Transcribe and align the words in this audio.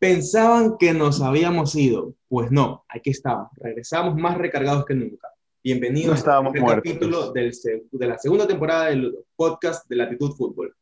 Pensaban 0.00 0.76
que 0.78 0.94
nos 0.94 1.20
habíamos 1.20 1.74
ido. 1.74 2.14
Pues 2.28 2.52
no, 2.52 2.84
aquí 2.88 3.10
estamos. 3.10 3.48
Regresamos 3.56 4.14
más 4.14 4.38
recargados 4.38 4.84
que 4.84 4.94
nunca. 4.94 5.28
Bienvenidos 5.64 6.24
a 6.28 6.40
este 6.40 6.64
capítulo 6.64 7.32
del, 7.32 7.52
de 7.90 8.06
la 8.06 8.16
segunda 8.16 8.46
temporada 8.46 8.90
del 8.90 9.12
podcast 9.34 9.88
de 9.88 9.96
Latitud 9.96 10.36
Fútbol. 10.36 10.72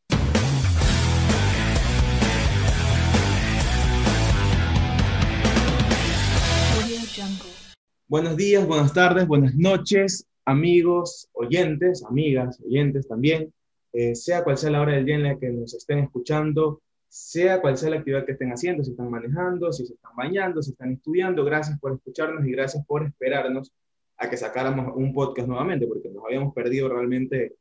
Buenos 8.09 8.37
días, 8.37 8.67
buenas 8.67 8.93
tardes, 8.93 9.27
buenas 9.27 9.55
noches, 9.55 10.27
amigos, 10.45 11.27
oyentes, 11.33 12.05
amigas, 12.05 12.61
oyentes 12.63 13.09
también, 13.09 13.51
eh, 13.95 14.15
sea 14.15 14.45
cual 14.45 14.59
sea 14.59 14.71
la 14.73 14.83
hora 14.83 14.93
del 14.93 15.07
día 15.07 15.15
en 15.15 15.23
la 15.23 15.39
que 15.39 15.49
nos 15.49 15.73
estén 15.73 16.01
escuchando, 16.01 16.83
sea 17.17 17.63
cual 17.63 17.79
sea 17.79 17.91
la 17.91 17.97
actividad 17.97 18.27
que 18.27 18.33
estén 18.33 18.51
haciendo, 18.51 18.85
si 18.85 18.91
están 18.91 19.11
manejando, 19.11 19.73
si 19.73 19.87
se 19.87 19.95
están 19.95 20.15
bañando, 20.15 20.63
si 20.63 20.73
están 20.73 20.93
estudiando, 20.93 21.45
gracias 21.45 21.79
por 21.81 21.93
escucharnos 21.93 22.47
y 22.47 22.53
gracias 22.53 22.85
por 22.87 23.05
esperarnos 23.05 23.73
a 24.19 24.29
que 24.29 24.37
sacáramos 24.37 24.95
un 24.95 25.15
podcast 25.15 25.49
nuevamente, 25.49 25.87
porque 25.87 26.11
nos 26.11 26.25
habíamos 26.25 26.53
perdido 26.55 26.91
realmente 26.91 27.57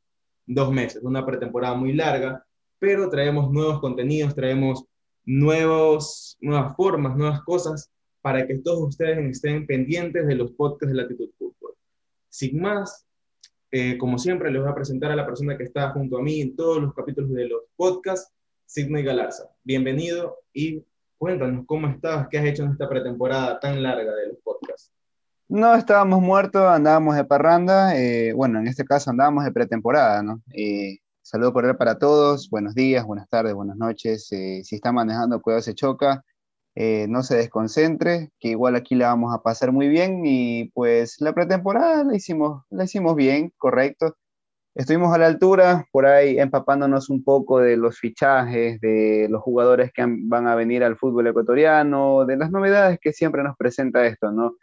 dos 0.46 0.70
meses, 0.70 1.02
una 1.02 1.24
pretemporada 1.24 1.74
muy 1.74 1.94
larga, 1.94 2.44
pero 2.78 3.08
traemos 3.08 3.50
nuevos 3.50 3.80
contenidos, 3.80 4.34
traemos 4.34 4.84
nuevos, 5.24 6.36
nuevas 6.40 6.76
formas, 6.76 7.16
nuevas 7.16 7.42
cosas 7.42 7.90
para 8.20 8.46
que 8.46 8.58
todos 8.58 8.88
ustedes 8.88 9.18
estén 9.24 9.66
pendientes 9.66 10.26
de 10.26 10.34
los 10.34 10.52
podcasts 10.52 10.94
de 10.94 11.02
Latitud 11.02 11.30
Fútbol. 11.38 11.74
Sin 12.28 12.60
más, 12.60 13.06
eh, 13.70 13.96
como 13.96 14.18
siempre, 14.18 14.50
les 14.50 14.60
voy 14.60 14.70
a 14.70 14.74
presentar 14.74 15.10
a 15.12 15.16
la 15.16 15.24
persona 15.24 15.56
que 15.56 15.64
está 15.64 15.92
junto 15.92 16.18
a 16.18 16.22
mí 16.22 16.42
en 16.42 16.54
todos 16.54 16.82
los 16.82 16.92
capítulos 16.92 17.32
de 17.32 17.48
los 17.48 17.62
podcasts, 17.74 18.35
Sidney 18.66 19.04
Galarza. 19.04 19.44
Bienvenido 19.62 20.38
y 20.52 20.84
cuéntanos 21.18 21.64
cómo 21.66 21.86
estás, 21.86 22.26
qué 22.28 22.38
has 22.38 22.44
hecho 22.44 22.64
en 22.64 22.72
esta 22.72 22.88
pretemporada 22.88 23.58
tan 23.60 23.82
larga 23.82 24.12
de 24.14 24.28
los 24.28 24.38
podcasts. 24.42 24.92
No 25.48 25.74
estábamos 25.76 26.20
muertos, 26.20 26.62
andábamos 26.62 27.14
de 27.14 27.24
parranda, 27.24 27.96
eh, 27.96 28.32
bueno, 28.32 28.58
en 28.58 28.66
este 28.66 28.84
caso 28.84 29.10
andábamos 29.10 29.44
de 29.44 29.52
pretemporada, 29.52 30.20
¿no? 30.22 30.42
Eh, 30.52 30.98
saludo 31.22 31.52
cordial 31.52 31.76
para 31.76 31.98
todos, 31.98 32.50
buenos 32.50 32.74
días, 32.74 33.06
buenas 33.06 33.28
tardes, 33.28 33.54
buenas 33.54 33.76
noches. 33.76 34.30
Eh, 34.32 34.62
si 34.64 34.74
está 34.74 34.90
manejando, 34.90 35.40
cuidado 35.40 35.62
se 35.62 35.74
choca, 35.74 36.24
no 37.08 37.22
se 37.22 37.36
desconcentre, 37.36 38.30
que 38.38 38.48
igual 38.48 38.76
aquí 38.76 38.96
la 38.96 39.08
vamos 39.08 39.32
a 39.34 39.42
pasar 39.42 39.72
muy 39.72 39.88
bien 39.88 40.22
y 40.26 40.68
pues 40.74 41.20
la 41.20 41.32
pretemporada 41.32 42.04
la 42.04 42.14
hicimos, 42.14 42.64
la 42.68 42.84
hicimos 42.84 43.16
bien, 43.16 43.50
correcto 43.56 44.14
estuvimos 44.76 45.14
a 45.14 45.18
la 45.18 45.26
altura, 45.26 45.88
por 45.90 46.04
ahí 46.04 46.38
empapándonos 46.38 47.08
un 47.08 47.24
poco 47.24 47.60
de 47.60 47.78
los 47.78 47.98
fichajes, 47.98 48.78
de 48.80 49.26
los 49.30 49.42
jugadores 49.42 49.90
que 49.90 50.04
van 50.06 50.46
a 50.46 50.54
venir 50.54 50.84
al 50.84 50.98
fútbol 50.98 51.26
ecuatoriano, 51.26 52.26
de 52.26 52.36
las 52.36 52.50
novedades 52.50 52.98
que 53.00 53.14
siempre 53.14 53.42
nos 53.42 53.56
presenta 53.56 54.06
esto, 54.06 54.30
¿no? 54.30 54.56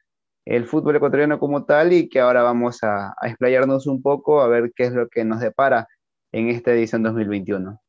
El 0.45 0.67
fútbol 0.67 0.97
ecuatoriano 0.97 1.39
como 1.39 1.65
tal 1.65 1.93
y 1.93 2.09
que 2.09 2.19
ahora 2.19 2.43
vamos 2.43 2.83
a, 2.83 3.15
a 3.19 3.27
explayarnos 3.27 3.87
un 3.87 4.01
poco 4.03 4.41
a 4.41 4.47
ver 4.47 4.71
qué 4.75 4.83
es 4.83 4.93
lo 4.93 5.07
que 5.07 5.25
nos 5.25 5.39
depara 5.39 5.87
en 6.31 6.49
esta 6.49 6.73
edición 6.73 7.01
2021. 7.01 7.81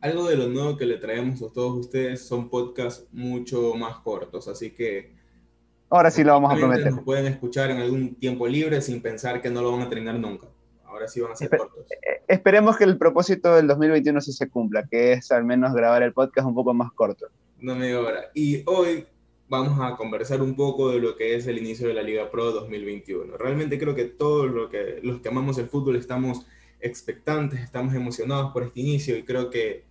Algo 0.00 0.28
de 0.28 0.36
lo 0.36 0.48
nuevo 0.48 0.76
que 0.76 0.86
le 0.86 0.96
traemos 0.96 1.42
a 1.42 1.52
todos 1.52 1.78
ustedes 1.78 2.26
son 2.26 2.50
podcasts 2.50 3.06
mucho 3.12 3.74
más 3.74 3.98
cortos, 3.98 4.48
así 4.48 4.72
que... 4.72 5.14
Ahora 5.90 6.10
sí 6.10 6.24
lo 6.24 6.32
vamos 6.32 6.52
a 6.52 6.56
prometer. 6.56 6.92
Nos 6.92 7.04
pueden 7.04 7.26
escuchar 7.26 7.70
en 7.70 7.78
algún 7.78 8.16
tiempo 8.16 8.48
libre 8.48 8.80
sin 8.80 9.00
pensar 9.00 9.40
que 9.40 9.50
no 9.50 9.62
lo 9.62 9.70
van 9.70 9.82
a 9.82 9.88
terminar 9.88 10.18
nunca 10.18 10.48
ahora 10.96 11.08
sí 11.08 11.20
van 11.20 11.32
a 11.32 11.36
ser 11.36 11.50
cortos. 11.50 11.86
Eh, 11.90 12.22
esperemos 12.28 12.76
que 12.76 12.84
el 12.84 12.98
propósito 12.98 13.54
del 13.54 13.66
2021 13.68 14.20
sí 14.20 14.32
se 14.32 14.48
cumpla, 14.48 14.86
que 14.86 15.12
es 15.12 15.30
al 15.30 15.44
menos 15.44 15.74
grabar 15.74 16.02
el 16.02 16.12
podcast 16.12 16.48
un 16.48 16.54
poco 16.54 16.74
más 16.74 16.92
corto. 16.92 17.26
No 17.60 17.74
me 17.74 17.94
hora. 17.94 18.30
Y 18.34 18.62
hoy 18.66 19.06
vamos 19.48 19.78
a 19.80 19.96
conversar 19.96 20.42
un 20.42 20.56
poco 20.56 20.90
de 20.90 20.98
lo 20.98 21.16
que 21.16 21.36
es 21.36 21.46
el 21.46 21.58
inicio 21.58 21.86
de 21.88 21.94
la 21.94 22.02
Liga 22.02 22.30
Pro 22.30 22.50
2021. 22.50 23.36
Realmente 23.36 23.78
creo 23.78 23.94
que 23.94 24.06
todos 24.06 24.50
lo 24.50 24.68
que, 24.68 25.00
los 25.02 25.20
que 25.20 25.28
amamos 25.28 25.58
el 25.58 25.68
fútbol 25.68 25.96
estamos 25.96 26.46
expectantes, 26.80 27.60
estamos 27.60 27.94
emocionados 27.94 28.52
por 28.52 28.62
este 28.62 28.80
inicio 28.80 29.16
y 29.16 29.24
creo 29.24 29.50
que 29.50 29.84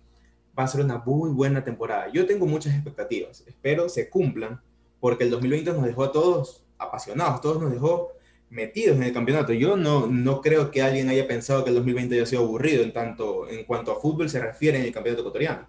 va 0.58 0.64
a 0.64 0.68
ser 0.68 0.84
una 0.84 0.98
muy 0.98 1.30
buena 1.30 1.62
temporada. 1.62 2.10
Yo 2.12 2.26
tengo 2.26 2.46
muchas 2.46 2.74
expectativas, 2.74 3.44
espero 3.46 3.88
se 3.88 4.08
cumplan, 4.08 4.60
porque 5.00 5.24
el 5.24 5.30
2020 5.30 5.72
nos 5.72 5.84
dejó 5.84 6.04
a 6.04 6.12
todos 6.12 6.64
apasionados, 6.78 7.40
todos 7.40 7.60
nos 7.60 7.70
dejó 7.70 8.15
metidos 8.56 8.96
en 8.96 9.04
el 9.04 9.12
campeonato. 9.12 9.52
Yo 9.52 9.76
no, 9.76 10.06
no 10.06 10.40
creo 10.40 10.70
que 10.70 10.82
alguien 10.82 11.08
haya 11.10 11.28
pensado 11.28 11.62
que 11.62 11.70
el 11.70 11.76
2020 11.76 12.16
haya 12.16 12.26
sido 12.26 12.42
aburrido 12.42 12.82
en 12.82 12.92
tanto 12.92 13.48
en 13.48 13.64
cuanto 13.64 13.92
a 13.92 14.00
fútbol 14.00 14.28
se 14.28 14.40
refiere 14.40 14.78
en 14.78 14.84
el 14.84 14.92
campeonato 14.92 15.20
ecuatoriano. 15.20 15.68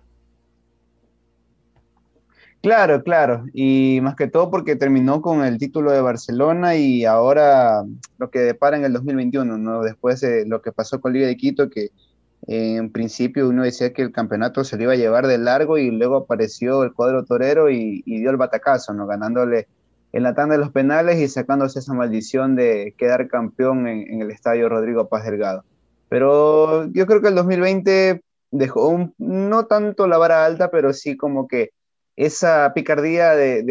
Claro, 2.61 3.03
claro, 3.03 3.45
y 3.53 3.99
más 4.01 4.15
que 4.15 4.27
todo 4.27 4.49
porque 4.49 4.75
terminó 4.75 5.21
con 5.21 5.43
el 5.45 5.57
título 5.57 5.91
de 5.91 6.01
Barcelona 6.01 6.75
y 6.75 7.05
ahora 7.05 7.83
lo 8.17 8.29
que 8.31 8.39
depara 8.39 8.77
en 8.77 8.83
el 8.83 8.93
2021, 8.93 9.57
¿no? 9.57 9.83
Después 9.83 10.21
de 10.21 10.45
lo 10.45 10.61
que 10.61 10.71
pasó 10.71 10.99
con 10.99 11.13
Liga 11.13 11.27
de 11.27 11.37
Quito, 11.37 11.69
que 11.69 11.91
en 12.47 12.91
principio 12.91 13.47
uno 13.47 13.63
decía 13.63 13.93
que 13.93 14.01
el 14.01 14.11
campeonato 14.11 14.63
se 14.63 14.75
lo 14.75 14.83
iba 14.83 14.93
a 14.93 14.97
llevar 14.97 15.27
de 15.27 15.37
largo 15.37 15.77
y 15.77 15.91
luego 15.91 16.17
apareció 16.17 16.83
el 16.83 16.93
cuadro 16.93 17.25
torero 17.25 17.69
y, 17.69 18.01
y 18.05 18.19
dio 18.19 18.31
el 18.31 18.37
batacazo, 18.37 18.93
¿no? 18.93 19.05
Ganándole 19.05 19.67
en 20.17 20.23
la 20.23 20.33
tanda 20.33 20.55
de 20.55 20.61
los 20.61 20.71
penales 20.71 21.19
y 21.19 21.27
sacándose 21.27 21.77
esa 21.77 21.93
maldición 21.93 22.55
de 22.55 22.95
quedar 22.97 23.27
campeón 23.27 23.87
en, 23.87 24.19
el 24.19 24.31
estadio 24.31 24.67
Rodrigo 24.67 25.07
Paz 25.09 25.23
Delgado. 25.25 25.63
Pero 26.09 26.91
yo 26.91 27.05
creo 27.05 27.21
que 27.21 27.27
el 27.27 27.35
2020 27.35 28.23
dejó 28.49 29.13
no 29.19 29.65
tanto 29.67 30.07
la 30.07 30.17
vara 30.17 30.43
alta, 30.43 30.71
pero 30.71 30.91
sí 30.91 31.15
como 31.17 31.47
que 31.47 31.69
esa 32.15 32.73
picardía 32.73 33.35
de, 33.35 33.61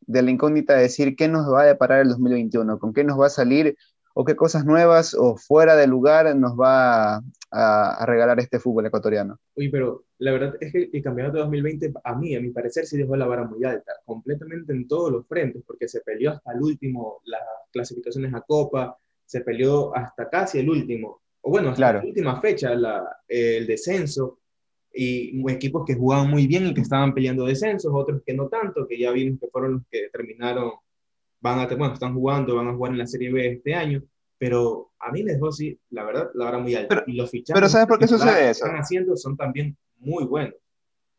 de 0.00 0.22
la 0.22 0.30
incógnita 0.30 0.74
de 0.74 0.82
decir 0.82 1.16
qué 1.16 1.28
nos 1.28 1.50
va 1.50 1.62
a 1.62 1.66
deparar 1.66 2.00
el 2.00 2.10
2021, 2.10 2.78
con 2.78 2.92
qué 2.92 3.02
nos 3.02 3.18
va 3.18 3.28
a 3.28 3.30
salir 3.30 3.74
o 4.14 4.24
qué 4.24 4.36
cosas 4.36 4.64
nuevas 4.64 5.14
o 5.14 5.36
fuera 5.36 5.76
de 5.76 5.86
lugar 5.86 6.34
nos 6.36 6.52
va 6.52 7.22
a, 7.50 8.06
regalar 8.06 8.40
este 8.40 8.58
fútbol 8.58 8.86
ecuatoriano. 8.86 9.38
Uy, 9.54 9.68
pero 9.68 10.04
la 10.18 10.32
verdad 10.32 10.54
es 10.60 10.72
que 10.72 10.90
el 10.92 11.02
campeonato 11.02 11.36
de 11.36 11.42
2020, 11.42 11.92
a 12.02 12.14
mí, 12.14 12.34
a 12.34 12.40
mi 12.40 12.50
parecer, 12.50 12.86
sí 12.86 12.96
dejó 12.96 13.16
la 13.16 13.26
vara 13.26 13.44
muy 13.44 13.62
alta, 13.64 13.92
completamente 14.04 14.72
en 14.72 14.88
todos 14.88 15.12
los 15.12 15.26
frentes, 15.26 15.62
porque 15.66 15.88
se 15.88 16.00
peleó 16.00 16.30
hasta 16.30 16.52
el 16.52 16.62
último 16.62 17.20
las 17.24 17.42
clasificaciones 17.70 18.32
a 18.34 18.40
Copa, 18.40 18.96
se 19.26 19.40
peleó 19.42 19.94
hasta 19.94 20.28
casi 20.28 20.60
el 20.60 20.70
último, 20.70 21.20
o 21.42 21.50
bueno, 21.50 21.70
hasta 21.70 21.92
la 21.92 22.04
última 22.04 22.40
fecha, 22.40 22.72
el 23.28 23.66
descenso, 23.66 24.38
y 24.94 25.42
equipos 25.50 25.84
que 25.86 25.94
jugaban 25.94 26.28
muy 26.28 26.46
bien 26.46 26.66
y 26.66 26.74
que 26.74 26.82
estaban 26.82 27.14
peleando 27.14 27.46
descensos, 27.46 27.92
otros 27.94 28.22
que 28.24 28.34
no 28.34 28.48
tanto, 28.48 28.86
que 28.86 28.98
ya 28.98 29.10
vimos 29.10 29.40
que 29.40 29.48
fueron 29.48 29.72
los 29.74 29.82
que 29.90 30.08
terminaron 30.12 30.72
van 31.42 31.58
a, 31.58 31.66
bueno, 31.66 31.92
están 31.92 32.14
jugando, 32.14 32.56
van 32.56 32.68
a 32.68 32.74
jugar 32.74 32.92
en 32.92 32.98
la 32.98 33.06
Serie 33.06 33.32
B 33.32 33.46
este 33.52 33.74
año, 33.74 34.02
pero 34.38 34.92
a 34.98 35.10
mí 35.10 35.22
me 35.22 35.34
dejó 35.34 35.50
la 35.90 36.04
verdad, 36.04 36.30
la 36.34 36.46
hora 36.48 36.58
muy 36.58 36.74
alta. 36.74 37.04
y 37.06 37.12
los 37.14 37.30
fichajes 37.30 37.54
pero 37.54 37.68
¿sabes 37.68 37.88
por 37.88 37.98
qué 37.98 38.06
sucede 38.06 38.50
eso? 38.50 38.64
están 38.64 38.80
haciendo 38.80 39.16
son 39.16 39.36
también 39.36 39.76
muy 39.98 40.24
buenos. 40.24 40.54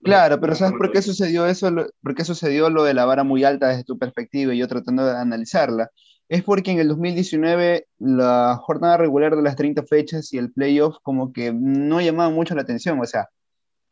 Claro, 0.01 0.39
pero 0.39 0.53
¿sabes 0.55 0.73
por 0.77 0.91
qué 0.91 1.01
sucedió 1.01 1.45
eso? 1.45 1.71
¿Por 2.01 2.15
qué 2.15 2.25
sucedió 2.25 2.69
lo 2.69 2.83
de 2.83 2.93
la 2.93 3.05
vara 3.05 3.23
muy 3.23 3.45
alta 3.45 3.69
desde 3.69 3.85
tu 3.85 3.97
perspectiva 3.97 4.53
y 4.53 4.57
yo 4.57 4.67
tratando 4.67 5.05
de 5.05 5.17
analizarla? 5.17 5.89
Es 6.27 6.43
porque 6.43 6.71
en 6.71 6.79
el 6.79 6.89
2019 6.89 7.87
la 7.99 8.57
jornada 8.61 8.97
regular 8.97 9.35
de 9.35 9.41
las 9.41 9.55
30 9.55 9.83
fechas 9.83 10.33
y 10.33 10.37
el 10.37 10.51
playoff 10.51 10.97
como 11.03 11.31
que 11.31 11.53
no 11.53 12.01
llamaban 12.01 12.33
mucho 12.33 12.55
la 12.55 12.63
atención, 12.63 12.99
o 12.99 13.05
sea, 13.05 13.29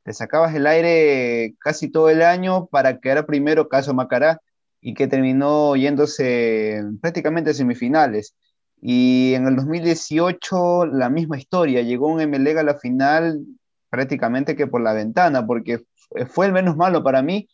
te 0.03 0.11
sacabas 0.11 0.53
el 0.53 0.67
aire 0.67 1.55
casi 1.59 1.89
todo 1.89 2.09
el 2.09 2.21
año 2.21 2.65
para 2.65 2.99
quedar 2.99 3.25
primero 3.25 3.69
caso 3.69 3.93
Macará 3.93 4.41
y 4.81 4.93
que 4.95 5.07
terminó 5.07 5.75
yéndose 5.75 6.83
prácticamente 7.01 7.51
a 7.51 7.53
semifinales. 7.53 8.35
Y 8.81 9.33
en 9.35 9.47
el 9.47 9.55
2018 9.55 10.87
la 10.87 11.09
misma 11.09 11.37
historia, 11.37 11.81
llegó 11.83 12.07
un 12.07 12.21
MLEG 12.21 12.57
a 12.57 12.63
la 12.63 12.75
final 12.75 13.45
prácticamente 13.89 14.55
que 14.55 14.67
por 14.67 14.81
la 14.81 14.93
ventana, 14.93 15.45
porque 15.45 15.83
fue 16.27 16.47
el 16.47 16.53
menos 16.53 16.75
malo 16.75 17.03
para 17.03 17.21
mí, 17.21 17.47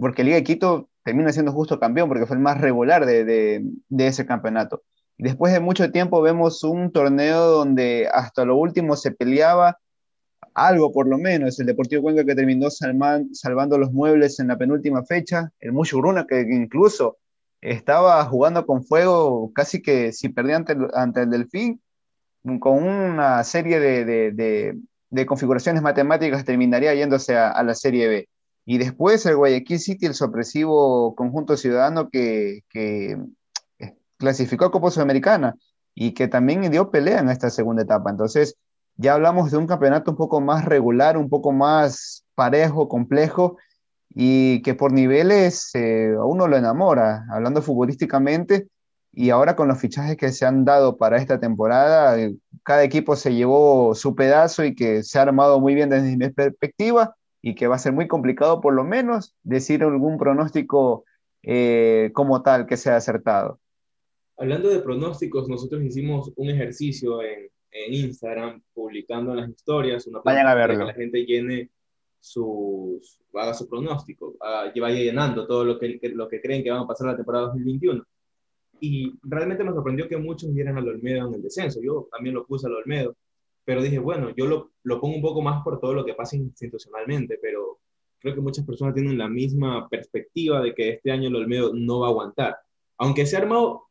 porque 0.00 0.24
Liga 0.24 0.36
de 0.36 0.44
Quito 0.44 0.88
termina 1.04 1.32
siendo 1.32 1.52
justo 1.52 1.78
campeón, 1.78 2.08
porque 2.08 2.26
fue 2.26 2.36
el 2.36 2.42
más 2.42 2.60
regular 2.60 3.06
de, 3.06 3.24
de 3.88 4.06
ese 4.06 4.26
campeonato. 4.26 4.82
Después 5.16 5.52
de 5.52 5.60
mucho 5.60 5.92
tiempo 5.92 6.22
vemos 6.22 6.64
un 6.64 6.90
torneo 6.90 7.46
donde 7.46 8.08
hasta 8.12 8.44
lo 8.44 8.56
último 8.56 8.96
se 8.96 9.12
peleaba 9.12 9.78
algo 10.54 10.92
por 10.92 11.06
lo 11.08 11.18
menos. 11.18 11.58
El 11.60 11.66
Deportivo 11.66 12.02
Cuenca 12.02 12.24
que 12.24 12.34
terminó 12.34 12.68
salvando 12.70 13.78
los 13.78 13.92
muebles 13.92 14.40
en 14.40 14.48
la 14.48 14.56
penúltima 14.56 15.04
fecha. 15.04 15.50
El 15.60 15.72
Mushuruna 15.72 16.26
que, 16.26 16.40
incluso 16.40 17.18
estaba 17.60 18.24
jugando 18.26 18.66
con 18.66 18.84
fuego 18.84 19.50
casi 19.54 19.82
que 19.82 20.12
si 20.12 20.28
perdía 20.28 20.56
ante, 20.56 20.76
ante 20.94 21.22
el 21.22 21.30
Delfín, 21.30 21.80
con 22.60 22.82
una 22.82 23.42
serie 23.42 23.80
de, 23.80 24.04
de, 25.10 25.26
configuraciones 25.26 25.80
matemáticas 25.82 26.44
terminaría 26.44 26.94
yéndose 26.94 27.36
a, 27.36 27.62
la 27.62 27.74
Serie 27.74 28.08
B. 28.08 28.28
Y 28.66 28.78
después 28.78 29.24
el 29.26 29.36
Guayaquil 29.36 29.78
City, 29.78 30.06
el 30.06 30.14
sorpresivo 30.14 31.14
conjunto 31.14 31.56
ciudadano 31.56 32.10
que, 32.10 32.60
que 32.68 33.16
clasificó 34.18 34.66
a 34.66 34.70
Copa 34.70 34.90
Sudamericana 34.90 35.54
y 35.94 36.12
que 36.12 36.28
también 36.28 36.70
dio 36.70 36.90
pelea 36.90 37.20
en 37.20 37.30
esta 37.30 37.50
segunda 37.50 37.82
etapa. 37.82 38.10
Entonces, 38.10 38.56
ya 38.96 39.14
hablamos 39.14 39.50
de 39.50 39.56
un 39.56 39.66
campeonato 39.66 40.12
un 40.12 40.16
poco 40.16 40.40
más 40.40 40.64
regular, 40.64 41.16
un 41.16 41.28
poco 41.28 41.52
más 41.52 42.24
parejo, 42.34 42.88
complejo, 42.88 43.58
y 44.08 44.62
que 44.62 44.74
por 44.74 44.92
niveles 44.92 45.70
eh, 45.74 46.14
a 46.16 46.24
uno 46.24 46.46
lo 46.46 46.56
enamora, 46.56 47.26
hablando 47.30 47.62
futbolísticamente, 47.62 48.68
y 49.12 49.30
ahora 49.30 49.56
con 49.56 49.68
los 49.68 49.78
fichajes 49.78 50.16
que 50.16 50.32
se 50.32 50.44
han 50.46 50.64
dado 50.64 50.96
para 50.96 51.18
esta 51.18 51.38
temporada, 51.38 52.18
eh, 52.18 52.34
cada 52.62 52.84
equipo 52.84 53.16
se 53.16 53.34
llevó 53.34 53.94
su 53.94 54.14
pedazo 54.14 54.64
y 54.64 54.74
que 54.74 55.02
se 55.02 55.18
ha 55.18 55.22
armado 55.22 55.60
muy 55.60 55.74
bien 55.74 55.90
desde 55.90 56.16
mi 56.16 56.28
perspectiva 56.30 57.14
y 57.40 57.54
que 57.54 57.66
va 57.66 57.76
a 57.76 57.78
ser 57.78 57.92
muy 57.92 58.08
complicado 58.08 58.60
por 58.60 58.74
lo 58.74 58.84
menos 58.84 59.34
decir 59.42 59.82
algún 59.82 60.18
pronóstico 60.18 61.04
eh, 61.42 62.10
como 62.14 62.42
tal 62.42 62.66
que 62.66 62.76
sea 62.76 62.96
acertado. 62.96 63.60
Hablando 64.36 64.68
de 64.68 64.80
pronósticos, 64.80 65.48
nosotros 65.48 65.82
hicimos 65.82 66.32
un 66.36 66.50
ejercicio 66.50 67.22
en, 67.22 67.50
en 67.74 67.92
Instagram 67.92 68.62
publicando 68.72 69.32
en 69.32 69.38
las 69.38 69.50
historias, 69.50 70.06
una 70.06 70.20
Vayan 70.24 70.46
a 70.46 70.54
verlo. 70.54 70.78
que 70.78 70.84
la 70.84 70.94
gente 70.94 71.26
llene 71.26 71.70
sus, 72.20 73.20
haga 73.34 73.52
su 73.52 73.68
pronóstico, 73.68 74.36
uh, 74.40 74.80
vaya 74.80 74.98
llenando 74.98 75.46
todo 75.46 75.64
lo 75.64 75.78
que, 75.78 76.00
lo 76.14 76.28
que 76.28 76.40
creen 76.40 76.62
que 76.62 76.70
van 76.70 76.82
a 76.82 76.86
pasar 76.86 77.08
la 77.08 77.16
temporada 77.16 77.46
2021 77.46 78.02
y 78.80 79.14
realmente 79.22 79.64
me 79.64 79.72
sorprendió 79.72 80.08
que 80.08 80.16
muchos 80.16 80.52
vieran 80.52 80.76
al 80.76 80.88
Olmedo 80.88 81.28
en 81.28 81.34
el 81.34 81.42
descenso. 81.42 81.80
Yo 81.82 82.08
también 82.10 82.34
lo 82.34 82.46
puse 82.46 82.66
al 82.66 82.74
Olmedo, 82.74 83.16
pero 83.64 83.82
dije, 83.82 83.98
bueno, 83.98 84.30
yo 84.36 84.46
lo, 84.46 84.72
lo 84.82 85.00
pongo 85.00 85.16
un 85.16 85.22
poco 85.22 85.42
más 85.42 85.62
por 85.62 85.80
todo 85.80 85.94
lo 85.94 86.04
que 86.04 86.14
pasa 86.14 86.36
institucionalmente, 86.36 87.38
pero 87.40 87.78
creo 88.18 88.34
que 88.34 88.40
muchas 88.40 88.66
personas 88.66 88.94
tienen 88.94 89.18
la 89.18 89.28
misma 89.28 89.88
perspectiva 89.88 90.60
de 90.60 90.74
que 90.74 90.90
este 90.90 91.10
año 91.10 91.28
el 91.28 91.36
Olmedo 91.36 91.72
no 91.74 92.00
va 92.00 92.08
a 92.08 92.10
aguantar. 92.10 92.56
Aunque 92.98 93.26
se 93.26 93.36
ha 93.36 93.40
armado 93.40 93.84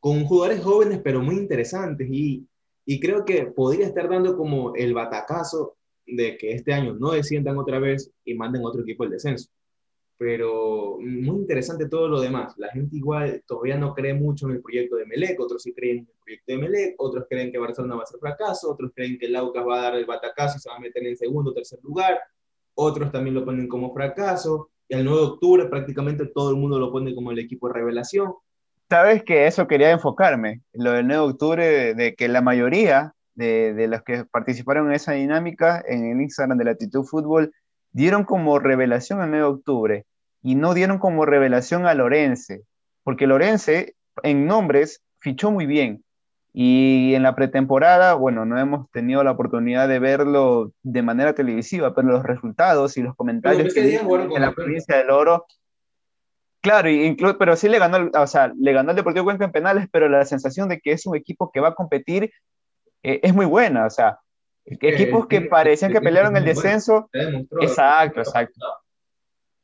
con 0.00 0.24
jugadores 0.24 0.62
jóvenes, 0.62 1.00
pero 1.02 1.20
muy 1.20 1.36
interesantes, 1.36 2.08
y, 2.10 2.46
y 2.88 3.00
creo 3.00 3.24
que 3.24 3.44
podría 3.44 3.86
estar 3.86 4.08
dando 4.08 4.36
como 4.36 4.74
el 4.74 4.94
batacazo 4.94 5.76
de 6.06 6.38
que 6.38 6.52
este 6.52 6.72
año 6.72 6.94
no 6.94 7.10
desciendan 7.10 7.58
otra 7.58 7.78
vez 7.78 8.10
y 8.24 8.34
manden 8.34 8.64
otro 8.64 8.80
equipo 8.80 9.04
al 9.04 9.10
descenso 9.10 9.50
pero 10.18 10.98
muy 10.98 11.36
interesante 11.36 11.88
todo 11.88 12.08
lo 12.08 12.20
demás. 12.20 12.54
La 12.58 12.68
gente 12.70 12.96
igual 12.96 13.42
todavía 13.46 13.78
no 13.78 13.94
cree 13.94 14.14
mucho 14.14 14.46
en 14.46 14.56
el 14.56 14.60
proyecto 14.60 14.96
de 14.96 15.06
Melec, 15.06 15.38
otros 15.38 15.62
sí 15.62 15.72
creen 15.72 15.98
en 15.98 16.08
el 16.08 16.18
proyecto 16.20 16.52
de 16.52 16.58
Melec, 16.58 16.94
otros 16.98 17.24
creen 17.30 17.52
que 17.52 17.58
Barcelona 17.58 17.94
va 17.94 18.02
a 18.02 18.06
ser 18.06 18.18
fracaso, 18.18 18.72
otros 18.72 18.90
creen 18.94 19.16
que 19.16 19.26
el 19.26 19.36
Aucas 19.36 19.64
va 19.64 19.78
a 19.78 19.82
dar 19.82 19.94
el 19.94 20.06
batacazo 20.06 20.58
y 20.58 20.60
se 20.60 20.68
va 20.68 20.76
a 20.76 20.80
meter 20.80 21.06
en 21.06 21.16
segundo 21.16 21.52
o 21.52 21.54
tercer 21.54 21.78
lugar, 21.84 22.18
otros 22.74 23.12
también 23.12 23.34
lo 23.34 23.44
ponen 23.44 23.68
como 23.68 23.94
fracaso, 23.94 24.70
y 24.88 24.96
el 24.96 25.04
9 25.04 25.20
de 25.20 25.26
octubre 25.26 25.66
prácticamente 25.66 26.26
todo 26.26 26.50
el 26.50 26.56
mundo 26.56 26.80
lo 26.80 26.90
pone 26.90 27.14
como 27.14 27.30
el 27.30 27.38
equipo 27.38 27.68
de 27.68 27.74
revelación. 27.74 28.34
Sabes 28.88 29.22
que 29.22 29.46
eso 29.46 29.66
quería 29.66 29.90
enfocarme, 29.90 30.62
lo 30.72 30.92
del 30.92 31.06
9 31.06 31.22
de 31.22 31.28
octubre, 31.28 31.94
de, 31.94 32.14
que 32.14 32.28
la 32.28 32.40
mayoría 32.40 33.12
de, 33.34 33.74
de 33.74 33.86
los 33.86 34.02
que 34.02 34.24
participaron 34.24 34.88
en 34.88 34.94
esa 34.94 35.12
dinámica 35.12 35.82
en 35.86 36.10
el 36.10 36.20
Instagram 36.20 36.56
de 36.58 36.64
Latitud 36.64 37.04
Fútbol 37.04 37.52
dieron 37.92 38.24
como 38.24 38.58
revelación 38.58 39.20
al 39.20 39.30
9 39.30 39.44
de 39.44 39.50
octubre 39.50 40.06
y 40.42 40.54
no 40.54 40.74
dieron 40.74 40.98
como 40.98 41.26
revelación 41.26 41.86
a 41.86 41.94
Lorense, 41.94 42.62
porque 43.02 43.26
Lorense 43.26 43.94
en 44.22 44.46
nombres 44.46 45.02
fichó 45.20 45.50
muy 45.50 45.66
bien. 45.66 46.04
Y 46.52 47.14
en 47.14 47.22
la 47.22 47.36
pretemporada, 47.36 48.14
bueno, 48.14 48.44
no 48.44 48.58
hemos 48.58 48.90
tenido 48.90 49.22
la 49.22 49.32
oportunidad 49.32 49.86
de 49.86 49.98
verlo 49.98 50.72
de 50.82 51.02
manera 51.02 51.34
televisiva, 51.34 51.94
pero 51.94 52.08
los 52.08 52.22
resultados 52.22 52.96
y 52.96 53.02
los 53.02 53.14
comentarios 53.14 53.72
que 53.74 53.96
en 53.96 54.40
la 54.40 54.52
provincia 54.52 54.96
del 54.96 55.10
Oro, 55.10 55.46
claro, 56.60 56.88
incluso, 56.88 57.38
pero 57.38 57.56
sí 57.56 57.68
le 57.68 57.78
ganó, 57.78 58.10
o 58.14 58.26
sea, 58.26 58.52
le 58.58 58.72
ganó 58.72 58.90
el 58.90 58.96
Deportivo 58.96 59.24
Cuenca 59.24 59.44
en 59.44 59.52
penales, 59.52 59.88
pero 59.90 60.08
la 60.08 60.24
sensación 60.24 60.68
de 60.68 60.80
que 60.80 60.92
es 60.92 61.06
un 61.06 61.16
equipo 61.16 61.50
que 61.50 61.60
va 61.60 61.68
a 61.68 61.74
competir 61.74 62.30
eh, 63.02 63.20
es 63.22 63.34
muy 63.34 63.46
buena, 63.46 63.86
o 63.86 63.90
sea, 63.90 64.18
equipos 64.64 65.26
que 65.26 65.42
parecían 65.42 65.92
que 65.92 66.00
pelearon 66.00 66.36
el 66.36 66.44
descenso. 66.44 67.08
Exacto, 67.60 68.20
exacto. 68.20 68.60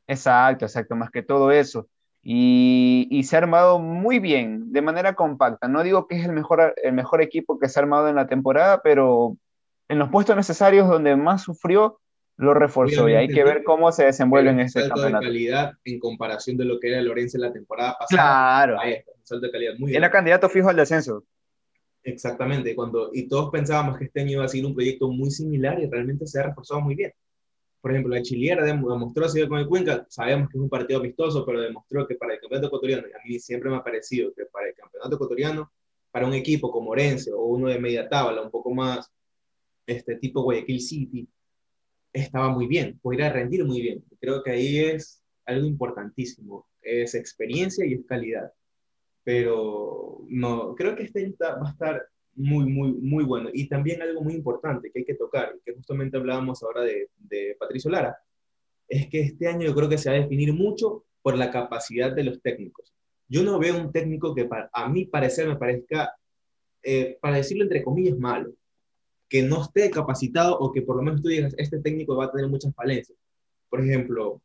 Exacto, 0.07 0.65
exacto, 0.65 0.95
más 0.95 1.11
que 1.11 1.23
todo 1.23 1.51
eso. 1.51 1.87
Y, 2.21 3.07
y, 3.11 3.23
se 3.23 3.35
ha 3.35 3.39
armado 3.39 3.77
muy 3.77 4.17
bien, 4.17 4.71
de 4.71 4.81
manera 4.81 5.13
compacta. 5.13 5.67
No 5.67 5.83
digo 5.83 6.07
que 6.07 6.15
es 6.15 6.25
el 6.25 6.31
mejor, 6.31 6.73
el 6.81 6.93
mejor 6.93 7.21
equipo 7.21 7.59
que 7.59 7.69
se 7.69 7.79
ha 7.79 7.83
armado 7.83 8.07
en 8.07 8.15
la 8.15 8.27
temporada, 8.27 8.81
pero 8.81 9.37
en 9.89 9.99
los 9.99 10.09
puestos 10.09 10.35
necesarios 10.35 10.87
donde 10.87 11.15
más 11.15 11.43
sufrió, 11.43 11.99
lo 12.37 12.53
reforzó. 12.53 13.07
y 13.09 13.13
hay 13.13 13.27
que 13.27 13.43
ver 13.43 13.63
cómo 13.63 13.91
se 13.91 14.05
desenvuelve 14.05 14.51
en 14.51 14.59
ese 14.61 14.87
campeonato. 14.87 15.19
de 15.19 15.25
calidad 15.25 15.73
en 15.83 15.99
comparación 15.99 16.57
de 16.57 16.65
lo 16.65 16.79
que 16.79 16.89
era 16.89 17.01
Lorenzo 17.01 17.37
en 17.37 17.41
la 17.41 17.53
temporada 17.53 17.95
pasada. 17.97 18.65
Claro. 18.65 18.77
salto 19.23 19.45
de 19.45 19.51
calidad 19.51 19.73
muy 19.77 19.95
Era 19.95 20.09
candidato 20.09 20.49
fijo 20.49 20.69
al 20.69 20.75
descenso. 20.75 21.23
Exactamente, 22.03 22.75
cuando, 22.75 23.09
y 23.13 23.27
todos 23.27 23.49
pensábamos 23.49 23.97
que 23.97 24.05
este 24.05 24.21
año 24.21 24.33
iba 24.33 24.45
a 24.45 24.47
ser 24.47 24.63
un 24.63 24.75
proyecto 24.75 25.09
muy 25.09 25.31
similar 25.31 25.79
y 25.79 25.87
realmente 25.87 26.27
se 26.27 26.39
ha 26.39 26.43
reforzado 26.43 26.81
muy 26.81 26.93
bien. 26.93 27.11
Por 27.81 27.91
ejemplo, 27.91 28.13
la 28.13 28.21
Chiliera 28.21 28.63
demostró 28.63 29.25
así 29.25 29.47
con 29.47 29.57
el 29.59 29.67
Cuenca, 29.67 30.05
sabemos 30.09 30.49
que 30.49 30.57
es 30.57 30.61
un 30.61 30.69
partido 30.69 30.99
amistoso, 30.99 31.43
pero 31.45 31.61
demostró 31.61 32.07
que 32.07 32.15
para 32.15 32.33
el 32.33 32.39
campeonato 32.39 32.67
ecuatoriano, 32.67 33.07
y 33.07 33.11
a 33.11 33.17
mí 33.25 33.39
siempre 33.39 33.71
me 33.71 33.77
ha 33.77 33.83
parecido 33.83 34.31
que 34.35 34.45
para 34.45 34.67
el 34.67 34.75
campeonato 34.75 35.15
ecuatoriano, 35.15 35.71
para 36.11 36.27
un 36.27 36.33
equipo 36.33 36.71
como 36.71 36.91
Orense 36.91 37.31
o 37.31 37.43
uno 37.43 37.69
de 37.69 37.79
media 37.79 38.07
tabla, 38.07 38.41
un 38.41 38.51
poco 38.51 38.71
más 38.71 39.11
este 39.87 40.15
tipo 40.15 40.43
Guayaquil 40.43 40.81
City, 40.81 41.27
estaba 42.21 42.49
muy 42.49 42.67
bien, 42.67 42.99
podría 43.01 43.31
rendir 43.31 43.65
muy 43.65 43.81
bien. 43.81 44.03
Creo 44.19 44.43
que 44.43 44.51
ahí 44.51 44.79
es 44.79 45.23
algo 45.45 45.65
importantísimo, 45.67 46.67
es 46.81 47.15
experiencia 47.15 47.85
y 47.85 47.93
es 47.93 48.05
calidad 48.05 48.51
pero 49.25 50.23
no, 50.29 50.75
creo 50.75 50.95
que 50.95 51.03
este 51.03 51.33
va 51.41 51.67
a 51.67 51.71
estar 51.71 52.07
muy, 52.35 52.65
muy, 52.65 52.93
muy 52.93 53.23
bueno. 53.23 53.49
Y 53.51 53.67
también 53.67 54.01
algo 54.01 54.21
muy 54.21 54.35
importante 54.35 54.91
que 54.91 54.99
hay 54.99 55.05
que 55.05 55.15
tocar, 55.15 55.55
que 55.65 55.73
justamente 55.73 56.15
hablábamos 56.15 56.61
ahora 56.61 56.83
de, 56.83 57.09
de 57.17 57.57
Patricio 57.59 57.89
Lara, 57.89 58.15
es 58.87 59.09
que 59.09 59.21
este 59.21 59.47
año 59.47 59.65
yo 59.65 59.73
creo 59.73 59.89
que 59.89 59.97
se 59.97 60.11
va 60.11 60.15
a 60.15 60.19
definir 60.19 60.53
mucho 60.53 61.05
por 61.23 61.35
la 61.37 61.49
capacidad 61.49 62.11
de 62.11 62.23
los 62.23 62.39
técnicos. 62.39 62.93
Yo 63.27 63.41
no 63.41 63.57
veo 63.57 63.75
un 63.75 63.91
técnico 63.91 64.35
que 64.35 64.45
para, 64.45 64.69
a 64.71 64.87
mi 64.87 65.05
parecer 65.05 65.47
me 65.47 65.55
parezca, 65.55 66.13
eh, 66.83 67.17
para 67.19 67.37
decirlo 67.37 67.63
entre 67.63 67.83
comillas, 67.83 68.19
malo, 68.19 68.53
que 69.29 69.43
no 69.43 69.61
esté 69.61 69.89
capacitado 69.89 70.57
o 70.57 70.71
que 70.71 70.81
por 70.81 70.97
lo 70.97 71.01
menos 71.01 71.21
tú 71.21 71.29
digas, 71.29 71.53
este 71.57 71.79
técnico 71.79 72.15
va 72.15 72.25
a 72.25 72.31
tener 72.31 72.47
muchas 72.47 72.73
falencias. 72.75 73.17
Por 73.69 73.81
ejemplo, 73.81 74.41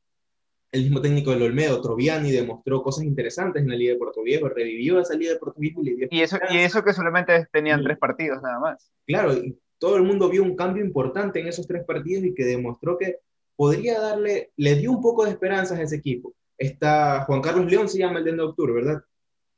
el 0.73 0.83
mismo 0.83 1.01
técnico 1.01 1.31
del 1.31 1.43
Olmedo, 1.43 1.81
Troviani, 1.83 2.31
demostró 2.31 2.83
cosas 2.83 3.05
interesantes 3.05 3.63
en 3.63 3.69
la 3.69 3.77
Liga 3.77 3.93
de 3.93 3.99
Puerto 3.99 4.23
Viejo, 4.23 4.49
revivió 4.49 5.01
esa 5.01 5.15
Liga 5.15 5.33
de 5.33 5.39
Puerto 5.39 5.61
Viejo 5.61 5.83
y 5.83 5.85
le 5.85 5.97
dio... 5.97 6.09
Y 6.11 6.21
eso, 6.21 6.39
y 6.51 6.59
eso 6.59 6.83
que 6.85 6.93
solamente 6.93 7.47
tenían 7.53 7.83
tres 7.83 7.99
partidos 7.99 8.41
nada 8.43 8.59
más. 8.61 8.91
Claro, 9.07 9.35
y 9.35 9.59
todo 9.79 9.97
el 9.97 10.05
mundo 10.05 10.29
vio 10.29 10.43
un 10.43 10.55
cambio 10.55 10.85
importante 10.85 11.41
en 11.41 11.49
esos 11.49 11.67
tres 11.67 11.85
partidos 11.85 12.25
y 12.25 12.35
que 12.35 12.45
demostró 12.45 12.97
que 12.97 13.19
podría 13.57 14.01
darle, 14.01 14.53
le 14.57 14.77
dio 14.77 14.93
un 14.93 15.03
poco 15.03 15.25
de 15.25 15.33
esperanzas 15.33 15.79
a 15.79 15.83
ese 15.83 15.97
equipo. 15.97 16.35
Está 16.57 17.25
Juan 17.25 17.41
Carlos 17.41 17.71
León, 17.71 17.89
se 17.89 17.99
llama 17.99 18.21
el 18.21 18.25
de 18.25 18.41
octubre, 18.41 18.73
¿verdad? 18.73 19.03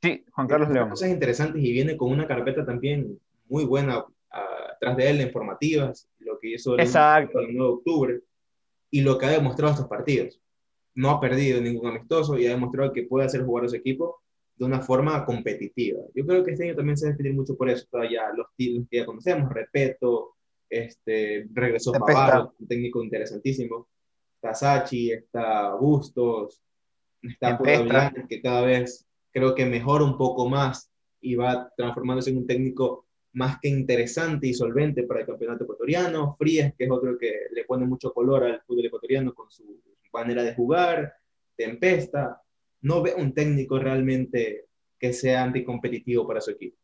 Sí, 0.01 0.25
Juan 0.31 0.47
Carlos 0.47 0.69
León. 0.69 0.89
Cosas 0.89 1.09
interesantes 1.09 1.63
y 1.63 1.71
viene 1.71 1.95
con 1.95 2.11
una 2.11 2.27
carpeta 2.27 2.65
también 2.65 3.19
muy 3.47 3.65
buena 3.65 4.03
atrás 4.83 4.97
de 4.97 5.09
él 5.09 5.17
de 5.17 5.23
informativas, 5.23 6.09
lo 6.19 6.39
que 6.39 6.53
hizo 6.53 6.73
el, 6.75 6.81
Exacto. 6.81 7.39
el 7.39 7.55
9 7.55 7.57
de 7.57 7.73
octubre 7.73 8.21
y 8.91 9.01
lo 9.01 9.17
que 9.17 9.25
ha 9.25 9.31
demostrado 9.31 9.73
estos 9.73 9.87
partidos 9.87 10.39
no 10.95 11.09
ha 11.09 11.19
perdido 11.19 11.59
ningún 11.59 11.87
amistoso 11.87 12.37
y 12.37 12.45
ha 12.45 12.51
demostrado 12.51 12.93
que 12.93 13.03
puede 13.03 13.25
hacer 13.25 13.43
jugar 13.43 13.65
a 13.65 13.69
su 13.69 13.75
equipo 13.75 14.21
de 14.55 14.65
una 14.65 14.81
forma 14.81 15.25
competitiva. 15.25 16.01
Yo 16.13 16.25
creo 16.25 16.43
que 16.43 16.51
este 16.51 16.65
año 16.65 16.75
también 16.75 16.97
se 16.97 17.05
va 17.05 17.09
a 17.09 17.11
definir 17.13 17.33
mucho 17.33 17.55
por 17.57 17.69
eso. 17.69 17.87
Todavía 17.89 18.31
los 18.35 18.47
títulos 18.55 18.87
que 18.89 18.97
ya 18.97 19.05
conocemos, 19.05 19.51
Repeto, 19.51 20.35
este, 20.69 21.47
regresó 21.51 21.91
Pavaro, 21.91 22.53
un 22.59 22.67
técnico 22.67 23.03
interesantísimo. 23.03 23.87
Está 24.35 24.53
Sachi, 24.53 25.11
está 25.11 25.73
Bustos, 25.75 26.61
está 27.21 27.57
Blanca, 27.57 28.25
que 28.27 28.41
cada 28.41 28.61
vez 28.61 29.07
creo 29.31 29.55
que 29.55 29.65
mejora 29.65 30.03
un 30.03 30.17
poco 30.17 30.47
más 30.47 30.91
y 31.19 31.35
va 31.35 31.71
transformándose 31.75 32.29
en 32.29 32.37
un 32.37 32.47
técnico 32.47 33.07
más 33.33 33.59
que 33.59 33.69
interesante 33.69 34.47
y 34.47 34.53
solvente 34.53 35.03
para 35.03 35.21
el 35.21 35.25
campeonato 35.25 35.63
ecuatoriano. 35.63 36.35
Frías, 36.37 36.73
que 36.77 36.85
es 36.85 36.91
otro 36.91 37.17
que 37.17 37.31
le 37.51 37.65
pone 37.65 37.85
mucho 37.85 38.13
color 38.13 38.43
al 38.43 38.61
fútbol 38.61 38.85
ecuatoriano 38.85 39.33
con 39.33 39.49
su 39.49 39.81
manera 40.11 40.43
de 40.43 40.53
jugar, 40.53 41.13
Tempesta. 41.55 42.41
No 42.81 43.01
ve 43.01 43.13
un 43.15 43.33
técnico 43.33 43.79
realmente 43.79 44.65
que 44.99 45.13
sea 45.13 45.43
anticompetitivo 45.43 46.27
para 46.27 46.41
su 46.41 46.51
equipo. 46.51 46.77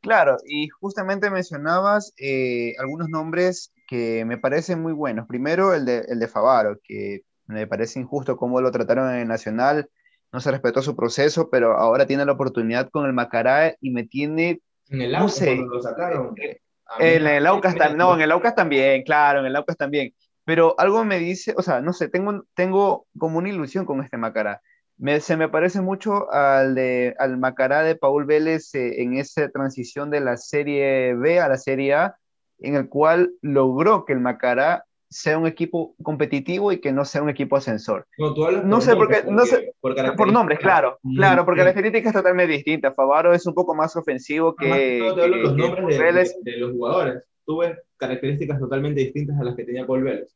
Claro, 0.00 0.36
y 0.46 0.68
justamente 0.68 1.30
mencionabas 1.30 2.12
eh, 2.18 2.74
algunos 2.78 3.08
nombres 3.08 3.72
que 3.88 4.24
me 4.26 4.36
parecen 4.36 4.82
muy 4.82 4.92
buenos. 4.92 5.26
Primero, 5.26 5.74
el 5.74 5.86
de, 5.86 6.04
el 6.08 6.18
de 6.18 6.28
Favaro, 6.28 6.78
que 6.82 7.22
me 7.46 7.66
parece 7.66 8.00
injusto 8.00 8.36
cómo 8.36 8.60
lo 8.60 8.70
trataron 8.70 9.10
en 9.10 9.20
el 9.20 9.28
Nacional, 9.28 9.88
no 10.30 10.40
se 10.40 10.50
respetó 10.50 10.82
su 10.82 10.94
proceso, 10.94 11.48
pero 11.48 11.78
ahora 11.78 12.06
tiene 12.06 12.24
la 12.24 12.32
oportunidad 12.32 12.90
con 12.90 13.06
el 13.06 13.12
Macará 13.12 13.76
y 13.80 13.90
me 13.90 14.04
tiene... 14.04 14.60
En 14.88 15.02
el 15.02 15.14
Aucas, 15.14 15.40
lo 15.40 15.80
sacaron. 15.80 16.34
Eh, 16.38 16.60
en 16.98 17.26
el 17.26 17.46
Aucas, 17.46 17.74
no, 17.96 18.14
en 18.14 18.20
el 18.20 18.30
Aucas 18.30 18.54
también, 18.54 19.02
claro, 19.02 19.40
en 19.40 19.46
el 19.46 19.56
Aucas 19.56 19.76
también. 19.76 20.14
Pero 20.44 20.74
algo 20.78 21.04
me 21.04 21.18
dice, 21.18 21.54
o 21.56 21.62
sea, 21.62 21.80
no 21.80 21.92
sé, 21.92 22.08
tengo, 22.08 22.44
tengo 22.54 23.06
como 23.18 23.38
una 23.38 23.48
ilusión 23.48 23.86
con 23.86 24.02
este 24.02 24.18
Macará. 24.18 24.60
Me, 24.96 25.20
se 25.20 25.36
me 25.36 25.48
parece 25.48 25.80
mucho 25.80 26.30
al, 26.30 26.74
de, 26.74 27.14
al 27.18 27.38
Macará 27.38 27.82
de 27.82 27.96
Paul 27.96 28.26
Vélez 28.26 28.74
eh, 28.74 29.02
en 29.02 29.14
esa 29.16 29.48
transición 29.48 30.10
de 30.10 30.20
la 30.20 30.36
Serie 30.36 31.14
B 31.14 31.40
a 31.40 31.48
la 31.48 31.56
Serie 31.56 31.94
A, 31.94 32.16
en 32.58 32.76
el 32.76 32.88
cual 32.88 33.32
logró 33.40 34.04
que 34.04 34.12
el 34.12 34.20
Macará 34.20 34.84
sea 35.14 35.38
un 35.38 35.46
equipo 35.46 35.94
competitivo 36.02 36.72
y 36.72 36.80
que 36.80 36.90
no 36.90 37.04
sea 37.04 37.22
un 37.22 37.28
equipo 37.28 37.54
ascensor. 37.54 38.04
No, 38.18 38.80
sé 38.80 38.96
por 38.96 39.08
qué, 39.08 39.22
no 39.30 39.46
sé, 39.46 39.72
por, 39.80 40.32
nombres, 40.32 40.58
claro, 40.58 40.98
claro, 41.16 41.44
porque 41.44 41.60
características 41.60 42.12
totalmente 42.12 42.52
distintas. 42.52 42.96
Favaro 42.96 43.32
es 43.32 43.46
un 43.46 43.54
poco 43.54 43.76
más 43.76 43.94
ofensivo 43.94 44.56
que, 44.56 44.98
los 44.98 45.56
nombres 45.56 46.34
de, 46.42 46.56
los 46.56 46.72
jugadores. 46.72 47.22
Tuve 47.46 47.78
características 47.96 48.58
totalmente 48.58 49.02
distintas 49.02 49.38
a 49.38 49.44
las 49.44 49.54
que 49.54 49.62
tenía 49.62 49.86
Paul 49.86 50.02
Vélez. 50.02 50.34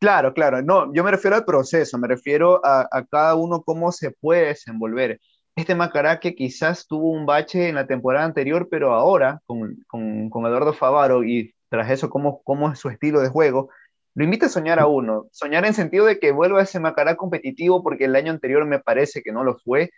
Claro, 0.00 0.34
claro, 0.34 0.60
no, 0.60 0.92
yo 0.92 1.04
me 1.04 1.12
refiero 1.12 1.36
al 1.36 1.44
proceso, 1.44 1.96
me 1.96 2.08
refiero 2.08 2.60
a, 2.64 2.88
a 2.90 3.04
cada 3.04 3.36
uno 3.36 3.62
cómo 3.62 3.92
se 3.92 4.10
puede 4.10 4.46
desenvolver 4.46 5.20
este 5.54 5.74
Macará 5.74 6.18
que 6.18 6.34
quizás 6.34 6.86
tuvo 6.86 7.10
un 7.10 7.26
bache 7.26 7.68
en 7.68 7.76
la 7.76 7.86
temporada 7.86 8.24
anterior, 8.24 8.66
pero 8.70 8.92
ahora 8.94 9.40
con, 9.46 9.76
con, 9.86 10.30
con 10.30 10.46
Eduardo 10.46 10.72
Favaro 10.72 11.22
y 11.22 11.54
tras 11.70 11.90
eso 11.90 12.10
cómo, 12.10 12.42
cómo 12.42 12.70
es 12.70 12.78
su 12.78 12.88
estilo 12.88 13.20
de 13.20 13.28
juego, 13.28 13.70
lo 14.14 14.24
invita 14.24 14.46
a 14.46 14.48
soñar 14.48 14.80
a 14.80 14.86
uno, 14.86 15.26
soñar 15.30 15.64
en 15.64 15.74
sentido 15.74 16.06
de 16.06 16.18
que 16.18 16.32
vuelva 16.32 16.60
a 16.60 16.64
ese 16.64 16.80
Macará 16.80 17.16
competitivo 17.16 17.82
porque 17.82 18.06
el 18.06 18.16
año 18.16 18.32
anterior 18.32 18.66
me 18.66 18.80
parece 18.80 19.22
que 19.22 19.32
no 19.32 19.44
lo 19.44 19.58
fue. 19.58 19.90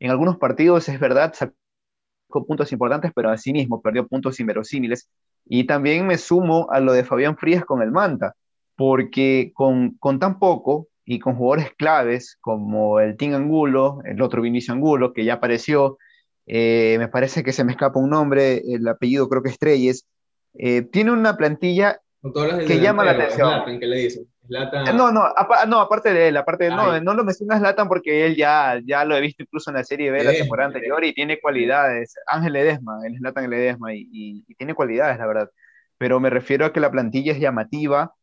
En 0.00 0.10
algunos 0.10 0.38
partidos 0.38 0.88
es 0.88 0.98
verdad, 1.00 1.34
sacó 1.34 2.46
puntos 2.46 2.72
importantes, 2.72 3.12
pero 3.14 3.30
así 3.30 3.52
mismo 3.52 3.82
perdió 3.82 4.06
puntos 4.06 4.40
inverosímiles. 4.40 5.08
Y 5.44 5.64
también 5.64 6.06
me 6.06 6.18
sumo 6.18 6.68
a 6.70 6.80
lo 6.80 6.92
de 6.92 7.04
Fabián 7.04 7.36
Frías 7.36 7.64
con 7.64 7.82
el 7.82 7.90
Manta, 7.90 8.34
porque 8.76 9.52
con, 9.54 9.96
con 9.98 10.18
tan 10.18 10.38
poco 10.38 10.88
y 11.04 11.18
con 11.18 11.36
jugadores 11.36 11.72
claves 11.76 12.36
como 12.40 13.00
el 13.00 13.16
Tim 13.16 13.34
Angulo, 13.34 14.00
el 14.04 14.20
otro 14.22 14.42
Vinicio 14.42 14.74
Angulo, 14.74 15.12
que 15.12 15.24
ya 15.24 15.34
apareció, 15.34 15.98
eh, 16.46 16.96
me 16.98 17.08
parece 17.08 17.42
que 17.42 17.52
se 17.52 17.64
me 17.64 17.72
escapa 17.72 18.00
un 18.00 18.10
nombre, 18.10 18.62
el 18.66 18.86
apellido 18.88 19.28
creo 19.28 19.42
que 19.42 19.50
Estrelles, 19.50 20.06
eh, 20.54 20.82
tiene 20.82 21.12
una 21.12 21.36
plantilla 21.36 22.00
que 22.66 22.80
llama 22.80 23.04
la 23.04 23.12
atención. 23.12 23.78
le 23.80 23.96
No, 24.94 25.12
no, 25.12 25.32
no, 25.66 25.80
aparte 25.80 26.12
de 26.12 26.28
él, 26.28 26.36
aparte 26.36 26.64
de, 26.64 26.70
no, 26.70 27.00
no 27.00 27.14
lo 27.14 27.24
mencionas 27.24 27.60
Latan 27.60 27.88
porque 27.88 28.26
él 28.26 28.36
ya, 28.36 28.80
ya 28.84 29.04
lo 29.04 29.16
he 29.16 29.20
visto 29.20 29.42
incluso 29.42 29.70
en 29.70 29.76
la 29.76 29.84
serie 29.84 30.10
B 30.10 30.24
la 30.24 30.32
temporada 30.32 30.68
anterior 30.68 31.04
y 31.04 31.12
tiene 31.12 31.40
cualidades. 31.40 32.14
Ángel 32.26 32.54
Ledesma, 32.54 33.00
él 33.06 33.14
es 33.14 33.20
Latan 33.20 33.50
Ledesma 33.50 33.94
y, 33.94 34.08
y 34.46 34.54
tiene 34.54 34.74
cualidades, 34.74 35.18
la 35.18 35.26
verdad. 35.26 35.50
Pero 35.98 36.20
me 36.20 36.30
refiero 36.30 36.64
a 36.64 36.72
que 36.72 36.80
la 36.80 36.90
plantilla 36.90 37.32
es 37.32 37.40
llamativa, 37.40 38.14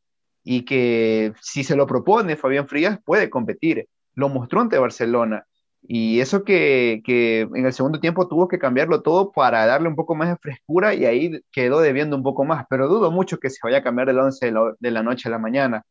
y 0.46 0.64
que 0.64 1.34
si 1.42 1.64
se 1.64 1.76
lo 1.76 1.88
propone 1.88 2.38
Fabián 2.38 2.68
Frías 2.68 3.00
puede 3.04 3.30
competir. 3.30 3.90
Lo 4.14 4.30
mostró 4.30 4.62
ante 4.62 4.78
Barcelona. 4.78 5.46
Y 5.88 6.20
eso 6.20 6.44
que, 6.44 7.02
que, 7.06 7.42
en 7.42 7.66
el 7.66 7.74
segundo 7.74 8.00
tiempo 8.00 8.28
tuvo 8.28 8.48
que 8.48 8.60
cambiarlo 8.60 9.02
todo 9.02 9.32
para 9.32 9.66
darle 9.66 9.88
un 9.88 9.96
poco 9.96 10.16
más 10.16 10.30
de 10.30 10.38
frescura 10.38 10.94
y 10.96 11.06
ahí 11.06 11.42
quedó 11.52 11.82
debiendo 11.82 12.16
un 12.16 12.24
poco 12.24 12.44
más. 12.44 12.66
Pero 12.70 12.88
dudo 12.88 13.12
mucho 13.12 13.38
que 13.38 13.50
se 13.50 13.60
vaya 13.64 13.80
a 13.80 13.84
cambiar 13.84 14.08
del 14.08 14.20
11 14.20 14.54
de 14.80 14.92
la, 14.92 15.04
noche 15.04 15.30
a 15.30 15.32
la 15.32 15.40
mañana. 15.40 15.84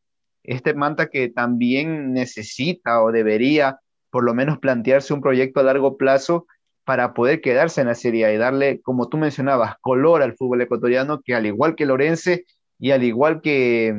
Este 0.43 0.73
Manta 0.73 1.07
que 1.07 1.29
también 1.29 2.13
necesita 2.13 3.01
o 3.03 3.11
debería 3.11 3.79
por 4.09 4.23
lo 4.23 4.33
menos 4.33 4.59
plantearse 4.59 5.13
un 5.13 5.21
proyecto 5.21 5.59
a 5.59 5.63
largo 5.63 5.97
plazo 5.97 6.45
para 6.83 7.13
poder 7.13 7.41
quedarse 7.41 7.81
en 7.81 7.87
la 7.87 7.95
Serie 7.95 8.33
y 8.33 8.37
darle, 8.37 8.81
como 8.81 9.09
tú 9.09 9.17
mencionabas, 9.17 9.75
color 9.81 10.21
al 10.21 10.35
fútbol 10.35 10.61
ecuatoriano, 10.61 11.21
que 11.21 11.33
al 11.35 11.45
igual 11.45 11.75
que 11.75 11.85
Lorense 11.85 12.45
y 12.77 12.91
al 12.91 13.03
igual 13.03 13.41
que, 13.41 13.95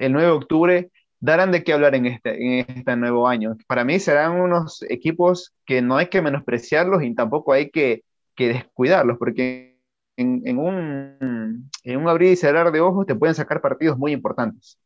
el 0.00 0.12
9 0.12 0.26
de 0.26 0.32
octubre 0.32 0.90
darán 1.20 1.52
de 1.52 1.62
qué 1.62 1.72
hablar 1.72 1.94
en 1.94 2.06
este, 2.06 2.34
en 2.34 2.66
este 2.68 2.96
nuevo 2.96 3.28
año. 3.28 3.56
Para 3.66 3.84
mí 3.84 3.98
serán 4.00 4.40
unos 4.40 4.82
equipos 4.88 5.52
que 5.64 5.82
no 5.82 5.96
hay 5.96 6.08
que 6.08 6.22
menospreciarlos 6.22 7.02
y 7.02 7.14
tampoco 7.14 7.52
hay 7.52 7.70
que, 7.70 8.02
que 8.34 8.48
descuidarlos, 8.48 9.18
porque 9.18 9.78
en, 10.16 10.42
en, 10.44 10.58
un, 10.58 11.70
en 11.84 11.96
un 11.96 12.08
abrir 12.08 12.32
y 12.32 12.36
cerrar 12.36 12.72
de 12.72 12.80
ojos 12.80 13.06
te 13.06 13.14
pueden 13.14 13.34
sacar 13.34 13.60
partidos 13.60 13.98
muy 13.98 14.12
importantes. 14.12 14.78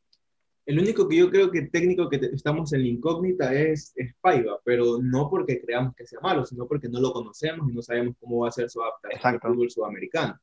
El 0.67 0.79
único 0.79 1.07
que 1.07 1.17
yo 1.17 1.31
creo 1.31 1.51
que 1.51 1.63
técnico 1.63 2.09
que 2.09 2.17
estamos 2.33 2.73
en 2.73 2.83
la 2.83 2.89
incógnita 2.89 3.53
es, 3.53 3.93
es 3.97 4.15
Paiva, 4.21 4.59
pero 4.65 4.99
no 5.03 5.29
porque 5.29 5.61
creamos 5.61 5.95
que 5.95 6.07
sea 6.07 6.21
malo, 6.21 6.47
sino 6.47 6.67
porque 6.67 6.89
no 6.89 7.01
lo 7.01 7.13
conocemos 7.13 7.71
y 7.71 7.75
no 7.75 7.83
sabemos 7.83 8.17
cómo 8.19 8.41
va 8.41 8.49
a 8.49 8.53
ser 8.53 8.71
su 8.71 8.83
adaptación 8.83 9.35
al 9.35 9.41
fútbol 9.41 9.71
sudamericano 9.71 10.41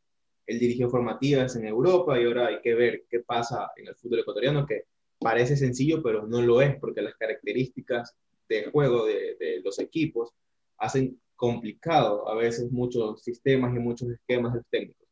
él 0.51 0.59
dirigió 0.59 0.89
formativas 0.89 1.55
en 1.55 1.65
Europa 1.65 2.19
y 2.19 2.25
ahora 2.25 2.47
hay 2.47 2.61
que 2.61 2.73
ver 2.73 3.03
qué 3.09 3.19
pasa 3.19 3.71
en 3.77 3.87
el 3.87 3.95
fútbol 3.95 4.19
ecuatoriano, 4.19 4.65
que 4.65 4.85
parece 5.21 5.55
sencillo, 5.55 6.01
pero 6.03 6.27
no 6.27 6.41
lo 6.41 6.61
es, 6.61 6.75
porque 6.79 7.01
las 7.01 7.15
características 7.15 8.15
de 8.49 8.65
juego 8.71 9.05
de, 9.05 9.37
de 9.39 9.61
los 9.63 9.79
equipos 9.79 10.33
hacen 10.77 11.19
complicado 11.35 12.27
a 12.27 12.35
veces 12.35 12.71
muchos 12.71 13.23
sistemas 13.23 13.75
y 13.75 13.79
muchos 13.79 14.09
esquemas 14.09 14.53
de 14.53 14.59
los 14.59 14.67
técnicos. 14.69 15.07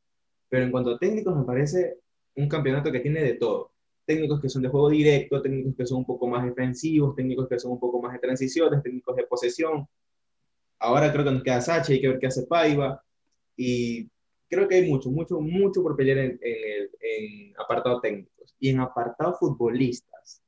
Pero 0.49 0.63
en 0.65 0.71
cuanto 0.71 0.91
a 0.91 0.99
técnicos, 0.99 1.35
me 1.37 1.43
parece 1.43 1.97
un 2.35 2.49
campeonato 2.49 2.91
que 2.91 2.99
tiene 2.99 3.23
de 3.23 3.33
todo. 3.33 3.71
Técnicos 4.05 4.41
que 4.41 4.49
son 4.49 4.63
de 4.63 4.69
juego 4.69 4.89
directo, 4.89 5.41
técnicos 5.41 5.75
que 5.77 5.85
son 5.85 5.99
un 5.99 6.05
poco 6.05 6.27
más 6.27 6.43
defensivos, 6.45 7.15
técnicos 7.15 7.47
que 7.47 7.59
son 7.59 7.71
un 7.73 7.79
poco 7.79 8.01
más 8.01 8.13
de 8.13 8.19
transiciones, 8.19 8.81
técnicos 8.81 9.15
de 9.15 9.23
posesión. 9.25 9.87
Ahora 10.79 11.11
creo 11.11 11.25
que 11.25 11.31
nos 11.31 11.43
queda 11.43 11.61
Sacha, 11.61 11.93
hay 11.93 12.01
que 12.01 12.07
ver 12.07 12.19
qué 12.19 12.27
hace 12.27 12.47
Paiva. 12.47 13.03
Y 13.55 14.09
creo 14.49 14.67
que 14.67 14.75
hay 14.75 14.89
mucho, 14.89 15.11
mucho, 15.11 15.39
mucho 15.39 15.83
por 15.83 15.95
pelear 15.95 16.17
en, 16.19 16.39
en, 16.41 16.89
en 16.99 17.53
apartado 17.59 17.99
Y 18.59 18.69
en 18.69 18.79
apartado 18.79 19.35
futbolistas, 19.37 20.41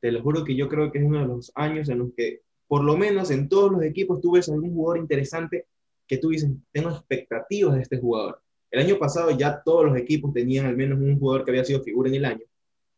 te 0.00 0.12
lo 0.12 0.22
juro 0.22 0.44
que 0.44 0.56
yo 0.56 0.68
creo 0.68 0.90
que 0.90 0.98
es 0.98 1.04
uno 1.04 1.20
de 1.20 1.26
los 1.26 1.52
años 1.54 1.88
en 1.88 1.98
los 1.98 2.12
que, 2.16 2.42
por 2.66 2.84
lo 2.84 2.96
menos 2.96 3.30
en 3.30 3.48
todos 3.48 3.72
los 3.72 3.82
equipos, 3.82 4.20
tú 4.20 4.32
ves 4.32 4.48
algún 4.48 4.74
jugador 4.74 4.98
interesante 4.98 5.66
que 6.06 6.18
tú 6.18 6.30
dices, 6.30 6.50
tengo 6.72 6.90
expectativas 6.90 7.74
de 7.74 7.82
este 7.82 7.98
jugador. 7.98 8.42
El 8.70 8.80
año 8.80 8.98
pasado 8.98 9.30
ya 9.30 9.62
todos 9.62 9.86
los 9.86 9.96
equipos 9.96 10.32
tenían 10.32 10.66
al 10.66 10.76
menos 10.76 10.98
un 10.98 11.18
jugador 11.18 11.44
que 11.44 11.50
había 11.50 11.64
sido 11.64 11.82
figura 11.82 12.08
en 12.08 12.16
el 12.16 12.24
año, 12.24 12.44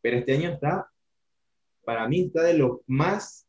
pero 0.01 0.19
este 0.19 0.35
año 0.35 0.51
está, 0.51 0.91
para 1.85 2.09
mí 2.09 2.27
está 2.27 2.43
de 2.43 2.55
lo 2.55 2.83
más 2.87 3.47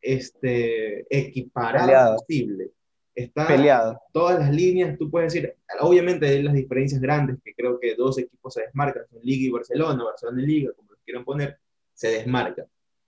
este, 0.00 1.06
equiparado 1.10 2.16
posible 2.16 2.70
está 3.16 3.46
peleado. 3.46 4.00
Todas 4.12 4.38
las 4.38 4.54
líneas, 4.54 4.96
tú 4.98 5.10
puedes 5.10 5.32
decir, 5.32 5.56
obviamente 5.80 6.26
hay 6.26 6.42
las 6.42 6.54
diferencias 6.54 7.00
grandes, 7.00 7.38
que 7.42 7.54
creo 7.54 7.80
que 7.80 7.94
dos 7.96 8.18
equipos 8.18 8.54
se 8.54 8.62
desmarcan, 8.62 9.04
son 9.10 9.20
Liga 9.22 9.46
y 9.46 9.50
Barcelona, 9.50 10.04
Barcelona 10.04 10.42
y 10.42 10.46
Liga, 10.46 10.72
como 10.76 10.92
los 10.92 11.00
quieran 11.02 11.24
poner, 11.24 11.58
se 11.94 12.08
desmarcan. 12.08 12.66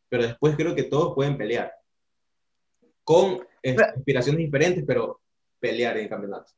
Pero 0.08 0.22
después 0.22 0.56
creo 0.56 0.74
que 0.74 0.84
todos 0.84 1.14
pueden 1.14 1.36
pelear. 1.36 1.72
Con 3.04 3.40
inspiraciones 3.62 4.38
diferentes, 4.38 4.84
pero 4.86 5.20
pelear 5.60 5.98
en 5.98 6.08
campeonatos. 6.08 6.54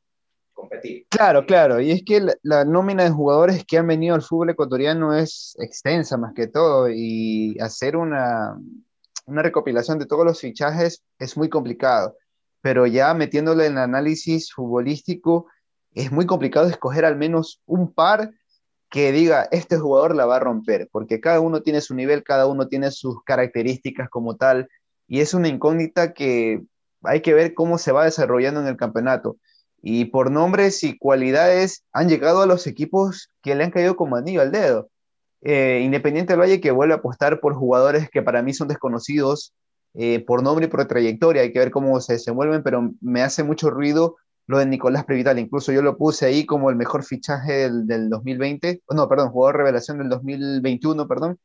Competir. 0.52 1.06
Claro, 1.08 1.44
claro. 1.44 1.80
Y 1.80 1.90
es 1.90 2.04
que 2.04 2.24
la, 2.42 2.64
nómina 2.64 3.04
de 3.04 3.10
jugadores 3.10 3.64
que 3.64 3.78
han 3.78 3.86
venido 3.86 4.14
al 4.14 4.22
fútbol 4.22 4.50
ecuatoriano 4.50 5.14
es 5.16 5.56
extensa 5.58 6.16
más 6.16 6.34
que 6.34 6.48
todo. 6.48 6.88
Y 6.88 7.56
hacer 7.60 7.96
una, 7.96 8.60
una 9.26 9.42
recopilación 9.42 9.98
de 9.98 10.06
todos 10.06 10.24
los 10.24 10.40
fichajes 10.40 11.02
es 11.18 11.36
muy 11.36 11.48
complicado 11.48 12.14
pero 12.62 12.86
ya 12.86 13.12
metiéndole 13.14 13.66
en 13.66 13.72
el 13.72 13.78
análisis 13.78 14.52
futbolístico, 14.52 15.46
es 15.94 16.12
muy 16.12 16.26
complicado 16.26 16.68
escoger 16.68 17.04
al 17.04 17.16
menos 17.16 17.62
un 17.66 17.92
par 17.92 18.30
que 18.90 19.12
diga, 19.12 19.48
este 19.52 19.78
jugador 19.78 20.16
la 20.16 20.26
va 20.26 20.36
a 20.36 20.40
romper, 20.40 20.88
porque 20.90 21.20
cada 21.20 21.40
uno 21.40 21.62
tiene 21.62 21.80
su 21.80 21.94
nivel, 21.94 22.24
cada 22.24 22.46
uno 22.46 22.66
tiene 22.66 22.90
sus 22.90 23.22
características 23.24 24.10
como 24.10 24.36
tal, 24.36 24.68
y 25.06 25.20
es 25.20 25.32
una 25.32 25.48
incógnita 25.48 26.12
que 26.12 26.62
hay 27.02 27.20
que 27.22 27.34
ver 27.34 27.54
cómo 27.54 27.78
se 27.78 27.92
va 27.92 28.04
desarrollando 28.04 28.60
en 28.60 28.66
el 28.66 28.76
campeonato. 28.76 29.38
Y 29.82 30.06
por 30.06 30.30
nombres 30.30 30.82
y 30.84 30.98
cualidades 30.98 31.84
han 31.92 32.08
llegado 32.08 32.42
a 32.42 32.46
los 32.46 32.66
equipos 32.66 33.30
que 33.42 33.54
le 33.54 33.64
han 33.64 33.70
caído 33.70 33.96
como 33.96 34.16
anillo 34.16 34.42
al 34.42 34.52
dedo. 34.52 34.90
Eh, 35.40 35.80
Independiente 35.82 36.32
del 36.32 36.40
Valle 36.40 36.60
que 36.60 36.70
vuelve 36.70 36.94
a 36.94 36.98
apostar 36.98 37.40
por 37.40 37.54
jugadores 37.54 38.10
que 38.10 38.22
para 38.22 38.42
mí 38.42 38.52
son 38.52 38.68
desconocidos, 38.68 39.54
eh, 39.94 40.24
por 40.24 40.42
nombre 40.42 40.66
y 40.66 40.68
por 40.68 40.84
trayectoria, 40.86 41.42
hay 41.42 41.52
que 41.52 41.58
ver 41.58 41.70
cómo 41.70 42.00
se 42.00 42.14
desenvuelven, 42.14 42.62
pero 42.62 42.92
me 43.00 43.22
hace 43.22 43.42
mucho 43.42 43.70
ruido 43.70 44.16
lo 44.46 44.58
de 44.58 44.66
Nicolás 44.66 45.04
Prevital, 45.04 45.38
incluso 45.38 45.72
yo 45.72 45.82
lo 45.82 45.96
puse 45.96 46.26
ahí 46.26 46.44
como 46.44 46.70
el 46.70 46.76
mejor 46.76 47.04
fichaje 47.04 47.52
del, 47.52 47.86
del 47.86 48.08
2020, 48.10 48.82
no, 48.90 49.08
perdón, 49.08 49.30
jugador 49.30 49.58
revelación 49.58 49.98
del 49.98 50.08
2021, 50.08 51.06
perdón, 51.06 51.38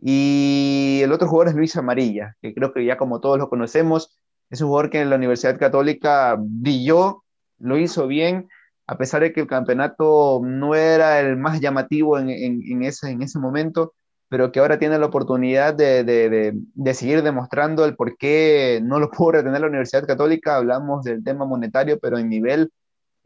y 0.00 1.00
el 1.02 1.12
otro 1.12 1.28
jugador 1.28 1.48
es 1.48 1.54
Luis 1.54 1.76
Amarilla, 1.76 2.36
que 2.42 2.54
creo 2.54 2.72
que 2.72 2.84
ya 2.84 2.96
como 2.96 3.20
todos 3.20 3.38
lo 3.38 3.48
conocemos, 3.48 4.18
es 4.50 4.60
un 4.60 4.68
jugador 4.68 4.90
que 4.90 5.00
en 5.00 5.10
la 5.10 5.16
Universidad 5.16 5.58
Católica 5.58 6.36
brilló, 6.38 7.24
lo 7.58 7.78
hizo 7.78 8.08
bien, 8.08 8.48
a 8.88 8.98
pesar 8.98 9.22
de 9.22 9.32
que 9.32 9.40
el 9.40 9.46
campeonato 9.46 10.40
no 10.42 10.74
era 10.74 11.20
el 11.20 11.36
más 11.36 11.60
llamativo 11.60 12.18
en 12.18 12.82
ese 12.82 13.38
momento, 13.38 13.94
pero 14.32 14.50
que 14.50 14.60
ahora 14.60 14.78
tiene 14.78 14.98
la 14.98 15.04
oportunidad 15.04 15.74
de, 15.74 16.04
de, 16.04 16.54
de, 16.54 16.94
seguir 16.94 17.22
demostrando 17.22 17.84
el 17.84 17.96
por 17.96 18.16
qué 18.16 18.80
no 18.82 18.98
lo 18.98 19.10
pudo 19.10 19.32
retener 19.32 19.60
la 19.60 19.66
Universidad 19.66 20.06
Católica. 20.06 20.56
Hablamos 20.56 21.04
del 21.04 21.22
tema 21.22 21.44
monetario, 21.44 21.98
pero 22.00 22.16
en 22.16 22.30
nivel 22.30 22.72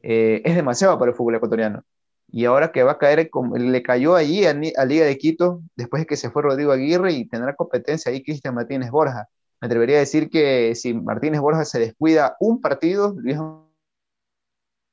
eh, 0.02 0.42
es 0.44 0.56
demasiado 0.56 0.98
para 0.98 1.12
el 1.12 1.16
fútbol 1.16 1.36
ecuatoriano. 1.36 1.84
Y 2.26 2.44
ahora 2.44 2.72
que 2.72 2.82
va 2.82 2.92
a 2.92 2.98
caer, 2.98 3.30
le 3.56 3.82
cayó 3.84 4.16
allí 4.16 4.46
a, 4.46 4.50
a, 4.50 4.84
Liga 4.84 5.04
de 5.04 5.16
Quito, 5.16 5.62
después 5.76 6.02
de 6.02 6.06
que 6.06 6.16
se 6.16 6.28
fue 6.28 6.42
Rodrigo 6.42 6.72
Aguirre 6.72 7.12
y 7.12 7.28
tendrá 7.28 7.54
competencia 7.54 8.10
ahí 8.10 8.24
Cristian 8.24 8.56
Martínez 8.56 8.90
Borja. 8.90 9.28
Me 9.60 9.66
atrevería 9.66 9.98
a 9.98 10.00
decir 10.00 10.28
que 10.28 10.74
si 10.74 10.92
Martínez 10.92 11.40
Borja 11.40 11.64
se 11.64 11.78
descuida 11.78 12.36
un 12.40 12.60
partido, 12.60 13.14
Luis 13.16 13.38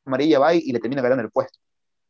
Amarilla 0.06 0.38
va 0.38 0.54
y 0.54 0.72
le 0.72 0.80
termina 0.80 1.02
ganando 1.02 1.24
el 1.24 1.32
puesto. 1.32 1.58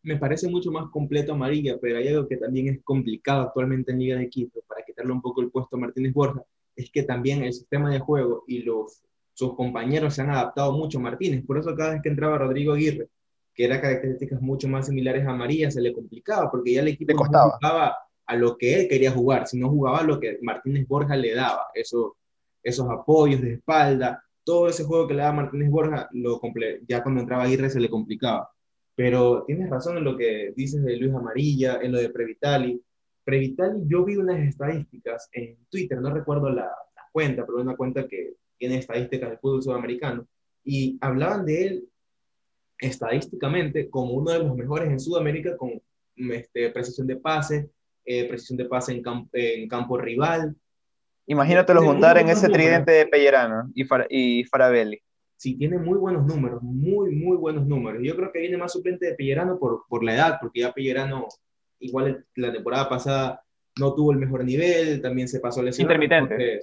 Me 0.04 0.18
parece 0.18 0.48
mucho 0.50 0.72
más 0.72 0.90
completo 0.92 1.34
amarilla, 1.34 1.78
pero 1.82 1.98
hay 1.98 2.10
algo 2.10 2.28
que 2.28 2.38
también 2.38 2.68
es 2.68 2.84
complicado 2.84 3.44
actualmente 3.44 3.92
en 3.92 4.00
Liga 4.00 4.18
de 4.18 4.30
Quito, 4.30 4.62
para 4.68 4.84
quitarle 4.86 5.12
un 5.12 5.22
poco 5.22 5.42
el 5.42 5.50
puesto 5.50 5.78
a 5.78 5.80
Martínez 5.80 6.14
Borja, 6.14 6.44
es 6.76 6.90
que 6.92 7.04
también 7.04 7.44
el 7.44 7.54
sistema 7.54 7.90
de 7.90 8.00
juego 8.00 8.44
y 8.48 8.60
los, 8.64 9.02
sus 9.34 9.56
compañeros 9.56 10.14
se 10.14 10.22
han 10.22 10.30
adaptado 10.30 10.74
mucho 10.74 10.98
a 10.98 11.02
Martínez. 11.02 11.46
Por 11.46 11.58
eso 11.58 11.76
cada 11.76 11.94
vez 11.94 12.02
que 12.02 12.10
entraba 12.10 12.38
Rodrigo 12.38 12.74
Aguirre, 12.74 13.08
que 13.54 13.66
era 13.66 13.80
características 13.80 14.42
mucho 14.42 14.68
más 14.68 14.88
similares 14.88 15.26
a 15.26 15.34
María, 15.34 15.72
se 15.72 15.82
le 15.82 15.94
complicaba, 15.94 16.52
porque 16.52 16.74
ya 16.74 16.82
el 16.82 16.90
equipo 16.90 17.14
no 17.14 17.52
jugaba 17.52 17.96
a 18.26 18.36
lo 18.36 18.58
que 18.58 18.82
él 18.82 18.88
quería 18.90 19.12
jugar, 19.12 19.48
sino 19.48 19.70
jugaba 19.70 20.00
a 20.00 20.04
lo 20.04 20.20
que 20.20 20.40
Martínez 20.42 20.88
Borja 20.88 21.16
le 21.16 21.36
daba, 21.36 21.68
eso, 21.74 22.18
esos 22.62 22.90
apoyos 22.90 23.42
de 23.42 23.54
espalda, 23.54 24.24
todo 24.44 24.68
ese 24.68 24.84
juego 24.84 25.08
que 25.08 25.14
le 25.14 25.22
daba 25.22 25.36
Martínez 25.36 25.70
Borja, 25.70 26.10
lo 26.12 26.42
ya 26.88 27.04
cuando 27.04 27.22
entraba 27.22 27.44
Aguirre 27.44 27.70
se 27.70 27.80
le 27.80 27.90
complicaba. 27.90 28.50
Pero 28.96 29.44
tienes 29.46 29.70
razón 29.70 29.98
en 29.98 30.04
lo 30.04 30.16
que 30.18 30.54
dices 30.56 30.84
de 30.84 30.98
Luis 30.98 31.14
Amarilla, 31.14 31.80
en 31.82 31.92
lo 31.92 32.00
de 32.00 32.10
Previtali. 32.10 32.82
Previtali, 33.24 33.82
yo 33.88 34.06
vi 34.06 34.18
unas 34.18 34.40
estadísticas 34.40 35.30
en 35.32 35.58
Twitter, 35.70 36.00
no 36.00 36.14
recuerdo 36.14 36.50
la, 36.50 36.70
cuenta, 37.12 37.46
pero 37.46 37.62
una 37.62 37.76
cuenta 37.78 38.08
que 38.08 38.34
tiene 38.58 38.78
estadísticas 38.78 39.30
del 39.30 39.40
fútbol 39.40 39.64
sudamericano, 39.64 40.28
y 40.64 40.98
hablaban 41.02 41.46
de 41.46 41.68
él 41.68 41.90
estadísticamente 42.80 43.90
como 43.90 44.14
uno 44.14 44.32
de 44.32 44.40
los 44.40 44.56
mejores 44.56 44.90
en 44.90 45.00
Sudamérica 45.00 45.56
con 45.58 45.82
este, 46.16 46.70
precisión 46.72 47.08
de 47.08 47.16
pase, 47.16 47.70
eh, 48.06 48.28
precisión 48.28 48.58
de 48.58 48.66
pase 48.66 48.94
en, 48.94 49.04
en 49.32 49.68
campo 49.68 49.98
rival. 49.98 50.56
Imagínatelo 51.26 51.82
juntar 51.82 52.18
en 52.18 52.30
ese 52.30 52.50
tridente 52.50 52.92
de 52.92 53.06
Pellerano 53.08 53.72
y, 53.74 53.86
y 54.10 54.44
Farabelli 54.46 55.02
sí 55.44 55.56
tiene 55.56 55.78
muy 55.78 55.98
buenos 55.98 56.26
números, 56.26 56.64
muy, 56.64 57.14
muy 57.14 57.36
buenos 57.36 57.68
números. 57.68 58.02
Yo 58.02 58.16
creo 58.16 58.32
que 58.32 58.40
viene 58.40 58.56
más 58.56 58.72
suplente 58.72 59.08
de 59.08 59.16
Pellerano 59.16 59.60
por, 59.60 59.84
por 59.90 60.02
la 60.02 60.16
edad, 60.16 60.38
porque 60.40 60.62
ya 60.62 60.72
Pellerano, 60.72 61.28
igual 61.80 62.26
la 62.36 62.54
temporada 62.54 62.88
pasada, 62.88 63.44
no 63.78 63.94
tuvo 63.94 64.14
el 64.14 64.20
mejor 64.20 64.46
nivel, 64.46 65.02
también 65.02 65.28
se 65.28 65.42
pasó 65.42 65.62
lesionado. 65.62 66.02
Intermitente. 66.02 66.62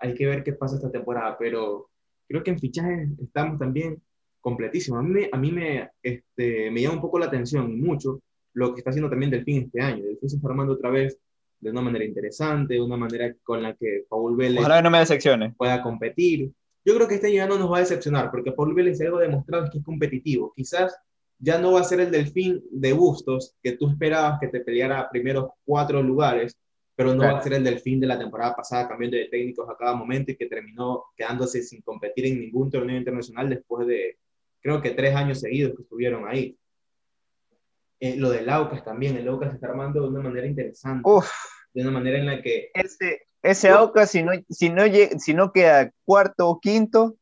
Hay 0.00 0.14
que 0.14 0.26
ver 0.26 0.42
qué 0.42 0.52
pasa 0.54 0.76
esta 0.76 0.90
temporada, 0.90 1.36
pero 1.38 1.90
creo 2.26 2.42
que 2.42 2.50
en 2.50 2.58
fichajes 2.58 3.08
estamos 3.20 3.56
también 3.56 4.02
completísimos. 4.40 4.98
A 4.98 5.02
mí, 5.02 5.22
a 5.30 5.38
mí 5.38 5.52
me, 5.52 5.90
este, 6.02 6.72
me 6.72 6.82
llama 6.82 6.96
un 6.96 7.00
poco 7.02 7.20
la 7.20 7.26
atención, 7.26 7.80
mucho, 7.80 8.20
lo 8.54 8.74
que 8.74 8.80
está 8.80 8.90
haciendo 8.90 9.08
también 9.10 9.30
Delfín 9.30 9.62
este 9.66 9.80
año. 9.80 10.02
Delfín 10.02 10.28
se 10.28 10.36
está 10.36 10.48
armando 10.48 10.72
otra 10.72 10.90
vez 10.90 11.20
de 11.60 11.70
una 11.70 11.82
manera 11.82 12.04
interesante, 12.04 12.74
de 12.74 12.80
una 12.80 12.96
manera 12.96 13.32
con 13.44 13.62
la 13.62 13.74
que 13.74 14.06
Paul 14.08 14.34
Vélez 14.34 14.58
Ojalá 14.58 14.82
no 14.82 14.90
me 14.90 14.98
decepcione. 14.98 15.54
pueda 15.56 15.80
competir. 15.82 16.50
Yo 16.84 16.94
creo 16.94 17.06
que 17.06 17.16
este 17.16 17.26
año 17.26 17.46
no 17.46 17.58
nos 17.58 17.70
va 17.70 17.78
a 17.78 17.80
decepcionar, 17.80 18.30
porque 18.30 18.52
Paul 18.52 18.74
Vélez 18.74 19.00
algo 19.00 19.18
demostrado 19.18 19.68
que 19.70 19.78
es 19.78 19.84
competitivo. 19.84 20.52
Quizás 20.54 20.96
ya 21.38 21.58
no 21.58 21.72
va 21.72 21.80
a 21.80 21.84
ser 21.84 22.00
el 22.00 22.10
delfín 22.10 22.62
de 22.70 22.92
Bustos 22.92 23.54
que 23.62 23.72
tú 23.72 23.88
esperabas 23.88 24.38
que 24.40 24.48
te 24.48 24.60
peleara 24.60 25.08
primeros 25.10 25.50
cuatro 25.64 26.02
lugares, 26.02 26.56
pero 26.94 27.14
no 27.14 27.24
va 27.24 27.38
a 27.38 27.42
ser 27.42 27.54
el 27.54 27.64
delfín 27.64 27.98
de 27.98 28.06
la 28.06 28.18
temporada 28.18 28.54
pasada, 28.54 28.88
cambiando 28.88 29.16
de 29.16 29.28
técnicos 29.28 29.68
a 29.68 29.76
cada 29.76 29.94
momento 29.94 30.32
y 30.32 30.36
que 30.36 30.46
terminó 30.46 31.04
quedándose 31.16 31.62
sin 31.62 31.80
competir 31.80 32.26
en 32.26 32.40
ningún 32.40 32.70
torneo 32.70 32.96
internacional 32.96 33.48
después 33.48 33.86
de, 33.86 34.18
creo 34.60 34.82
que 34.82 34.90
tres 34.90 35.14
años 35.14 35.40
seguidos 35.40 35.74
que 35.76 35.82
estuvieron 35.82 36.28
ahí. 36.28 36.58
Eh, 38.00 38.16
lo 38.16 38.30
del 38.30 38.48
Aucas 38.48 38.84
también, 38.84 39.16
el 39.16 39.28
Aucas 39.28 39.50
se 39.50 39.54
está 39.56 39.68
armando 39.68 40.02
de 40.02 40.08
una 40.08 40.20
manera 40.20 40.46
interesante. 40.46 41.08
De 41.72 41.82
una 41.82 41.90
manera 41.90 42.18
en 42.18 42.26
la 42.26 42.42
que... 42.42 42.70
Ese, 42.74 43.22
ese 43.42 43.68
Aucas, 43.70 44.10
si 44.10 44.22
no, 44.22 44.32
si, 44.48 44.68
no, 44.68 44.82
si 45.18 45.34
no 45.34 45.52
queda 45.52 45.92
cuarto 46.04 46.48
o 46.48 46.60
quinto, 46.60 47.16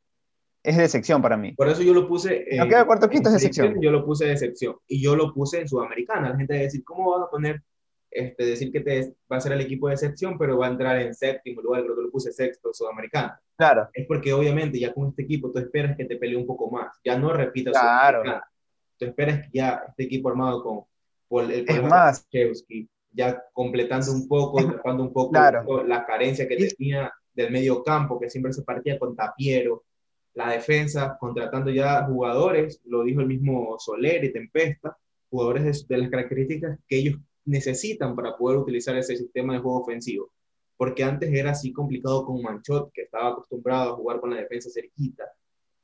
es 0.63 0.77
de 0.77 0.89
sección 0.89 1.23
para 1.23 1.37
mí. 1.37 1.53
Por 1.53 1.69
eso 1.69 1.83
yo 1.83 1.95
lo 1.95 2.09
puse. 2.09 2.47
no 2.57 2.67
queda 2.69 2.85
cuarto 2.85 3.07
o 3.07 3.09
quinto, 3.09 3.29
es 3.29 3.35
de 3.35 3.41
sección. 3.41 3.81
Yo 3.81 3.91
lo 3.91 4.05
puse 4.05 4.27
de 4.27 4.37
sección. 4.37 4.77
Y 4.87 5.03
yo 5.03 5.15
lo 5.17 5.33
puse 5.33 5.61
en 5.61 5.69
Sudamericana. 5.69 6.31
La 6.31 6.37
gente 6.37 6.55
va 6.55 6.61
a 6.61 6.63
decir, 6.65 6.85
¿cómo 6.85 7.13
vas 7.13 7.27
a 7.27 7.31
poner, 7.31 7.63
este, 8.11 8.45
decir 8.45 8.73
que 8.73 8.81
te, 8.81 9.15
va 9.31 9.37
a 9.37 9.41
ser 9.41 9.53
el 9.53 9.61
equipo 9.61 9.89
de 9.89 9.97
sección, 9.97 10.37
pero 10.37 10.59
va 10.59 10.67
a 10.67 10.71
entrar 10.71 11.01
en 11.01 11.15
séptimo 11.15 11.63
lugar? 11.63 11.85
Creo 11.85 11.97
que 11.97 12.03
lo 12.03 12.11
puse 12.11 12.33
sexto, 12.33 12.75
Sudamericana. 12.75 13.41
Claro. 13.57 13.89
Es 13.93 14.07
porque 14.07 14.33
obviamente 14.33 14.79
ya 14.79 14.93
con 14.93 15.09
este 15.09 15.23
equipo 15.23 15.51
tú 15.53 15.59
esperas 15.61 15.97
que 15.97 16.05
te 16.05 16.17
pelee 16.17 16.37
un 16.37 16.47
poco 16.47 16.71
más. 16.71 16.99
Ya 17.05 17.17
no 17.17 17.33
repitas. 17.33 17.73
Claro. 17.73 18.23
Tú 18.99 19.05
esperas 19.05 19.43
que 19.43 19.51
ya 19.59 19.85
este 19.89 20.05
equipo 20.05 20.29
armado 20.29 20.63
con. 20.63 20.81
Por 21.29 21.45
el, 21.45 21.69
es 21.69 21.83
más 21.83 22.27
ya 23.19 23.43
completando 23.53 24.13
un 24.13 24.29
poco, 24.29 24.65
tapando 24.65 25.03
un 25.03 25.13
poco 25.13 25.83
la 25.83 26.07
carencia 26.07 26.47
que 26.47 26.57
tenía 26.57 27.13
del 27.35 27.51
medio 27.51 27.83
campo, 27.83 28.19
que 28.19 28.31
siempre 28.31 28.53
se 28.53 28.63
partía 28.63 28.97
con 28.97 29.17
Tapiero, 29.17 29.85
la 30.35 30.51
defensa, 30.51 31.17
contratando 31.19 31.73
ya 31.73 32.05
jugadores, 32.05 32.81
lo 32.85 33.03
dijo 33.03 33.21
el 33.21 33.27
mismo 33.27 33.77
Soler 33.81 34.23
y 34.23 34.33
Tempesta, 34.33 34.97
jugadores 35.31 35.89
de, 35.89 35.99
las 35.99 36.11
características 36.11 36.79
que 36.87 36.99
ellos 36.99 37.17
necesitan 37.45 38.15
para 38.15 38.37
poder 38.37 38.59
utilizar 38.59 38.97
ese 38.97 39.17
sistema 39.17 39.55
de 39.55 39.59
juego 39.59 39.81
ofensivo. 39.81 40.31
Porque 40.77 41.03
antes 41.03 41.33
era 41.33 41.51
así 41.51 41.73
complicado 41.73 42.25
con 42.25 42.41
Manchot, 42.41 42.93
que 42.93 43.03
estaba 43.03 43.31
acostumbrado 43.31 43.95
a 43.95 43.97
jugar 43.97 44.21
con 44.21 44.31
la 44.31 44.37
defensa 44.37 44.71
cerquita 44.71 45.25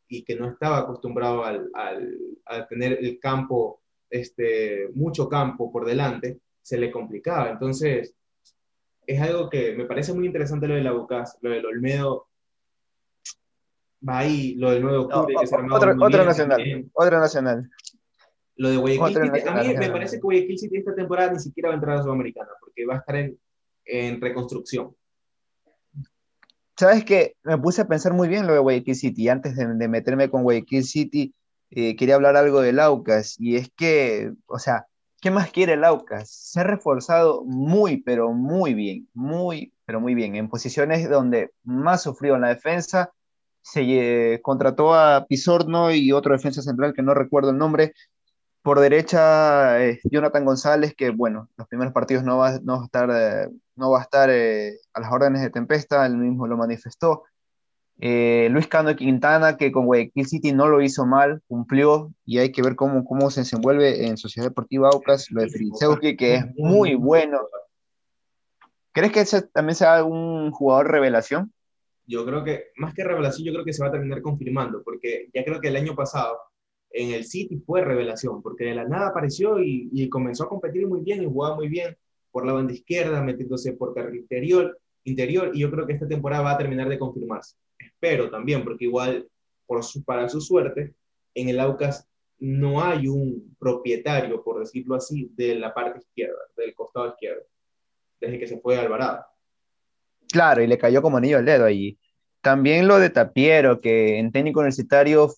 y 0.07 0.23
que 0.23 0.37
no 0.37 0.49
estaba 0.51 0.79
acostumbrado 0.79 1.44
al, 1.44 1.68
al, 1.75 2.16
a 2.44 2.64
tener 2.68 2.99
el 3.01 3.18
campo, 3.18 3.81
este, 4.09 4.88
mucho 4.94 5.29
campo 5.29 5.73
por 5.73 5.85
delante 5.85 6.38
se 6.64 6.79
le 6.79 6.90
complicaba. 6.90 7.50
Entonces, 7.50 8.14
es 9.07 9.20
algo 9.20 9.50
que 9.50 9.77
me 9.77 9.85
parece 9.85 10.14
muy 10.14 10.27
interesante 10.27 10.66
lo 10.66 10.74
de 10.74 10.83
la 10.83 10.92
Bucas, 10.92 11.38
lo 11.42 11.50
del 11.50 11.66
Olmedo. 11.66 12.29
Va 14.07 14.18
ahí, 14.20 14.55
lo 14.55 14.70
del 14.70 14.83
nuevo 14.83 15.05
octubre. 15.05 15.35
que 15.40 15.46
se 15.46 15.57
otro, 15.57 15.94
otro 16.00 16.24
nacional, 16.24 16.90
otro 16.92 17.20
nacional. 17.20 17.70
Lo 18.57 18.70
de 18.70 18.77
Guayaquil 18.77 19.33
City, 19.33 19.48
a 19.48 19.62
mí 19.62 19.74
me 19.77 19.90
parece 19.90 20.16
que 20.16 20.22
Guayaquil 20.22 20.59
City 20.59 20.77
esta 20.77 20.94
temporada 20.94 21.33
ni 21.33 21.40
siquiera 21.40 21.68
va 21.68 21.74
a 21.74 21.77
entrar 21.77 21.98
a 21.98 22.03
Sudamericana, 22.03 22.50
porque 22.61 22.87
va 22.87 22.94
a 22.94 22.98
estar 22.98 23.16
en, 23.16 23.38
en 23.85 24.20
reconstrucción. 24.20 24.94
¿Sabes 26.77 27.05
qué? 27.05 27.37
Me 27.42 27.59
puse 27.59 27.83
a 27.83 27.88
pensar 27.88 28.12
muy 28.12 28.29
bien 28.29 28.46
lo 28.46 28.53
de 28.53 28.59
Guayaquil 28.59 28.94
City. 28.94 29.29
Antes 29.29 29.57
de, 29.57 29.88
meterme 29.88 30.31
con 30.31 30.42
Guayaquil 30.42 30.85
City, 30.85 31.35
eh, 31.70 31.94
quería 31.96 32.14
hablar 32.14 32.37
algo 32.37 32.61
del 32.61 32.81
Aucas. 32.81 33.37
Y 33.38 33.57
es 33.57 33.70
que, 33.77 34.33
o 34.46 34.59
sea, 34.59 34.87
¿Qué 35.24 35.30
más 35.30 35.50
quiere 35.50 35.72
el 35.72 35.84
Aucas? 35.84 36.28
Se 36.28 36.60
ha 36.60 36.64
reforzado 36.64 37.44
muy, 37.46 38.02
pero 38.02 38.34
muy 38.34 38.74
bien, 38.74 39.08
muy, 39.14 39.72
pero 39.87 39.98
muy 39.98 40.14
bien. 40.14 40.37
En 40.37 40.50
posiciones 40.50 41.08
donde 41.08 41.50
más 41.62 42.02
sufrió 42.02 42.34
en 42.34 42.42
la 42.42 42.48
defensa, 42.48 43.10
se 43.62 44.34
eh, 44.34 44.42
contrató 44.42 44.92
a 44.94 45.24
Pisorno 45.26 45.90
y 45.92 46.12
otro 46.12 46.34
defensa 46.34 46.60
central 46.60 46.92
que 46.92 47.00
no 47.00 47.14
recuerdo 47.14 47.52
el 47.52 47.56
nombre. 47.56 47.94
Por 48.60 48.80
derecha, 48.80 49.82
eh, 49.82 49.98
Jonathan 50.04 50.44
González, 50.44 50.94
que 50.94 51.08
bueno, 51.08 51.48
los 51.56 51.68
primeros 51.68 51.94
partidos 51.94 52.22
no 52.22 52.37
va, 52.37 52.48
a 52.50 52.84
estar, 52.84 53.10
eh, 53.10 53.48
no 53.76 53.90
va 53.92 54.00
a, 54.00 54.02
estar 54.02 54.28
a 54.28 55.00
las 55.00 55.10
órdenes 55.10 55.40
de 55.40 55.48
Tempesta, 55.48 56.04
él 56.04 56.18
mismo 56.18 56.46
lo 56.46 56.58
manifestó. 56.58 57.24
Eh, 58.00 58.48
Luis 58.50 58.66
Cano 58.66 58.94
Quintana, 58.96 59.57
que 59.57 59.70
con 59.70 59.87
Guayaquil 59.87 60.26
City 60.26 60.52
no 60.52 60.68
lo 60.68 60.83
hizo 60.83 61.07
mal, 61.07 61.42
cumplió 61.46 62.12
y 62.24 62.38
hay 62.38 62.50
que 62.50 62.62
ver 62.62 62.74
cómo, 62.74 63.04
cómo 63.04 63.30
se 63.30 63.40
desenvuelve 63.40 64.07
en 64.07 64.16
Sociedad 64.16 64.48
Deportiva 64.48 64.90
Aucas, 64.92 65.30
lo 65.30 65.42
de 65.42 65.48
Fritzeuski, 65.48 66.16
que 66.16 66.35
es 66.35 66.44
muy 66.57 66.94
bueno. 66.94 67.40
¿Crees 68.92 69.12
que 69.12 69.42
también 69.52 69.76
sea 69.76 70.04
un 70.04 70.50
jugador 70.50 70.90
revelación? 70.90 71.52
Yo 72.07 72.26
creo 72.26 72.44
que, 72.44 72.66
más 72.76 72.94
que 72.94 73.04
revelación, 73.04 73.46
yo 73.46 73.52
creo 73.52 73.64
que 73.64 73.72
se 73.72 73.83
va 73.83 73.88
a 73.88 73.92
terminar 73.92 74.22
confirmando, 74.22 74.83
porque 74.83 75.28
ya 75.33 75.44
creo 75.44 75.61
que 75.61 75.68
el 75.68 75.76
año 75.76 75.94
pasado 75.94 76.37
en 76.90 77.12
el 77.12 77.24
City 77.24 77.62
fue 77.64 77.83
revelación, 77.83 78.42
porque 78.42 78.64
de 78.64 78.74
la 78.74 78.85
nada 78.85 79.09
apareció 79.09 79.61
y, 79.61 79.88
y 79.92 80.09
comenzó 80.09 80.44
a 80.44 80.48
competir 80.48 80.87
muy 80.87 81.00
bien 81.00 81.22
y 81.22 81.26
jugaba 81.26 81.57
muy 81.57 81.68
bien 81.68 81.96
por 82.30 82.44
la 82.44 82.52
banda 82.52 82.72
izquierda, 82.72 83.22
metiéndose 83.22 83.72
por 83.72 83.94
carril 83.94 84.20
interior, 84.20 84.78
interior, 85.04 85.50
y 85.54 85.61
yo 85.61 85.70
creo 85.70 85.87
que 85.87 85.94
esta 85.94 86.09
temporada 86.09 86.42
va 86.42 86.52
a 86.52 86.59
terminar 86.59 86.88
de 86.88 86.98
confirmarse 86.98 87.57
espero 87.87 88.31
también, 88.31 88.64
porque 88.64 88.85
igual, 88.85 89.29
por 89.66 89.81
para 90.05 90.29
su 90.29 90.40
suerte, 90.40 90.94
en 91.35 91.49
el 91.49 91.61
Aucas 91.61 92.09
no 92.38 92.83
hay 92.83 93.09
un 93.09 93.57
propietario, 93.59 94.42
por 94.42 94.61
decirlo 94.61 94.97
así, 94.97 95.31
de 95.35 95.55
la 95.55 95.73
parte 95.73 96.01
izquierda, 96.01 96.38
del 96.57 96.75
costado 96.75 97.09
izquierdo, 97.09 97.44
desde 98.20 98.38
que 98.38 98.47
se 98.47 98.61
fue 98.61 98.77
Alvarado. 98.77 99.25
Claro, 100.31 100.62
y 100.62 100.66
le 100.66 100.79
cayó 100.79 101.01
como 101.01 101.16
anillo 101.16 101.38
al 101.38 101.44
dedo 101.44 101.64
allí. 101.64 101.99
También 102.40 102.88
lo 102.88 102.99
de 102.99 103.11
Tapiero, 103.11 103.81
que 103.81 104.18
en 104.18 104.33
técnico 104.33 104.61
universitario 104.61 105.33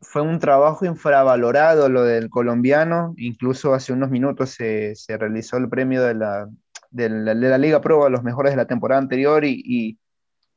fue 0.00 0.22
un 0.22 0.38
trabajo 0.38 0.84
infravalorado 0.84 1.88
lo 1.88 2.02
del 2.02 2.28
colombiano, 2.28 3.14
incluso 3.16 3.74
hace 3.74 3.92
unos 3.92 4.10
minutos 4.10 4.50
se, 4.50 4.94
se 4.96 5.16
realizó 5.16 5.56
el 5.56 5.68
premio 5.68 6.02
de 6.02 6.14
la, 6.14 6.48
de 6.90 7.08
la, 7.08 7.58
Liga 7.58 7.80
Pro 7.80 8.04
a 8.04 8.10
los 8.10 8.22
mejores 8.22 8.52
de 8.52 8.56
la 8.56 8.66
temporada 8.66 9.00
anterior 9.00 9.44
y 9.44 9.98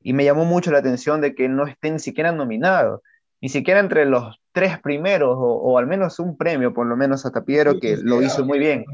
y 0.02 0.14
me 0.14 0.24
llamó 0.24 0.46
mucho 0.46 0.72
la 0.72 0.80
atención 0.80 1.22
de 1.22 1.36
que 1.36 1.50
no 1.50 1.66
esté 1.68 1.92
ni 1.92 2.00
siquiera 2.00 2.32
nominado, 2.32 3.04
ni 3.42 3.50
siquiera 3.50 3.80
entre 3.80 4.06
los 4.06 4.40
tres 4.52 4.80
primeros, 4.80 5.36
o, 5.40 5.78
al 5.78 5.86
menos 5.86 6.20
un 6.20 6.38
premio, 6.38 6.74
por 6.74 6.88
lo 6.88 6.98
menos 6.98 7.26
a 7.26 7.32
Tapiero, 7.32 7.80
que 7.80 7.98
lo 7.98 8.22
hizo 8.22 8.44
muy 8.46 8.58
bien. 8.58 8.86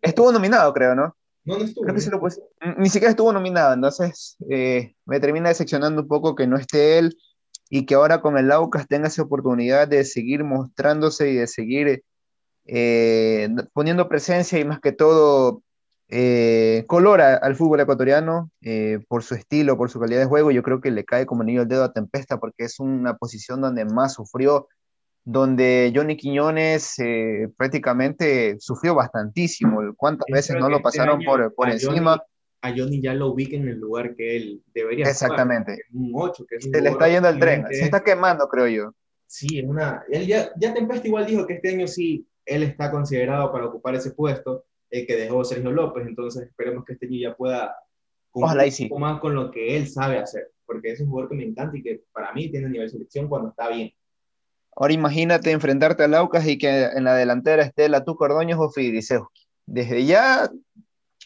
Estuvo 0.00 0.30
nominado, 0.30 0.72
creo, 0.72 0.94
¿no? 0.94 1.16
No, 1.44 1.58
no 1.58 1.64
estuvo. 1.64 2.28
Ni 2.76 2.88
siquiera 2.88 3.10
estuvo 3.10 3.32
nominado, 3.32 3.74
entonces 3.74 4.36
eh, 4.48 4.94
me 5.06 5.18
termina 5.18 5.48
decepcionando 5.48 6.02
un 6.02 6.08
poco 6.08 6.36
que 6.36 6.46
no 6.46 6.56
esté 6.56 6.98
él 6.98 7.16
y 7.68 7.86
que 7.86 7.94
ahora 7.94 8.20
con 8.20 8.36
el 8.36 8.52
Aucas 8.52 8.86
tenga 8.86 9.08
esa 9.08 9.22
oportunidad 9.22 9.88
de 9.88 10.04
seguir 10.04 10.44
mostrándose 10.44 11.30
y 11.30 11.36
de 11.36 11.46
seguir 11.46 12.04
eh, 12.66 13.48
poniendo 13.72 14.08
presencia 14.08 14.58
y 14.58 14.64
más 14.64 14.80
que 14.80 14.92
todo 14.92 15.62
eh, 16.10 16.84
colora 16.86 17.36
al 17.36 17.56
fútbol 17.56 17.80
ecuatoriano 17.80 18.50
eh, 18.62 18.98
por 19.08 19.22
su 19.22 19.34
estilo, 19.34 19.76
por 19.76 19.90
su 19.90 20.00
calidad 20.00 20.20
de 20.20 20.26
juego. 20.26 20.50
Yo 20.50 20.62
creo 20.62 20.80
que 20.80 20.90
le 20.90 21.04
cae 21.04 21.26
como 21.26 21.42
anillo 21.42 21.62
al 21.62 21.68
dedo 21.68 21.84
a 21.84 21.92
Tempesta 21.92 22.38
porque 22.38 22.64
es 22.64 22.80
una 22.80 23.16
posición 23.16 23.60
donde 23.60 23.84
más 23.84 24.14
sufrió, 24.14 24.68
donde 25.24 25.92
Johnny 25.94 26.16
Quiñones 26.16 26.96
prácticamente 27.56 28.56
sufrió 28.58 28.94
bastantísimo. 28.94 29.80
¿Cuántas 29.96 30.26
veces 30.30 30.56
no 30.56 30.68
lo 30.68 30.76
este 30.76 30.82
pasaron 30.82 31.22
por, 31.24 31.54
por 31.54 31.70
encima? 31.70 32.20
a 32.62 32.70
Johnny 32.76 33.00
ya 33.00 33.14
lo 33.14 33.28
ubica 33.28 33.56
en 33.56 33.68
el 33.68 33.78
lugar 33.78 34.14
que 34.14 34.36
él 34.36 34.62
debería 34.74 35.08
Exactamente. 35.08 35.78
un 35.92 36.12
8, 36.14 36.44
que 36.48 36.60
Se 36.60 36.80
le 36.80 36.90
está 36.90 37.08
yendo 37.08 37.28
el 37.28 37.38
tren, 37.38 37.66
se 37.70 37.84
está 37.84 38.02
quemando, 38.02 38.48
creo 38.48 38.66
yo. 38.68 38.94
Sí, 39.26 39.58
es 39.58 39.64
una... 39.64 40.04
Él 40.10 40.26
ya, 40.26 40.50
ya 40.56 40.74
Tempesta 40.74 41.06
igual 41.06 41.26
dijo 41.26 41.46
que 41.46 41.54
este 41.54 41.70
año 41.70 41.86
sí, 41.86 42.26
él 42.44 42.62
está 42.62 42.90
considerado 42.90 43.52
para 43.52 43.66
ocupar 43.66 43.94
ese 43.94 44.10
puesto, 44.10 44.64
el 44.90 45.06
que 45.06 45.16
dejó 45.16 45.44
Sergio 45.44 45.70
López, 45.70 46.06
entonces 46.06 46.48
esperemos 46.48 46.84
que 46.84 46.94
este 46.94 47.06
año 47.06 47.18
ya 47.20 47.36
pueda 47.36 47.74
Ojalá 48.32 48.66
y 48.66 48.70
sí. 48.70 48.84
un 48.84 48.88
poco 48.90 49.00
más 49.00 49.20
con 49.20 49.34
lo 49.34 49.50
que 49.50 49.76
él 49.76 49.88
sabe 49.88 50.18
hacer, 50.18 50.52
porque 50.66 50.92
es 50.92 51.00
un 51.00 51.08
jugador 51.08 51.30
que 51.30 51.36
me 51.36 51.44
encanta 51.44 51.76
y 51.76 51.82
que 51.82 52.02
para 52.12 52.32
mí 52.32 52.50
tiene 52.50 52.68
nivel 52.68 52.86
de 52.86 52.92
selección 52.92 53.28
cuando 53.28 53.50
está 53.50 53.68
bien. 53.68 53.92
Ahora 54.76 54.92
imagínate 54.92 55.50
enfrentarte 55.50 56.04
a 56.04 56.08
Laucas 56.08 56.46
y 56.46 56.56
que 56.56 56.84
en 56.84 57.04
la 57.04 57.14
delantera 57.14 57.62
esté 57.64 57.88
la 57.88 58.04
Tu 58.04 58.16
Ordóñez 58.18 58.56
o 58.58 58.70
Fidrisewski. 58.70 59.42
Desde 59.66 60.04
ya 60.04 60.48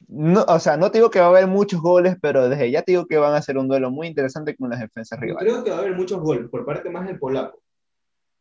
no, 0.09 0.45
o 0.49 0.59
sea, 0.59 0.77
no 0.77 0.91
te 0.91 0.99
digo 0.99 1.11
que 1.11 1.21
va 1.21 1.27
a 1.27 1.29
haber 1.29 1.47
muchos 1.47 1.81
goles, 1.81 2.17
pero 2.21 2.49
desde 2.49 2.71
ya 2.71 2.83
te 2.83 2.93
digo 2.93 3.07
que 3.07 3.17
van 3.17 3.35
a 3.35 3.43
ser 3.43 3.59
un 3.59 3.69
duelo 3.69 3.91
muy 3.91 4.09
interesante 4.09 4.57
con 4.57 4.71
las 4.71 4.81
defensas 4.81 5.21
rivales. 5.21 5.53
Creo 5.53 5.65
que 5.65 5.71
va 5.71 5.77
a 5.77 5.81
haber 5.81 5.95
muchos 5.95 6.21
goles, 6.21 6.49
por 6.51 6.65
parte 6.65 6.91
más 6.91 7.07
del 7.07 7.19
polaco. 7.19 7.61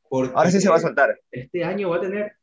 Ahora 0.09 0.51
sí 0.51 0.61
se 0.61 0.69
va 0.69 0.75
a 0.75 0.79
soltar. 0.79 1.19
Este 1.31 1.63
año 1.63 1.89
va 1.89 1.97
a 1.97 2.01
tener. 2.01 2.33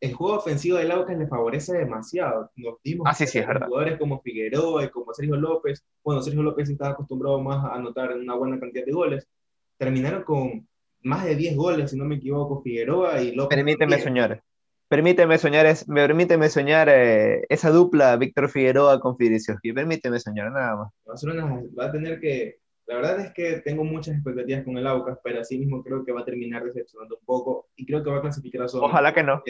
El 0.00 0.14
juego 0.14 0.38
ofensivo 0.38 0.78
del 0.78 0.90
Aucas 0.92 1.18
le 1.18 1.26
favorece 1.26 1.76
demasiado. 1.76 2.50
Nos 2.56 2.82
dimos 2.82 3.06
ah, 3.08 3.14
sí, 3.14 3.26
sí, 3.26 3.38
es 3.38 3.46
verdad. 3.46 3.66
jugadores 3.66 3.98
como 3.98 4.20
Figueroa 4.22 4.84
y 4.84 4.88
como 4.88 5.12
Sergio 5.12 5.36
López. 5.36 5.84
Bueno, 6.02 6.22
Sergio 6.22 6.42
López 6.42 6.70
estaba 6.70 6.92
acostumbrado 6.92 7.40
más 7.40 7.64
a 7.64 7.74
anotar 7.74 8.16
una 8.16 8.34
buena 8.34 8.58
cantidad 8.58 8.86
de 8.86 8.92
goles. 8.92 9.28
Terminaron 9.76 10.22
con 10.22 10.66
más 11.02 11.24
de 11.24 11.36
10 11.36 11.56
goles, 11.56 11.90
si 11.90 11.98
no 11.98 12.04
me 12.04 12.16
equivoco, 12.16 12.62
Figueroa 12.62 13.20
y 13.20 13.34
López. 13.34 13.56
Permíteme, 13.56 13.98
señores. 13.98 14.40
Permíteme 14.88 15.38
soñar, 15.38 15.66
es, 15.66 15.84
permíteme 15.84 16.48
soñar 16.48 16.88
eh, 16.88 17.46
esa 17.48 17.70
dupla 17.70 18.16
Víctor 18.16 18.48
Figueroa 18.48 18.98
con 18.98 19.16
Fidicioski. 19.16 19.72
Permíteme 19.72 20.18
soñar, 20.18 20.50
nada 20.50 20.76
más. 20.76 20.92
Barcelona 21.04 21.62
va 21.78 21.86
a 21.86 21.92
tener 21.92 22.18
que. 22.18 22.59
La 22.90 22.96
verdad 22.96 23.20
es 23.20 23.32
que 23.32 23.60
tengo 23.60 23.84
muchas 23.84 24.16
expectativas 24.16 24.64
con 24.64 24.76
el 24.76 24.84
Aucas, 24.84 25.16
pero 25.22 25.40
así 25.40 25.56
mismo 25.56 25.80
creo 25.80 26.04
que 26.04 26.10
va 26.10 26.22
a 26.22 26.24
terminar 26.24 26.64
decepcionando 26.64 27.18
un 27.18 27.24
poco 27.24 27.68
y 27.76 27.86
creo 27.86 28.02
que 28.02 28.10
va 28.10 28.16
a 28.16 28.20
clasificar 28.20 28.62
a 28.62 28.68
zona. 28.68 28.86
Ojalá 28.86 29.14
que 29.14 29.22
no. 29.22 29.40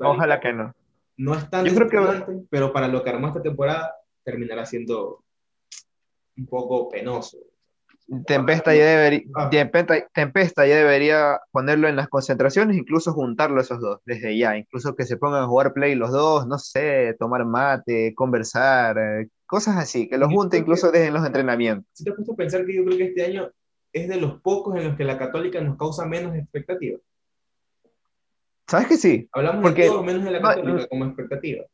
Ojalá 0.00 0.40
que 0.40 0.52
no. 0.52 0.74
No 1.16 1.34
es 1.36 1.48
tan 1.48 1.64
Yo 1.64 1.76
creo 1.76 1.88
que 1.88 2.42
pero 2.50 2.72
para 2.72 2.88
lo 2.88 3.04
que 3.04 3.10
armó 3.10 3.28
esta 3.28 3.40
temporada 3.40 3.94
terminará 4.24 4.66
siendo 4.66 5.22
un 6.36 6.46
poco 6.46 6.88
penoso. 6.88 7.38
Tempesta 8.26 8.74
ya, 8.74 8.86
debería, 8.86 9.22
ah. 9.34 9.50
Tempesta, 9.50 10.66
ya 10.66 10.76
debería 10.76 11.40
ponerlo 11.50 11.88
en 11.88 11.96
las 11.96 12.08
concentraciones, 12.08 12.78
incluso 12.78 13.12
juntarlo 13.12 13.60
esos 13.60 13.80
dos, 13.80 14.00
desde 14.06 14.38
ya, 14.38 14.56
incluso 14.56 14.94
que 14.94 15.04
se 15.04 15.18
pongan 15.18 15.42
a 15.42 15.46
jugar 15.46 15.74
play 15.74 15.94
los 15.94 16.10
dos, 16.10 16.46
no 16.46 16.58
sé, 16.58 17.14
tomar 17.18 17.44
mate, 17.44 18.14
conversar, 18.14 18.96
cosas 19.44 19.76
así, 19.76 20.08
que 20.08 20.16
los 20.16 20.32
junte 20.32 20.56
incluso 20.56 20.90
desde 20.90 21.10
los 21.10 21.26
entrenamientos. 21.26 21.84
Si 21.92 22.02
te 22.02 22.10
has 22.10 22.16
puesto 22.16 22.32
a 22.32 22.36
pensar 22.36 22.64
que 22.64 22.76
yo 22.76 22.84
creo 22.86 22.96
que 22.96 23.04
este 23.08 23.26
año 23.26 23.50
es 23.92 24.08
de 24.08 24.16
los 24.16 24.40
pocos 24.40 24.76
en 24.76 24.84
los 24.84 24.96
que 24.96 25.04
la 25.04 25.18
católica 25.18 25.60
nos 25.60 25.76
causa 25.76 26.06
menos 26.06 26.34
expectativa. 26.34 26.98
¿Sabes 28.66 28.86
que 28.86 28.96
sí? 28.96 29.28
Hablamos 29.32 29.62
Porque, 29.62 29.82
de 29.82 29.88
todo 29.88 30.02
menos 30.02 30.24
de 30.24 30.30
la 30.30 30.40
católica 30.40 30.86
como 30.88 31.04
expectativa. 31.04 31.64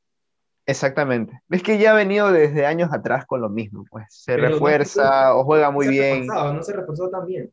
Exactamente. 0.67 1.41
Es 1.51 1.63
que 1.63 1.79
ya 1.79 1.93
ha 1.93 1.95
venido 1.95 2.33
desde 2.33 2.67
años 2.67 2.91
atrás 2.93 3.27
con 3.27 3.41
lo 3.41 3.51
mismo, 3.51 3.85
pues. 3.91 4.07
Se 4.09 4.37
refuerza 4.37 5.37
o 5.37 5.45
juega 5.45 5.71
muy 5.71 5.89
bien. 5.89 6.27
no 6.27 6.63
se 6.63 6.73
reforzó 6.73 7.11
tan 7.11 7.27
bien. 7.27 7.53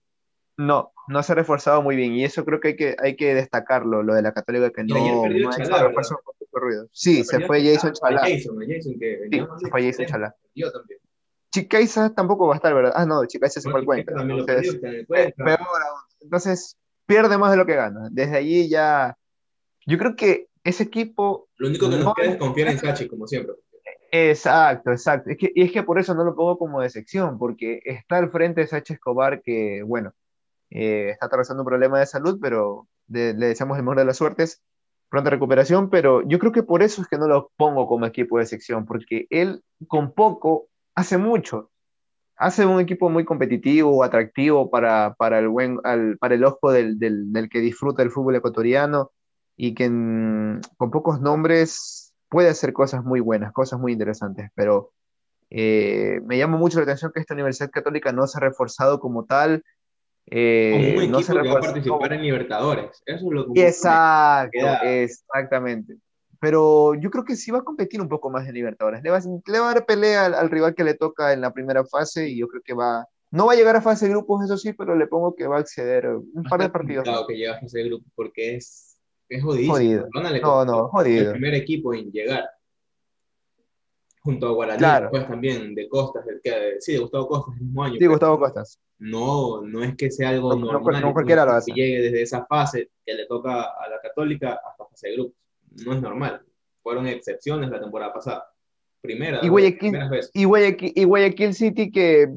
No, 0.58 0.91
no 1.08 1.24
se 1.24 1.32
ha 1.32 1.36
reforzado 1.36 1.82
muy 1.82 1.95
bien. 1.95 2.13
Y 2.13 2.24
eso 2.24 2.45
creo 2.45 2.60
que 2.60 2.69
hay 2.69 2.76
que, 2.76 2.95
hay 3.00 3.15
que 3.15 3.34
destacarlo, 3.34 4.04
lo 4.04 4.13
de 4.13 4.21
la 4.21 4.34
Católica, 4.34 4.69
que 4.69 4.84
no, 4.84 4.95
no 4.95 5.50
ha 5.50 5.58
hecho 5.58 5.88
refuerzo 5.88 6.19
ruido. 6.60 6.88
Sí, 6.91 7.24
se 7.24 7.39
fue 7.41 7.63
Jason 7.63 7.93
Chalá. 7.93 8.21
Jason, 8.21 8.58
Jason 8.67 9.00
que 9.00 9.28
sí, 9.32 9.45
se 9.60 9.69
fue 9.69 9.84
Jason 9.84 10.06
Chalá. 10.06 10.36
Yo 10.56 10.71
también. 10.71 11.00
Chicaiza 11.54 12.13
tampoco 12.13 12.47
va 12.47 12.54
a 12.54 12.58
estar, 12.58 12.74
¿verdad? 12.74 12.93
Ah, 12.95 13.06
no, 13.06 13.26
Chicaiza 13.26 13.60
se 13.60 13.69
fue 13.69 13.82
al 13.82 13.86
cuento. 13.86 14.13
Entonces, 14.17 14.80
peor 15.08 15.60
Entonces, 16.21 16.78
pierde 17.06 17.38
más 17.38 17.52
de 17.52 17.58
lo 17.58 17.65
que 17.65 17.76
gana. 17.76 18.08
Desde 18.12 18.38
allí 18.38 18.69
ya. 18.69 19.17
Yo 19.86 19.97
creo 19.97 20.15
que 20.15 20.47
ese 20.63 20.84
equipo... 20.84 21.50
Lo 21.58 21.69
único 21.69 21.89
que 21.89 21.97
nos 21.97 22.13
queda 22.13 22.32
es 22.32 22.38
confiar 22.38 22.69
en 22.69 22.80
Sachi, 22.80 23.08
como 23.08 23.28
siempre. 23.28 23.56
Exacto, 24.12 24.91
exacto. 24.91 25.30
Es 25.30 25.38
que, 25.38 25.52
y 25.56 25.63
es 25.63 25.71
que 25.71 25.84
por 25.84 25.97
eso 25.97 26.13
no 26.13 26.24
lo 26.24 26.36
pongo 26.36 26.58
como 26.58 26.82
de 26.82 26.89
sección, 26.89 27.38
porque 27.38 27.82
está 27.86 28.17
al 28.17 28.30
frente 28.30 28.62
de 28.62 28.67
Sachi 28.67 28.93
Escobar 28.93 29.41
que, 29.41 29.84
bueno, 29.84 30.13
eh, 30.69 31.10
está 31.12 31.28
atravesando 31.28 31.63
un 31.63 31.67
problema 31.67 32.00
de 32.00 32.06
salud, 32.06 32.38
pero 32.41 32.88
le 33.08 33.34
deseamos 33.34 33.78
el 33.78 33.84
mejor 33.84 34.00
de 34.00 34.06
las 34.06 34.17
suertes, 34.17 34.62
pronta 35.10 35.30
recuperación, 35.30 35.89
pero 35.89 36.21
yo 36.28 36.39
creo 36.39 36.52
que 36.52 36.63
por 36.63 36.84
eso 36.84 37.02
es 37.02 37.08
que 37.08 37.17
no 37.17 37.28
lo 37.28 37.52
pongo 37.56 37.88
como 37.88 38.06
equipo 38.06 38.38
de 38.39 38.45
sección, 38.45 38.86
porque 38.86 39.28
él 39.30 39.63
con 39.88 40.13
poco 40.13 40.67
hace 40.95 41.17
mucho. 41.17 41.69
Hace 42.36 42.65
un 42.65 42.80
equipo 42.80 43.10
muy 43.10 43.24
competitivo, 43.24 44.04
atractivo 44.04 44.69
para, 44.71 45.13
para, 45.13 45.39
el, 45.39 45.47
buen, 45.47 45.78
para 46.19 46.34
el 46.34 46.43
ojo 46.43 46.71
del, 46.71 46.97
del, 46.97 47.32
del 47.32 47.50
que 47.50 47.60
disfruta 47.60 48.02
el 48.02 48.10
fútbol 48.10 48.36
ecuatoriano 48.36 49.12
y 49.63 49.76
que 49.76 49.86
con 49.86 50.89
pocos 50.89 51.21
nombres 51.21 52.15
puede 52.30 52.50
hacer 52.50 52.74
cosas 52.74 53.04
muy 53.04 53.19
buenas, 53.19 53.54
cosas 53.54 53.80
muy 53.80 53.91
interesantes, 53.91 54.50
pero 54.56 54.91
eh, 55.52 56.19
me 56.26 56.39
llama 56.39 56.58
mucho 56.58 56.80
la 56.80 56.84
atención 56.86 57.12
que 57.13 57.19
esta 57.19 57.36
Universidad 57.36 57.69
Católica 57.69 58.12
no 58.12 58.26
se 58.26 58.39
ha 58.39 58.41
reforzado 58.41 59.00
como 59.00 59.26
tal. 59.26 59.63
Eh, 60.26 60.93
como 60.95 61.06
un 61.06 61.12
no 61.12 61.21
se 61.21 61.34
que 61.34 61.47
va 61.47 61.60
a 61.60 61.62
participar 61.62 62.12
en 62.13 62.24
Libertadores. 62.24 63.04
Eso 63.06 63.26
es 63.28 63.32
lo 63.32 63.54
que 63.54 63.67
Exacto, 63.67 64.58
exactamente. 64.82 65.95
Pero 66.39 66.95
yo 66.95 67.12
creo 67.12 67.24
que 67.24 67.36
sí 67.36 67.52
va 67.52 67.60
a 67.60 67.63
competir 67.63 68.02
un 68.02 68.10
poco 68.10 68.32
más 68.32 68.47
en 68.47 68.56
Libertadores. 68.56 69.04
Le 69.04 69.12
va, 69.12 69.19
le 69.19 69.60
va 69.60 69.69
a 69.69 69.74
dar 69.76 69.86
pelea 69.86 70.26
al, 70.26 70.50
rival 70.50 70.74
que 70.74 70.84
le 70.84 70.95
toca 70.95 71.34
en 71.34 71.41
la 71.41 71.54
primera 71.54 71.86
fase 71.86 72.28
y 72.28 72.39
yo 72.39 72.47
creo 72.47 72.63
que 72.65 72.74
va, 72.74 73.06
no 73.30 73.45
va 73.45 73.54
a 73.54 73.56
llegar 73.56 73.76
a 73.76 73.82
fase 73.82 74.06
de 74.06 74.12
grupos, 74.12 74.43
eso 74.43 74.58
sí, 74.58 74.74
pero 74.74 74.95
le 74.95 75.06
pongo 75.06 75.36
que 75.36 75.45
va 75.45 75.58
a 75.58 75.60
acceder 75.60 76.08
un 76.08 76.43
par 76.50 76.62
de 76.62 76.69
partidos. 76.69 77.04
Claro 77.04 77.28
que 77.28 77.38
llega 77.38 77.58
a 77.58 77.60
fase 77.60 77.78
de 77.78 77.89
grupos 77.89 78.12
porque 78.15 78.56
es 78.56 78.90
es 79.31 79.43
jodido. 79.43 80.09
No, 80.13 80.65
no, 80.65 80.87
jodido. 80.89 81.27
El 81.27 81.31
primer 81.31 81.53
equipo 81.55 81.93
en 81.93 82.11
llegar. 82.11 82.49
Junto 84.23 84.47
a 84.47 84.51
Guaraní, 84.51 84.77
claro. 84.77 85.05
después 85.05 85.27
también 85.27 85.73
de 85.73 85.89
Costas, 85.89 86.23
del 86.25 86.41
que, 86.43 86.75
sí, 86.79 86.93
de 86.93 86.99
Gustavo 86.99 87.27
Costas 87.27 87.55
el 87.55 87.65
mismo 87.65 87.83
año. 87.83 87.95
Sí, 87.97 88.05
Gustavo 88.05 88.37
Costas. 88.37 88.79
No, 88.99 89.61
no 89.61 89.83
es 89.83 89.95
que 89.95 90.11
sea 90.11 90.29
algo 90.29 90.55
normal. 90.55 91.01
No, 91.01 91.13
cualquiera 91.13 91.43
lo 91.43 91.53
hace. 91.53 91.71
Que 91.71 91.81
llegue 91.81 92.01
desde 92.03 92.21
esa 92.21 92.45
fase 92.45 92.91
que 93.03 93.15
le 93.15 93.25
toca 93.25 93.61
a 93.61 93.89
la 93.89 93.99
Católica 93.99 94.59
hasta 94.63 94.85
fase 94.85 95.07
de 95.07 95.15
grupos. 95.15 95.37
No 95.83 95.93
es 95.93 96.01
normal. 96.01 96.41
Fueron 96.83 97.07
excepciones 97.07 97.69
la 97.71 97.79
temporada 97.79 98.13
pasada. 98.13 98.45
Primera. 98.99 99.39
Y 99.41 99.47
Guayaquil, 99.47 99.97
y 100.33 100.43
Guayaquil, 100.43 100.91
y 100.93 101.03
Guayaquil 101.05 101.53
City 101.55 101.91
que 101.91 102.27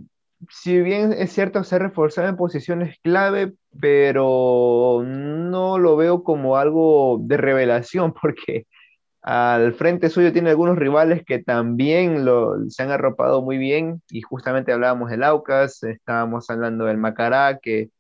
si 0.51 0.81
bien 0.81 1.13
es 1.13 1.33
cierto, 1.33 1.65
se 1.65 1.77
ha 1.77 1.79
reforzado 1.79 2.29
en 2.29 2.37
posiciones 2.37 2.99
clave, 3.03 3.55
pero 3.81 5.03
no 5.05 5.79
lo 5.79 5.97
veo 5.97 6.23
como 6.23 6.57
algo 6.57 7.19
de 7.23 7.37
revelación, 7.37 8.13
porque 8.21 8.67
al 9.23 9.73
frente 9.75 10.11
suyo 10.11 10.33
tiene 10.33 10.51
algunos 10.51 10.77
rivales 10.77 11.23
que 11.25 11.39
también 11.39 12.25
lo, 12.25 12.69
se 12.69 12.83
han 12.83 12.91
arropado 12.91 13.43
muy 13.43 13.59
bien, 13.59 14.03
y 14.11 14.21
justamente 14.21 14.73
hablábamos 14.73 15.11
del 15.11 15.25
Aucas, 15.25 15.83
estábamos 15.83 16.51
hablando 16.51 16.85
del 16.85 16.99
Macará, 16.99 17.59
que 17.61 17.91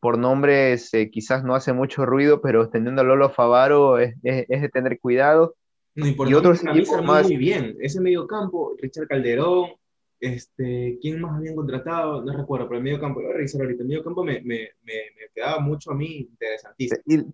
por 0.00 0.16
nombres 0.16 0.92
eh, 0.94 1.10
quizás 1.10 1.44
no 1.44 1.54
hace 1.54 1.72
mucho 1.72 2.06
ruido, 2.06 2.40
pero 2.40 2.70
teniendo 2.70 3.02
a 3.02 3.04
Lolo 3.04 3.28
Favaro 3.30 3.98
es, 3.98 4.14
de 4.22 4.70
tener 4.72 4.98
cuidado. 4.98 5.54
y, 5.94 6.34
otros 6.34 6.64
equipos 6.64 7.04
más... 7.04 7.26
Muy 7.26 7.36
bien, 7.36 7.76
ese 7.80 8.00
medio 8.00 8.26
campo, 8.26 8.74
Richard 8.80 9.08
Calderón, 9.08 9.72
este, 10.20 10.98
¿Quién 11.00 11.20
más 11.20 11.36
habían 11.36 11.56
contratado? 11.56 12.22
No 12.22 12.36
recuerdo, 12.36 12.68
pero 12.68 12.78
el 12.78 12.84
medio 12.84 13.00
campo, 13.00 13.20
voy 13.20 13.30
a 13.30 13.34
revisar 13.34 13.62
ahorita. 13.62 13.82
El 13.82 13.88
medio 13.88 14.04
campo 14.04 14.22
me, 14.22 14.42
me, 14.42 14.68
me, 14.82 14.94
quedaba 15.34 15.60
mucho 15.60 15.90
a 15.90 15.94
mí 15.94 16.28
interesantísimo. 16.30 17.00
Y 17.06 17.24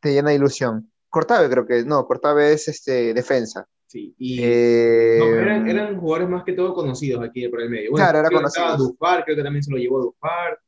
te 0.00 0.12
llena 0.12 0.30
de 0.30 0.36
ilusión. 0.36 0.90
Cortave 1.08 1.50
creo 1.50 1.66
que, 1.66 1.84
no, 1.84 2.06
Cortave 2.06 2.52
es 2.52 2.68
este, 2.68 3.12
defensa. 3.12 3.66
Sí, 3.86 4.14
y 4.18 4.42
eh, 4.42 5.18
eran, 5.18 5.68
eran, 5.68 5.98
jugadores 5.98 6.28
más 6.28 6.44
que 6.44 6.52
todo 6.52 6.74
conocidos 6.74 7.24
aquí 7.24 7.48
por 7.48 7.62
el 7.62 7.70
medio. 7.70 7.92
Bueno, 7.92 8.04
claro, 8.04 8.18
era 8.18 8.30
conocido. 8.30 8.76
Dufar, 8.76 9.24
creo 9.24 9.36
que 9.36 9.42
también 9.42 9.62
se 9.62 9.70
lo 9.70 9.76
llevó 9.76 10.00
Dufar. 10.00 10.58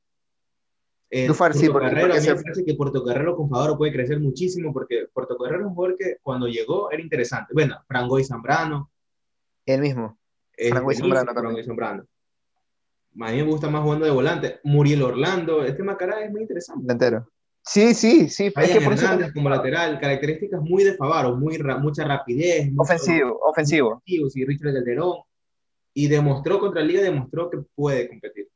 Eh, 1.10 1.26
Dufar, 1.26 1.54
sí, 1.54 1.68
porque, 1.68 1.88
Carrero, 1.88 2.14
porque 2.14 2.20
me 2.20 2.42
parece 2.42 2.64
que 2.64 2.74
Puerto 2.74 3.04
Carrero 3.04 3.36
con 3.36 3.48
Favaro 3.48 3.76
puede 3.76 3.92
crecer 3.92 4.20
muchísimo 4.20 4.72
porque 4.72 5.06
Puerto 5.12 5.36
Carrero 5.36 5.62
es 5.62 5.66
un 5.66 5.74
jugador 5.74 5.96
que 5.96 6.16
cuando 6.22 6.46
llegó 6.46 6.90
era 6.90 7.02
interesante. 7.02 7.52
Bueno, 7.54 7.76
Frango 7.86 8.18
y 8.18 8.24
Zambrano. 8.24 8.90
El 9.66 9.80
mismo. 9.80 10.18
Franco 10.70 10.92
y 10.92 10.96
Zambrano 10.96 12.04
A 13.20 13.30
mí 13.30 13.36
me 13.36 13.42
gusta 13.42 13.70
más 13.70 13.82
jugando 13.82 14.04
de 14.04 14.10
volante. 14.10 14.60
Muriel 14.64 15.02
Orlando. 15.02 15.64
Este 15.64 15.82
Macará 15.82 16.24
es 16.24 16.30
muy 16.30 16.42
interesante. 16.42 16.82
Delantero. 16.82 17.28
Sí, 17.62 17.92
sí, 17.94 18.30
sí. 18.30 18.46
Es 18.46 18.72
que 18.72 18.80
por 18.80 18.94
Hernández 18.94 19.32
como 19.34 19.50
lateral, 19.50 20.00
características 20.00 20.60
muy 20.62 20.84
de 20.84 20.94
Favaro, 20.94 21.36
muy 21.36 21.58
mucha 21.80 22.04
rapidez. 22.04 22.70
Ofensivo, 22.78 23.38
ofensivo. 23.42 24.02
Sí, 24.06 24.44
Richard 24.44 24.72
Calderón. 24.72 25.18
Y 25.92 26.08
demostró 26.08 26.60
contra 26.60 26.80
Liga, 26.82 27.02
demostró 27.02 27.50
que 27.50 27.58
puede 27.74 28.08
competir. 28.08 28.48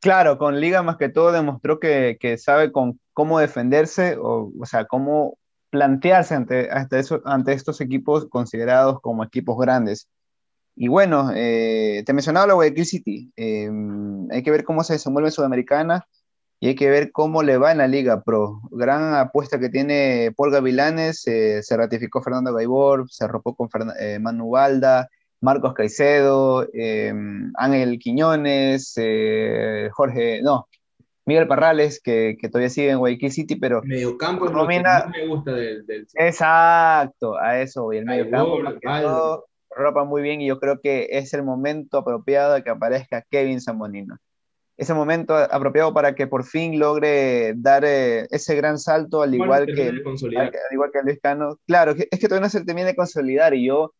Claro, 0.00 0.38
con 0.38 0.60
Liga 0.60 0.82
más 0.82 0.96
que 0.96 1.08
todo 1.08 1.32
demostró 1.32 1.80
que, 1.80 2.18
que 2.20 2.38
sabe 2.38 2.70
con 2.70 3.00
cómo 3.12 3.40
defenderse, 3.40 4.16
o, 4.16 4.52
o 4.56 4.66
sea, 4.66 4.84
cómo 4.84 5.38
plantearse 5.70 6.34
ante, 6.34 6.70
ante, 6.70 6.98
eso, 6.98 7.22
ante 7.24 7.52
estos 7.52 7.80
equipos 7.80 8.26
considerados 8.28 9.00
como 9.00 9.24
equipos 9.24 9.58
grandes. 9.58 10.08
Y 10.80 10.88
bueno, 10.88 11.32
eh, 11.34 12.04
te 12.06 12.12
mencionaba 12.12 12.46
la 12.46 12.54
Guayaquil 12.54 12.86
City. 12.86 13.32
Eh, 13.36 13.68
hay 14.30 14.42
que 14.44 14.50
ver 14.50 14.64
cómo 14.64 14.84
se 14.84 14.94
desenvuelve 14.94 15.28
en 15.28 15.32
Sudamericana 15.32 16.06
y 16.60 16.68
hay 16.68 16.74
que 16.76 16.88
ver 16.88 17.10
cómo 17.12 17.42
le 17.42 17.58
va 17.58 17.72
en 17.72 17.78
la 17.78 17.88
Liga 17.88 18.22
Pro. 18.22 18.60
Gran 18.70 19.14
apuesta 19.14 19.58
que 19.58 19.70
tiene 19.70 20.32
Paul 20.36 20.52
Gavilanes, 20.52 21.26
eh, 21.26 21.62
se 21.64 21.76
ratificó 21.76 22.22
Fernando 22.22 22.54
Gaibor, 22.54 23.10
se 23.10 23.24
arropó 23.24 23.56
con 23.56 23.68
Manu 24.20 24.50
Valda, 24.50 25.08
Marcos 25.40 25.74
Caicedo, 25.74 26.66
Ángel 27.56 27.98
Quiñones, 27.98 28.94
Jorge, 29.92 30.42
no, 30.42 30.68
Miguel 31.28 31.46
Parrales, 31.46 32.00
que, 32.02 32.38
que, 32.40 32.48
todavía 32.48 32.70
sigue 32.70 32.90
en 32.90 32.98
Guayaquil 32.98 33.30
City, 33.30 33.56
pero... 33.56 33.82
Mediocampo 33.84 34.46
es 34.46 34.52
lo 34.52 34.66
que 34.66 34.82
me 35.12 35.26
gusta 35.26 35.52
del... 35.52 35.86
del... 35.86 36.06
Exacto, 36.14 37.36
a 37.38 37.60
eso 37.60 37.82
voy, 37.82 37.98
el 37.98 38.06
mediocampo, 38.06 38.56
todo, 38.80 39.46
ropa 39.70 40.04
muy 40.04 40.22
bien 40.22 40.40
y 40.40 40.46
yo 40.46 40.58
creo 40.58 40.80
que 40.80 41.06
es 41.10 41.34
el 41.34 41.42
momento 41.42 41.98
apropiado 41.98 42.54
de 42.54 42.62
que 42.62 42.70
aparezca 42.70 43.26
Kevin 43.30 43.60
Zambonino. 43.60 44.16
Ese 44.78 44.94
momento 44.94 45.36
apropiado 45.36 45.92
para 45.92 46.14
que 46.14 46.26
por 46.26 46.44
fin 46.44 46.78
logre 46.78 47.52
dar 47.56 47.84
eh, 47.84 48.26
ese 48.30 48.56
gran 48.56 48.78
salto, 48.78 49.20
al 49.20 49.34
igual, 49.34 49.66
que, 49.66 49.88
al, 49.88 50.02
igual 50.70 50.90
que 50.90 51.02
Luis 51.04 51.18
Cano. 51.20 51.58
Claro, 51.66 51.92
es 51.92 52.18
que 52.18 52.28
todavía 52.28 52.46
no 52.46 52.50
se 52.50 52.64
termina 52.64 52.86
de 52.86 52.96
consolidar 52.96 53.52
y 53.52 53.66
yo 53.66 53.92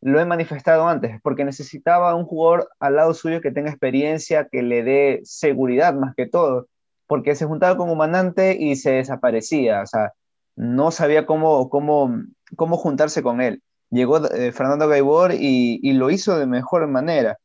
lo 0.00 0.20
he 0.20 0.24
manifestado 0.24 0.86
antes, 0.88 1.20
porque 1.22 1.44
necesitaba 1.44 2.14
un 2.14 2.24
jugador 2.24 2.68
al 2.78 2.96
lado 2.96 3.14
suyo 3.14 3.40
que 3.40 3.50
tenga 3.50 3.70
experiencia, 3.70 4.48
que 4.50 4.62
le 4.62 4.82
dé 4.82 5.20
seguridad 5.24 5.94
más 5.94 6.14
que 6.14 6.26
todo, 6.26 6.68
porque 7.06 7.34
se 7.34 7.46
juntaba 7.46 7.76
con 7.76 7.90
Humanante 7.90 8.56
y 8.58 8.76
se 8.76 8.92
desaparecía, 8.92 9.82
o 9.82 9.86
sea, 9.86 10.12
no 10.56 10.90
sabía 10.90 11.26
cómo, 11.26 11.68
cómo, 11.68 12.22
cómo 12.56 12.76
juntarse 12.76 13.22
con 13.22 13.40
él. 13.40 13.62
Llegó 13.90 14.24
eh, 14.26 14.52
Fernando 14.52 14.88
Gaibor 14.88 15.32
y, 15.32 15.80
y, 15.82 15.92
lo 15.94 16.10
hizo 16.10 16.38
de 16.38 16.46
mejor 16.46 16.86
manera. 16.88 17.38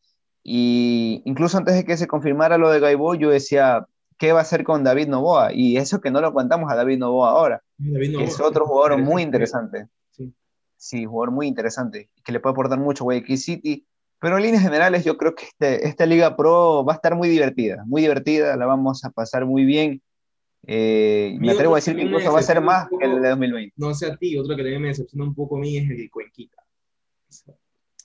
Y 0.44 1.22
incluso 1.26 1.58
antes 1.58 1.76
de 1.76 1.86
que 1.86 1.96
se 1.96 2.08
confirmara 2.08 2.58
lo 2.58 2.70
de 2.70 2.80
Gaibor, 2.80 3.18
yo 3.18 3.30
decía, 3.30 3.86
¿qué 4.18 4.34
va 4.34 4.40
a 4.40 4.42
hacer 4.42 4.64
con 4.64 4.84
David 4.84 5.08
Novoa? 5.08 5.54
Y 5.54 5.78
eso 5.78 6.02
que 6.02 6.12
no 6.12 6.22
lo 6.22 6.34
contamos 6.34 6.72
a 6.72 6.76
David 6.76 6.98
Novoa 6.98 7.30
ahora, 7.30 7.62
que 7.78 8.24
es 8.24 8.40
otro 8.42 8.66
jugador 8.66 8.98
muy 8.98 9.22
interesante 9.22 9.88
sí, 10.84 11.06
jugador 11.06 11.32
muy 11.32 11.48
interesante, 11.48 12.10
que 12.26 12.32
le 12.34 12.40
puede 12.40 12.52
aportar 12.52 12.78
mucho 12.78 13.04
a 13.04 13.06
Guayaquil 13.06 13.38
City. 13.38 13.88
Pero 14.20 14.38
en 14.38 14.44
líneas 14.44 14.64
generales 14.64 15.04
yo 15.04 15.18
creo 15.18 15.36
que 15.36 15.46
este, 15.46 15.88
esta 15.88 16.06
Liga 16.06 16.36
Pro 16.36 16.86
va 16.86 16.94
a 16.94 16.96
estar 16.96 17.16
muy 17.16 17.28
divertida, 17.28 17.84
muy 17.86 18.02
divertida, 18.02 18.56
la 18.56 18.66
vamos 18.66 19.04
a 19.04 19.10
pasar 19.10 19.46
muy 19.46 19.66
bien. 19.66 20.02
Eh, 20.66 21.36
me 21.40 21.52
atrevo 21.52 21.74
a 21.74 21.78
decir 21.78 21.96
que 21.96 22.04
incluso 22.04 22.32
va 22.32 22.40
a 22.40 22.44
ser 22.44 22.62
más 22.62 22.88
que 22.88 23.06
el 23.06 23.22
de 23.22 23.30
2020. 23.30 23.74
No 23.78 23.94
sé 23.94 24.08
a 24.08 24.16
ti, 24.16 24.38
otro 24.38 24.56
que 24.56 24.62
también 24.62 24.82
me 24.82 24.88
decepciona 24.90 25.26
un 25.26 25.36
poco 25.36 25.58
a 25.58 25.60
mí 25.60 25.78
es 25.78 25.90
el 25.90 26.10
Cuenquita. 26.10 26.64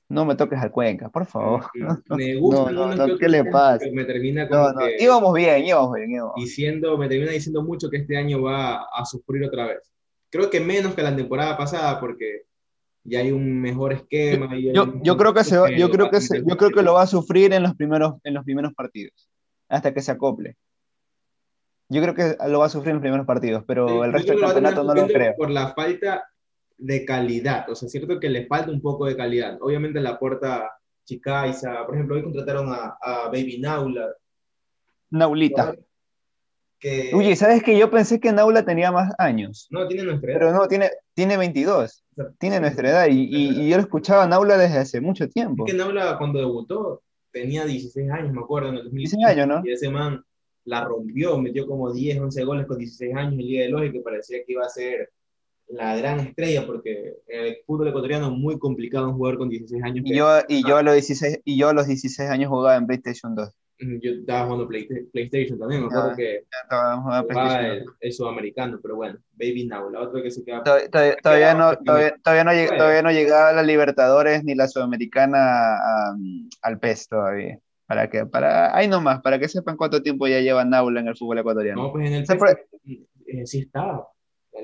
No 0.08 0.24
me 0.24 0.34
toques 0.34 0.58
al 0.58 0.72
Cuenca, 0.72 1.08
por 1.08 1.26
favor. 1.26 1.66
Me 2.16 2.36
gusta. 2.36 2.72
No, 2.72 2.94
no, 2.94 3.18
¿qué 3.18 3.28
le 3.28 3.44
pasa? 3.44 3.84
Me 3.92 4.04
termina 4.04 4.48
como 4.48 4.74
que, 4.78 4.96
íbamos 4.98 5.34
bien, 5.34 5.66
íbamos 5.66 5.94
bien. 5.94 6.10
Íbamos. 6.12 6.34
Diciendo, 6.36 6.96
me 6.96 7.08
termina 7.08 7.30
diciendo 7.30 7.62
mucho 7.62 7.90
que 7.90 7.98
este 7.98 8.16
año 8.16 8.42
va 8.42 8.84
a 8.84 9.04
sufrir 9.04 9.44
otra 9.44 9.66
vez. 9.66 9.92
Creo 10.30 10.50
que 10.50 10.60
menos 10.60 10.94
que 10.94 11.02
la 11.02 11.14
temporada 11.14 11.56
pasada, 11.56 12.00
porque 12.00 12.47
y 13.08 13.16
hay 13.16 13.32
un 13.32 13.60
mejor 13.60 13.92
esquema. 13.92 14.50
yo, 14.56 15.00
yo, 15.02 15.16
creo 15.16 15.32
que 15.32 15.44
se, 15.44 15.56
yo 15.78 15.90
creo 15.90 16.10
que 16.10 16.20
se, 16.20 16.42
yo 16.44 16.56
creo 16.56 16.70
que 16.70 16.82
lo 16.82 16.94
va 16.94 17.02
a 17.02 17.06
sufrir 17.06 17.52
en 17.52 17.62
los 17.62 17.74
primeros 17.74 18.14
en 18.24 18.34
los 18.34 18.44
primeros 18.44 18.74
partidos 18.74 19.28
hasta 19.68 19.94
que 19.94 20.02
se 20.02 20.12
acople. 20.12 20.56
Yo 21.88 22.02
creo 22.02 22.14
que 22.14 22.36
lo 22.48 22.58
va 22.58 22.66
a 22.66 22.70
sufrir 22.70 22.90
en 22.90 22.96
los 22.96 23.02
primeros 23.02 23.26
partidos, 23.26 23.64
pero 23.66 24.04
el 24.04 24.12
resto 24.12 24.32
del 24.32 24.42
campeonato 24.42 24.84
no 24.84 24.94
lo 24.94 25.06
creo. 25.06 25.34
Por 25.36 25.50
la 25.50 25.72
falta 25.74 26.28
de 26.76 27.04
calidad, 27.04 27.68
o 27.70 27.74
sea, 27.74 27.86
es 27.86 27.92
cierto 27.92 28.20
que 28.20 28.28
le 28.28 28.46
falta 28.46 28.70
un 28.70 28.82
poco 28.82 29.06
de 29.06 29.16
calidad. 29.16 29.56
Obviamente 29.60 30.00
la 30.00 30.18
puerta 30.18 30.70
Chicaiza, 31.04 31.86
por 31.86 31.94
ejemplo, 31.94 32.16
hoy 32.16 32.22
contrataron 32.22 32.70
a, 32.72 32.98
a 33.00 33.28
Baby 33.28 33.58
Naula. 33.58 34.06
Naulita. 35.10 35.74
Oye, 37.12 37.34
¿sabes 37.34 37.62
que 37.62 37.76
Yo 37.76 37.90
pensé 37.90 38.20
que 38.20 38.32
Naula 38.32 38.64
tenía 38.64 38.92
más 38.92 39.12
años. 39.18 39.66
No, 39.70 39.86
tiene 39.88 40.04
nuestra 40.04 40.30
edad. 40.30 40.40
Pero 40.40 40.52
no, 40.52 40.68
tiene, 40.68 40.90
tiene 41.14 41.36
22. 41.36 42.04
Tiene 42.38 42.60
nuestra 42.60 42.88
edad. 42.88 43.06
Y, 43.10 43.28
y, 43.30 43.68
yo 43.68 43.76
lo 43.76 43.82
escuchaba 43.82 44.24
a 44.24 44.28
Naula 44.28 44.56
desde 44.56 44.78
hace 44.78 45.00
mucho 45.00 45.28
tiempo. 45.28 45.66
Es 45.66 45.72
que 45.72 45.78
Naula 45.78 46.16
cuando 46.18 46.38
debutó 46.38 47.02
tenía 47.32 47.64
16 47.64 48.10
años, 48.10 48.32
me 48.32 48.40
acuerdo, 48.40 48.70
en 48.70 48.76
el 48.76 48.90
16 48.90 49.26
años, 49.26 49.48
¿no? 49.48 49.62
Y 49.64 49.72
ese 49.72 49.90
man 49.90 50.24
la 50.64 50.84
rompió, 50.84 51.38
metió 51.38 51.66
como 51.66 51.92
10, 51.92 52.20
11 52.20 52.44
goles 52.44 52.66
con 52.66 52.78
16 52.78 53.14
años 53.14 53.32
en 53.32 53.38
Liga 53.38 53.62
de 53.62 53.70
Lógica, 53.70 53.92
que 53.92 54.00
parecía 54.00 54.38
que 54.44 54.52
iba 54.52 54.64
a 54.64 54.68
ser 54.68 55.10
la 55.68 55.96
gran 55.96 56.20
estrella, 56.20 56.66
porque 56.66 57.16
el 57.26 57.58
fútbol 57.66 57.88
ecuatoriano 57.88 58.26
es 58.26 58.32
muy 58.32 58.58
complicado 58.58 59.08
un 59.08 59.16
jugador 59.16 59.38
con 59.38 59.48
16 59.48 59.82
años. 59.82 60.04
Y 60.06 60.14
yo, 60.14 60.26
y, 60.48 60.66
yo 60.66 60.76
a 60.76 60.82
los 60.82 60.94
16, 60.94 61.40
y 61.44 61.58
yo 61.58 61.68
a 61.68 61.74
los 61.74 61.86
16 61.86 62.30
años 62.30 62.48
jugaba 62.48 62.76
en 62.76 62.86
PlayStation 62.86 63.34
2 63.34 63.52
yo 63.78 64.12
estaba 64.12 64.44
jugando 64.44 64.68
PlayStation 64.68 65.58
también, 65.58 65.82
me 65.82 65.86
acuerdo 65.86 66.16
que 66.16 66.44
estaba 66.68 67.66
el, 67.66 67.84
el, 68.00 68.12
sudamericano, 68.12 68.80
pero 68.82 68.96
bueno, 68.96 69.18
Baby 69.32 69.66
Now, 69.66 69.90
la 69.90 70.00
otra 70.00 70.22
que 70.22 70.30
se 70.30 70.44
queda. 70.44 70.62
Todavía, 70.64 71.54
no, 71.54 71.76
todavía, 71.76 72.16
todavía, 72.22 72.44
no, 72.44 72.76
todavía 72.76 73.02
no 73.02 73.12
llegaba 73.12 73.52
la 73.52 73.62
Libertadores 73.62 74.42
ni 74.42 74.54
la 74.54 74.66
Sudamericana 74.66 75.78
al 76.62 76.78
PES 76.80 77.08
todavía. 77.08 77.58
Para 77.86 78.10
que, 78.10 78.26
para, 78.26 78.76
ahí 78.76 78.86
nomás, 78.86 79.22
para 79.22 79.38
que 79.38 79.48
sepan 79.48 79.76
cuánto 79.76 80.02
tiempo 80.02 80.26
ya 80.26 80.40
lleva 80.40 80.64
Naula 80.64 81.00
en 81.00 81.08
el 81.08 81.16
fútbol 81.16 81.38
ecuatoriano. 81.38 81.84
No, 81.84 81.92
pues 81.92 82.06
en 82.06 82.14
el 82.14 82.26
PES 82.26 82.56
eh, 83.26 83.46
sí 83.46 83.60
estaba. 83.60 84.08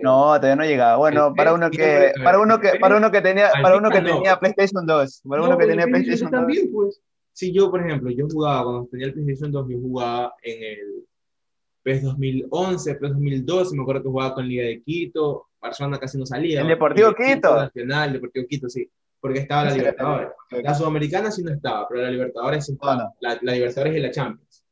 No, 0.02 0.34
todavía 0.36 0.56
no 0.56 0.64
llegaba. 0.64 0.96
Bueno, 0.96 1.32
para 1.34 1.54
uno 1.54 1.70
que, 1.70 2.12
para 2.22 2.40
uno 2.40 2.60
que, 2.60 2.78
para 2.80 2.96
uno 2.96 3.10
que 3.10 3.20
tenía, 3.20 3.50
para 3.62 3.76
uno 3.76 3.90
que 3.90 4.00
tenía 4.00 4.38
PlayStation 4.38 4.84
2, 4.84 5.22
para 5.28 5.42
uno 5.42 5.56
que 5.56 5.66
tenía 5.66 5.86
PlayStation 5.86 6.30
2. 6.30 6.40
También, 6.40 6.72
pues. 6.72 7.00
Si 7.34 7.52
yo, 7.52 7.68
por 7.68 7.84
ejemplo, 7.84 8.10
yo 8.10 8.28
jugaba, 8.28 8.62
cuando 8.62 8.86
tenía 8.86 9.08
el 9.08 9.12
PlayStation 9.12 9.50
2, 9.50 9.66
yo 9.68 9.80
jugaba 9.80 10.34
en 10.40 10.62
el 10.62 11.04
PES 11.82 12.02
2011, 12.04 12.94
PES 12.94 13.12
2012, 13.12 13.76
me 13.76 13.82
acuerdo 13.82 14.02
que 14.02 14.08
jugaba 14.08 14.34
con 14.34 14.48
Liga 14.48 14.64
de 14.64 14.80
Quito, 14.82 15.48
Barcelona 15.60 15.98
casi 15.98 16.16
no 16.16 16.26
salía. 16.26 16.60
¿El 16.60 16.68
Deportivo 16.68 17.12
Quito? 17.12 17.56
Nacional, 17.56 18.12
Deportivo 18.12 18.46
Quito, 18.48 18.68
sí, 18.68 18.88
porque 19.20 19.40
estaba 19.40 19.64
la 19.64 19.74
Libertadores. 19.74 20.28
La 20.50 20.74
Sudamericana 20.74 21.32
sí 21.32 21.42
no 21.42 21.52
estaba, 21.52 21.88
pero 21.88 22.02
la 22.02 22.10
Libertadores 22.10 22.66
sí 22.66 22.72
estaba. 22.72 23.12
La, 23.18 23.34
Libertadores 23.42 23.96
y 23.96 24.00
la 24.00 24.10
Champions. 24.12 24.64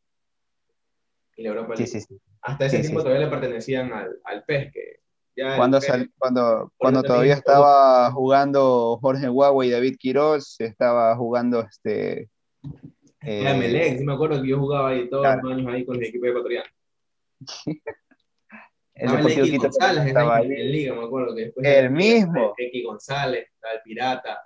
Y 1.37 1.43
la 1.43 1.49
Europa 1.49 1.77
sí, 1.77 1.87
sí, 1.89 2.01
sí. 2.01 2.17
Hasta 2.43 2.67
ese 2.67 2.79
tiempo 2.79 3.01
todavía 3.01 3.27
le 3.27 3.31
pertenecían 3.31 3.93
al, 3.93 4.21
al 4.25 4.45
PES, 4.45 4.73
que 4.73 5.03
cuando, 5.35 5.81
cuando, 6.19 6.73
cuando 6.77 7.03
todavía 7.03 7.35
estaba 7.35 8.11
jugando 8.13 8.99
Jorge 9.01 9.29
Huawei 9.29 9.69
y 9.69 9.73
David 9.73 9.97
Quiroz, 9.99 10.61
estaba 10.61 11.17
jugando 11.17 11.61
este 11.61 12.29
eh, 13.23 13.55
Melec, 13.57 13.99
sí 13.99 14.05
me 14.05 14.15
acuerdo 14.15 14.43
que 14.43 14.49
yo 14.49 14.59
jugaba 14.59 14.91
ahí 14.91 15.09
todos 15.09 15.25
los 15.43 15.53
años 15.53 15.73
ahí 15.73 15.85
con 15.85 15.97
el 15.97 16.05
equipo 16.05 16.27
ecuatoriano. 16.27 16.69
el 18.95 19.07
estaba 19.07 19.21
el 19.21 19.39
X 19.39 19.59
González 19.59 20.07
estaba 20.07 20.37
ahí. 20.37 20.47
en 20.47 20.73
Liga, 20.73 20.95
me 20.95 21.05
acuerdo 21.05 21.35
que 21.35 21.43
después 21.43 21.67
el 21.67 21.91
mismo. 21.91 22.55
X 22.57 22.85
González, 22.85 23.49
estaba 23.55 23.75
el 23.75 23.81
Pirata. 23.83 24.43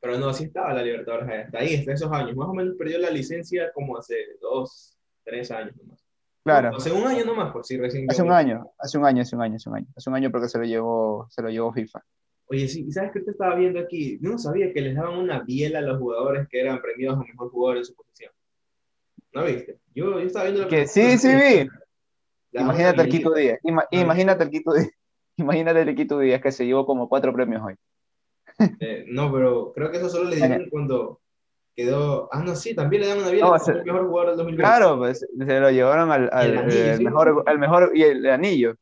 Pero 0.00 0.18
no, 0.18 0.32
sí 0.32 0.44
estaba 0.44 0.72
la 0.72 0.82
Libertadores 0.82 1.28
hasta 1.28 1.58
ahí, 1.58 1.76
hasta 1.76 1.92
esos 1.92 2.10
años. 2.10 2.34
Más 2.34 2.48
o 2.48 2.54
menos 2.54 2.74
perdió 2.76 2.98
la 2.98 3.10
licencia 3.10 3.70
como 3.72 3.98
hace 3.98 4.16
dos, 4.40 4.98
tres 5.22 5.50
años 5.50 5.76
nomás. 5.76 6.02
Claro. 6.42 6.74
Hace 6.74 6.90
un 6.90 7.06
año 7.06 7.24
nomás, 7.24 7.52
por 7.52 7.64
si 7.66 7.76
recién. 7.76 8.10
Hace 8.10 8.22
un 8.22 8.32
año, 8.32 8.72
hace 8.78 8.96
un 8.96 9.04
año, 9.04 9.22
hace 9.22 9.36
un 9.36 9.42
año, 9.42 9.56
hace 9.56 9.68
un 9.68 9.76
año. 9.76 9.86
Hace 9.94 10.10
un 10.10 10.16
año 10.16 10.30
porque 10.30 10.48
se 10.48 10.58
lo 10.58 10.64
llevó, 10.64 11.26
se 11.30 11.42
lo 11.42 11.50
llevó 11.50 11.72
FIFA. 11.72 12.02
Oye, 12.50 12.66
sí, 12.66 12.84
¿y 12.88 12.90
sabes 12.90 13.12
qué 13.12 13.20
te 13.20 13.30
estaba 13.30 13.54
viendo 13.54 13.78
aquí? 13.78 14.18
Yo 14.20 14.30
no 14.30 14.38
sabía 14.38 14.72
que 14.72 14.80
les 14.80 14.96
daban 14.96 15.18
una 15.18 15.40
biela 15.44 15.78
a 15.78 15.82
los 15.82 15.98
jugadores 15.98 16.48
que 16.48 16.60
eran 16.60 16.82
premiados 16.82 17.20
a 17.20 17.22
mejor 17.22 17.48
jugador 17.48 17.76
en 17.76 17.84
su 17.84 17.94
posición. 17.94 18.32
¿No 19.32 19.44
viste? 19.44 19.78
Yo, 19.94 20.18
yo 20.18 20.26
estaba 20.26 20.46
viendo... 20.46 20.66
Que 20.66 20.88
sí, 20.88 21.16
sí 21.16 21.28
vi. 21.28 21.68
Imagínate 22.52 23.02
el 23.02 23.08
Quito 23.08 23.32
Díaz. 23.32 23.60
imagínate 23.92 24.42
el 24.42 24.50
Quito 24.50 24.72
Díaz. 24.72 24.90
Imagínate 25.36 25.82
el 25.82 25.94
Quito 25.94 26.18
Díaz 26.18 26.42
que 26.42 26.50
se 26.50 26.66
llevó 26.66 26.84
como 26.86 27.08
cuatro 27.08 27.32
premios 27.32 27.62
hoy. 27.64 27.76
Eh, 28.80 29.04
no, 29.06 29.32
pero 29.32 29.72
creo 29.72 29.92
que 29.92 29.98
eso 29.98 30.08
solo 30.08 30.28
le 30.28 30.36
dieron 30.36 30.68
cuando 30.70 31.20
quedó. 31.76 32.28
Ah, 32.32 32.42
no, 32.42 32.56
sí, 32.56 32.74
también 32.74 33.02
le 33.02 33.08
dan 33.08 33.18
una 33.18 33.30
biela 33.30 33.46
no, 33.46 33.54
al 33.54 33.84
mejor 33.84 34.08
jugador 34.08 34.30
del 34.30 34.36
2020. 34.38 34.62
Claro, 34.62 34.98
pues 34.98 35.20
se 35.20 35.60
lo 35.60 35.70
llevaron 35.70 36.10
al, 36.10 36.28
al 36.32 36.66
mejor, 37.00 37.44
al 37.46 37.58
mejor 37.60 37.92
y 37.94 38.02
el 38.02 38.26
anillo. 38.26 38.74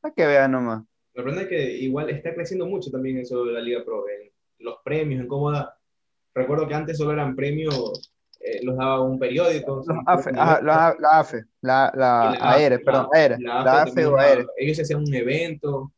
Para 0.00 0.14
que 0.14 0.26
vean 0.26 0.52
nomás. 0.52 0.89
Me 1.14 1.22
sorprende 1.22 1.48
que 1.48 1.72
igual 1.78 2.10
está 2.10 2.34
creciendo 2.34 2.66
mucho 2.66 2.90
también 2.90 3.18
eso 3.18 3.44
de 3.44 3.52
la 3.52 3.60
Liga 3.60 3.84
Pro, 3.84 4.04
en 4.08 4.30
los 4.58 4.76
premios, 4.84 5.20
en 5.20 5.28
cómo 5.28 5.50
da. 5.50 5.76
Recuerdo 6.34 6.68
que 6.68 6.74
antes 6.74 6.98
solo 6.98 7.12
eran 7.12 7.34
premios 7.34 8.10
eh, 8.40 8.60
los 8.62 8.76
daba 8.76 9.02
un 9.02 9.18
periódico. 9.18 9.84
la, 9.86 10.02
AFE, 10.06 10.32
la, 11.60 11.92
la, 11.94 12.36
la, 12.38 12.52
AERE, 12.52 12.78
perdón, 12.78 13.08
AERE, 13.12 13.36
la, 13.38 13.82
AFE 13.82 14.06
o 14.06 14.16
AERE. 14.16 14.46
Ellos 14.56 14.80
hacían 14.80 15.00
un 15.00 15.14
evento. 15.14 15.92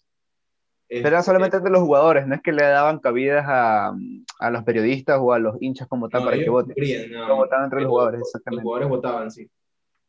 Pero 0.89 1.09
era 1.09 1.23
solamente 1.23 1.57
entre 1.57 1.73
los 1.73 1.81
jugadores, 1.81 2.27
no 2.27 2.35
es 2.35 2.43
que 2.43 2.53
le 2.53 2.65
daban 2.65 2.99
cabidas 2.99 3.47
a, 3.49 3.95
a 4.41 4.51
los 4.51 4.63
periodistas 4.65 5.19
o 5.23 5.33
a 5.33 5.39
los 5.39 5.57
hinchas 5.63 5.89
como 5.89 6.09
tal 6.11 6.25
para 6.25 6.37
que 6.37 6.51
voten. 6.51 6.75
No, 7.13 7.37
votaban 7.37 7.65
entre 7.65 7.81
los 7.81 7.89
jugadores, 7.89 8.21
exactamente. 8.21 8.57
Los 8.57 8.63
jugadores 8.65 8.89
votaban, 8.89 9.31
sí. 9.31 9.49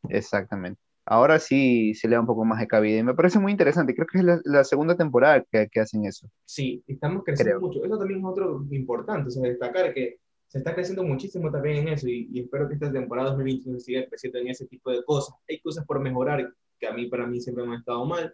Exactamente. 0.08 0.80
Ahora 1.06 1.38
sí 1.38 1.94
se 1.94 2.08
le 2.08 2.14
da 2.14 2.20
un 2.20 2.26
poco 2.26 2.44
más 2.44 2.60
de 2.60 2.66
cabida 2.66 2.98
y 2.98 3.02
me 3.02 3.14
parece 3.14 3.38
muy 3.38 3.52
interesante. 3.52 3.94
Creo 3.94 4.06
que 4.06 4.18
es 4.18 4.24
la, 4.44 4.64
segunda 4.64 4.96
temporada 4.96 5.44
que, 5.50 5.68
que, 5.70 5.80
hacen 5.80 6.06
eso. 6.06 6.28
Sí, 6.46 6.82
estamos 6.86 7.22
creciendo 7.24 7.60
mucho. 7.60 7.84
Eso 7.84 7.98
también 7.98 8.20
es 8.20 8.26
otro 8.26 8.64
importante, 8.70 9.28
o 9.28 9.30
sea, 9.30 9.42
destacar 9.42 9.92
que 9.92 10.18
se 10.54 10.58
está 10.58 10.72
creciendo 10.72 11.02
muchísimo 11.02 11.50
también 11.50 11.78
en 11.78 11.88
eso 11.88 12.08
y, 12.08 12.30
espero 12.38 12.68
que 12.68 12.74
esta 12.74 12.92
temporada 12.92 13.30
2021 13.30 13.80
siga 13.80 14.06
creciendo 14.06 14.38
en 14.38 14.48
ese 14.48 14.66
tipo 14.66 14.92
de 14.92 15.04
cosas. 15.04 15.34
Hay 15.48 15.58
cosas 15.58 15.84
por 15.84 15.98
mejorar 15.98 16.54
que 16.78 16.86
a 16.86 16.92
mí, 16.92 17.06
para 17.06 17.26
mí, 17.26 17.40
siempre 17.40 17.64
me 17.64 17.74
han 17.74 17.80
estado 17.80 18.04
mal, 18.04 18.32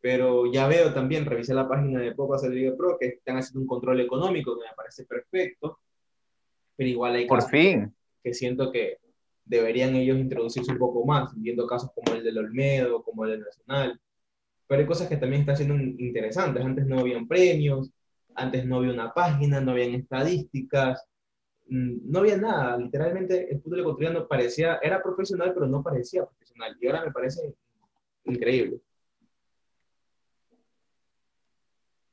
pero 0.00 0.50
ya 0.52 0.66
veo 0.66 0.92
también, 0.92 1.24
revisé 1.24 1.54
la 1.54 1.68
página 1.68 2.00
de 2.00 2.16
Hacer 2.34 2.50
Liga 2.50 2.74
Pro, 2.76 2.98
que 2.98 3.06
están 3.06 3.36
haciendo 3.36 3.60
un 3.60 3.68
control 3.68 4.00
económico 4.00 4.58
que 4.58 4.64
me 4.64 4.74
parece 4.74 5.04
perfecto, 5.04 5.78
pero 6.76 6.88
igual 6.90 7.14
hay 7.14 7.26
por 7.26 7.42
fin 7.42 7.94
que 8.24 8.34
siento 8.34 8.72
que 8.72 8.98
deberían 9.56 9.94
ellos 9.96 10.18
introducirse 10.18 10.72
un 10.72 10.78
poco 10.78 11.04
más, 11.04 11.32
viendo 11.36 11.66
casos 11.66 11.90
como 11.94 12.16
el 12.16 12.24
del 12.24 12.38
Olmedo, 12.38 13.02
como 13.02 13.24
el 13.24 13.32
del 13.32 13.40
Nacional, 13.42 14.00
pero 14.66 14.80
hay 14.80 14.86
cosas 14.86 15.08
que 15.08 15.16
también 15.16 15.42
están 15.42 15.56
siendo 15.56 15.74
interesantes. 15.76 16.64
Antes 16.64 16.86
no 16.86 17.00
habían 17.00 17.28
premios, 17.28 17.90
antes 18.34 18.64
no 18.64 18.76
había 18.78 18.92
una 18.92 19.12
página, 19.12 19.60
no 19.60 19.72
habían 19.72 19.94
estadísticas, 19.94 21.06
Mm, 21.72 22.10
no 22.10 22.18
había 22.18 22.36
nada, 22.36 22.76
literalmente 22.76 23.50
el 23.50 23.62
fútbol 23.62 23.80
ecuatoriano 23.80 24.28
parecía, 24.28 24.78
era 24.82 25.02
profesional, 25.02 25.52
pero 25.54 25.66
no 25.66 25.82
parecía 25.82 26.26
profesional, 26.26 26.76
y 26.78 26.86
ahora 26.86 27.04
me 27.06 27.12
parece 27.12 27.54
increíble. 28.24 28.78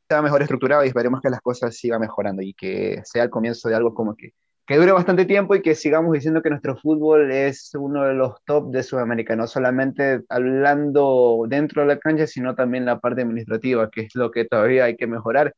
Está 0.04 0.22
mejor 0.22 0.42
estructurado 0.42 0.86
y 0.86 0.88
esperemos 0.88 1.20
que 1.22 1.30
las 1.30 1.42
cosas 1.42 1.76
sigan 1.76 2.00
mejorando 2.00 2.42
y 2.42 2.54
que 2.54 3.02
sea 3.04 3.24
el 3.24 3.30
comienzo 3.30 3.68
de 3.68 3.76
algo 3.76 3.94
como 3.94 4.16
que, 4.16 4.34
que 4.70 4.78
dure 4.78 4.92
bastante 4.92 5.26
tiempo 5.26 5.56
y 5.56 5.64
que 5.64 5.74
sigamos 5.74 6.14
diciendo 6.14 6.44
que 6.44 6.52
nuestro 6.52 6.78
fútbol 6.78 7.32
es 7.32 7.72
uno 7.74 8.04
de 8.04 8.14
los 8.14 8.36
top 8.46 8.70
de 8.70 8.84
Sudamérica, 8.84 9.36
no 9.36 9.48
solamente 9.48 10.22
hablando 10.30 11.46
dentro 11.48 11.82
de 11.82 11.88
la 11.88 11.98
cancha, 11.98 12.28
sino 12.28 12.54
también 12.54 12.86
la 12.86 13.00
parte 13.00 13.24
administrativa, 13.24 13.90
que 13.90 14.02
es 14.02 14.14
lo 14.14 14.30
que 14.30 14.46
todavía 14.46 14.84
hay 14.84 14.96
que 14.96 15.08
mejorar 15.08 15.56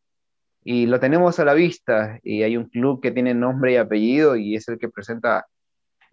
y 0.63 0.85
lo 0.85 1.01
tenemos 1.01 1.37
a 1.41 1.43
la 1.43 1.53
vista 1.53 2.19
y 2.23 2.43
hay 2.43 2.55
un 2.55 2.69
club 2.69 3.01
que 3.01 3.11
tiene 3.11 3.33
nombre 3.33 3.73
y 3.73 3.75
apellido 3.75 4.37
y 4.37 4.55
es 4.55 4.69
el 4.69 4.79
que 4.79 4.87
presenta 4.87 5.45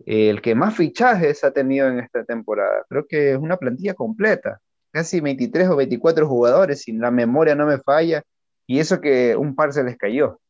el 0.05 0.43
que 0.43 0.57
más 0.57 0.75
fichajes 0.75 1.45
ha 1.45 1.53
tenido 1.53 1.87
en 1.87 2.01
esta 2.01 2.25
temporada. 2.25 2.85
Creo 2.89 3.07
que 3.07 3.31
es 3.35 3.39
una 3.39 3.59
plantilla 3.59 3.95
completa, 3.95 4.59
casi 4.91 5.21
23 5.21 5.69
o 5.69 5.77
24 5.77 6.27
jugadores, 6.27 6.83
si 6.83 6.93
la 6.95 7.13
memoria 7.13 7.55
no 7.55 7.65
me 7.65 7.79
falla, 7.79 8.25
y 8.67 8.81
eso 8.81 9.01
que 9.01 9.37
un 9.37 9.55
par 9.55 9.73
se 9.73 9.85
les 9.85 9.97
cayó. 9.97 10.41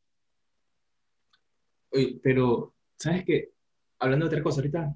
Oye, 1.91 2.21
pero, 2.23 2.75
¿sabes 2.97 3.25
qué? 3.25 3.51
Hablando 3.99 4.27
de 4.27 4.29
otra 4.29 4.43
cosa, 4.43 4.61
ahorita 4.61 4.95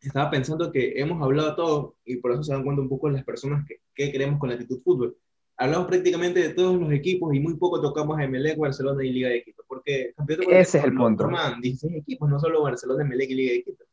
estaba 0.00 0.30
pensando 0.30 0.72
que 0.72 0.98
hemos 1.00 1.22
hablado 1.22 1.54
todo 1.56 1.96
y 2.04 2.16
por 2.16 2.32
eso 2.32 2.42
se 2.42 2.52
dan 2.52 2.64
cuenta 2.64 2.82
un 2.82 2.88
poco 2.88 3.10
las 3.10 3.24
personas 3.24 3.66
que, 3.66 3.80
que 3.94 4.10
queremos 4.12 4.38
con 4.38 4.48
la 4.48 4.54
actitud 4.54 4.80
fútbol 4.82 5.16
hablamos 5.60 5.88
prácticamente 5.88 6.40
de 6.40 6.54
todos 6.54 6.80
los 6.80 6.90
equipos 6.90 7.34
y 7.34 7.40
muy 7.40 7.54
poco 7.56 7.80
tocamos 7.82 8.18
a 8.18 8.24
Emelec, 8.24 8.58
Barcelona 8.58 9.04
y 9.04 9.12
Liga 9.12 9.28
de 9.28 9.42
Quito, 9.42 9.62
porque 9.68 10.14
Ese 10.48 10.78
es 10.78 10.84
el 10.84 10.94
punto. 10.94 11.24
Forman 11.24 11.60
16 11.60 11.98
equipos, 11.98 12.30
no 12.30 12.40
solo 12.40 12.62
Barcelona, 12.62 13.04
Emelec 13.04 13.30
y 13.30 13.34
Liga 13.34 13.52
de 13.52 13.62
Quito. 13.62 13.84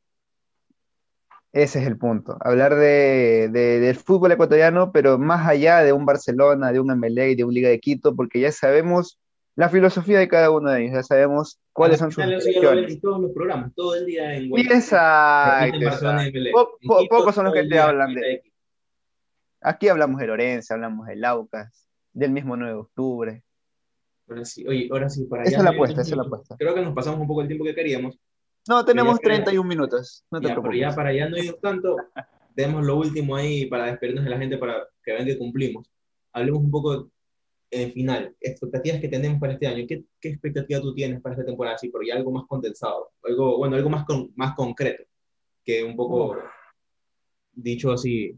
Ese 1.51 1.81
es 1.81 1.87
el 1.87 1.97
punto. 1.97 2.37
Hablar 2.39 2.75
de, 2.75 3.49
del 3.51 3.95
fútbol 3.95 4.31
ecuatoriano, 4.31 4.93
pero 4.93 5.17
más 5.17 5.45
allá 5.45 5.83
de 5.83 5.91
un 5.91 6.05
Barcelona, 6.05 6.71
de 6.71 6.79
un 6.79 6.89
Emelec, 6.89 7.35
de 7.35 7.43
un 7.43 7.53
Liga 7.53 7.67
de 7.67 7.79
Quito, 7.81 8.15
porque 8.15 8.39
ya 8.39 8.51
sabemos 8.53 9.19
la 9.57 9.69
filosofía 9.69 10.19
de 10.19 10.27
cada 10.27 10.51
uno 10.51 10.69
de 10.69 10.83
ellos, 10.83 10.93
ya 10.93 11.03
sabemos 11.03 11.59
cuáles 11.73 11.97
son 11.97 12.11
sus 12.11 12.23
En 12.23 13.01
todos 13.01 13.19
los 13.19 13.31
programas, 13.31 13.73
todo 13.73 13.95
el 13.95 14.05
día 14.05 14.35
en 14.35 14.55
Exacto. 14.55 15.79
Pocos 17.09 17.33
son 17.33 17.45
los 17.45 17.53
que 17.55 17.63
te 17.63 17.79
hablan 17.79 18.13
de 18.13 18.43
Aquí 19.59 19.89
hablamos 19.89 20.21
de 20.21 20.27
Lorenzo, 20.27 20.75
hablamos 20.75 21.07
de 21.07 21.15
Laucas, 21.15 21.89
del 22.13 22.29
mismo 22.29 22.55
9 22.55 22.71
de 22.71 22.79
octubre. 22.79 23.43
Ahora 24.29 24.45
sí, 24.45 24.67
oye, 24.67 24.89
ahora 24.91 25.09
sí, 25.09 25.25
para 25.25 25.41
allá. 25.41 25.49
Esa 25.49 25.57
es 25.57 25.63
la 25.63 25.69
apuesta, 25.71 26.01
esa 26.01 26.11
es 26.11 26.17
la 26.17 26.23
apuesta. 26.23 26.55
Creo 26.55 26.75
que 26.75 26.81
nos 26.81 26.93
pasamos 26.93 27.19
un 27.19 27.27
poco 27.27 27.41
el 27.41 27.47
tiempo 27.47 27.65
que 27.65 27.73
queríamos. 27.73 28.19
No, 28.69 28.85
tenemos 28.85 29.19
31 29.19 29.67
minutos. 29.67 30.23
No 30.29 30.39
te 30.39 30.49
ya, 30.49 30.61
pero 30.61 30.73
ya 30.73 30.93
para 30.93 31.09
allá 31.09 31.29
no 31.29 31.35
hay 31.35 31.51
tanto. 31.59 31.97
Demos 32.55 32.85
lo 32.85 32.97
último 32.97 33.35
ahí 33.35 33.65
para 33.65 33.85
despedirnos 33.85 34.23
de 34.23 34.29
la 34.29 34.37
gente 34.37 34.59
para 34.59 34.87
que 35.03 35.13
vean 35.13 35.25
que 35.25 35.37
cumplimos. 35.39 35.89
Hablemos 36.31 36.61
un 36.61 36.69
poco 36.69 37.09
en 37.69 37.91
final, 37.91 38.35
expectativas 38.39 39.01
que 39.01 39.09
tenemos 39.09 39.39
para 39.39 39.53
este 39.53 39.67
año. 39.67 39.85
¿Qué, 39.87 40.03
qué 40.19 40.29
expectativa 40.29 40.79
tú 40.81 40.93
tienes 40.93 41.21
para 41.21 41.35
esta 41.35 41.45
temporada? 41.45 41.77
Sí, 41.77 41.89
pero 41.89 42.03
ya 42.03 42.15
algo 42.15 42.31
más 42.31 42.45
condensado, 42.47 43.11
algo, 43.23 43.57
bueno, 43.57 43.75
algo 43.75 43.89
más, 43.89 44.05
con, 44.05 44.31
más 44.35 44.55
concreto, 44.55 45.03
que 45.63 45.83
un 45.83 45.95
poco 45.95 46.37
dicho 47.53 47.91
así, 47.91 48.37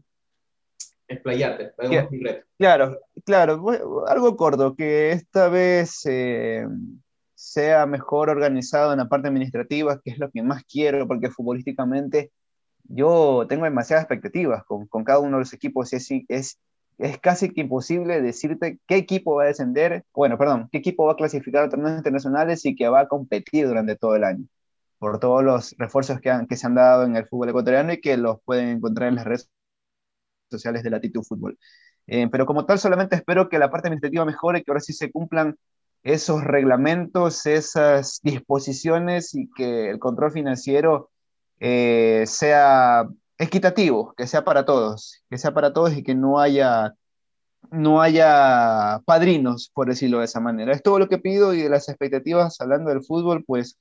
explayarte, 1.06 1.72
algo 1.78 2.08
concreto. 2.08 2.46
Claro, 2.58 3.00
claro, 3.24 4.04
algo 4.06 4.36
corto, 4.36 4.74
que 4.74 5.12
esta 5.12 5.48
vez 5.48 6.04
eh, 6.06 6.66
sea 7.34 7.86
mejor 7.86 8.28
organizado 8.28 8.92
en 8.92 8.98
la 8.98 9.08
parte 9.08 9.28
administrativa, 9.28 10.00
que 10.00 10.10
es 10.10 10.18
lo 10.18 10.30
que 10.30 10.42
más 10.42 10.64
quiero, 10.64 11.06
porque 11.06 11.30
futbolísticamente 11.30 12.32
yo 12.84 13.46
tengo 13.48 13.64
demasiadas 13.64 14.04
expectativas 14.04 14.64
con, 14.64 14.86
con 14.88 15.04
cada 15.04 15.20
uno 15.20 15.36
de 15.36 15.44
los 15.44 15.52
equipos 15.52 15.92
y 15.92 15.96
es, 15.96 16.10
es, 16.28 16.58
es 17.00 17.18
casi 17.18 17.50
que 17.50 17.62
imposible 17.62 18.20
decirte 18.22 18.78
qué 18.86 18.96
equipo 18.96 19.36
va 19.36 19.44
a 19.44 19.46
descender, 19.46 20.04
bueno, 20.14 20.38
perdón, 20.38 20.68
qué 20.72 20.78
equipo 20.78 21.06
va 21.06 21.12
a 21.12 21.16
clasificar 21.16 21.64
a 21.64 21.68
torneos 21.68 21.96
internacionales 21.96 22.64
y 22.66 22.76
que 22.76 22.88
va 22.88 23.00
a 23.00 23.08
competir 23.08 23.66
durante 23.66 23.96
todo 23.96 24.16
el 24.16 24.24
año 24.24 24.44
por 25.00 25.18
todos 25.18 25.42
los 25.42 25.74
refuerzos 25.78 26.20
que, 26.20 26.30
han, 26.30 26.46
que 26.46 26.56
se 26.56 26.66
han 26.66 26.74
dado 26.74 27.04
en 27.04 27.16
el 27.16 27.26
fútbol 27.26 27.48
ecuatoriano 27.48 27.92
y 27.92 28.00
que 28.02 28.18
los 28.18 28.38
pueden 28.44 28.68
encontrar 28.68 29.08
en 29.08 29.14
las 29.16 29.24
redes 29.24 29.50
sociales 30.50 30.82
de 30.82 30.90
Latitud 30.90 31.22
Fútbol. 31.22 31.58
Eh, 32.06 32.28
pero 32.30 32.44
como 32.44 32.66
tal, 32.66 32.78
solamente 32.78 33.16
espero 33.16 33.48
que 33.48 33.58
la 33.58 33.70
parte 33.70 33.88
administrativa 33.88 34.26
mejore, 34.26 34.62
que 34.62 34.70
ahora 34.70 34.80
sí 34.80 34.92
se 34.92 35.10
cumplan 35.10 35.56
esos 36.02 36.44
reglamentos, 36.44 37.46
esas 37.46 38.20
disposiciones 38.22 39.34
y 39.34 39.50
que 39.50 39.90
el 39.90 39.98
control 39.98 40.32
financiero 40.32 41.10
eh, 41.60 42.24
sea 42.26 43.08
equitativo, 43.40 44.14
que 44.16 44.26
sea 44.26 44.44
para 44.44 44.64
todos, 44.66 45.22
que 45.30 45.38
sea 45.38 45.54
para 45.54 45.72
todos 45.72 45.96
y 45.96 46.02
que 46.02 46.14
no 46.14 46.38
haya, 46.38 46.94
no 47.70 48.02
haya 48.02 49.00
padrinos, 49.06 49.70
por 49.74 49.88
decirlo 49.88 50.18
de 50.18 50.26
esa 50.26 50.40
manera. 50.40 50.72
Es 50.72 50.82
todo 50.82 50.98
lo 50.98 51.08
que 51.08 51.18
pido 51.18 51.54
y 51.54 51.62
de 51.62 51.70
las 51.70 51.88
expectativas, 51.88 52.60
hablando 52.60 52.90
del 52.90 53.02
fútbol, 53.02 53.42
pues 53.46 53.78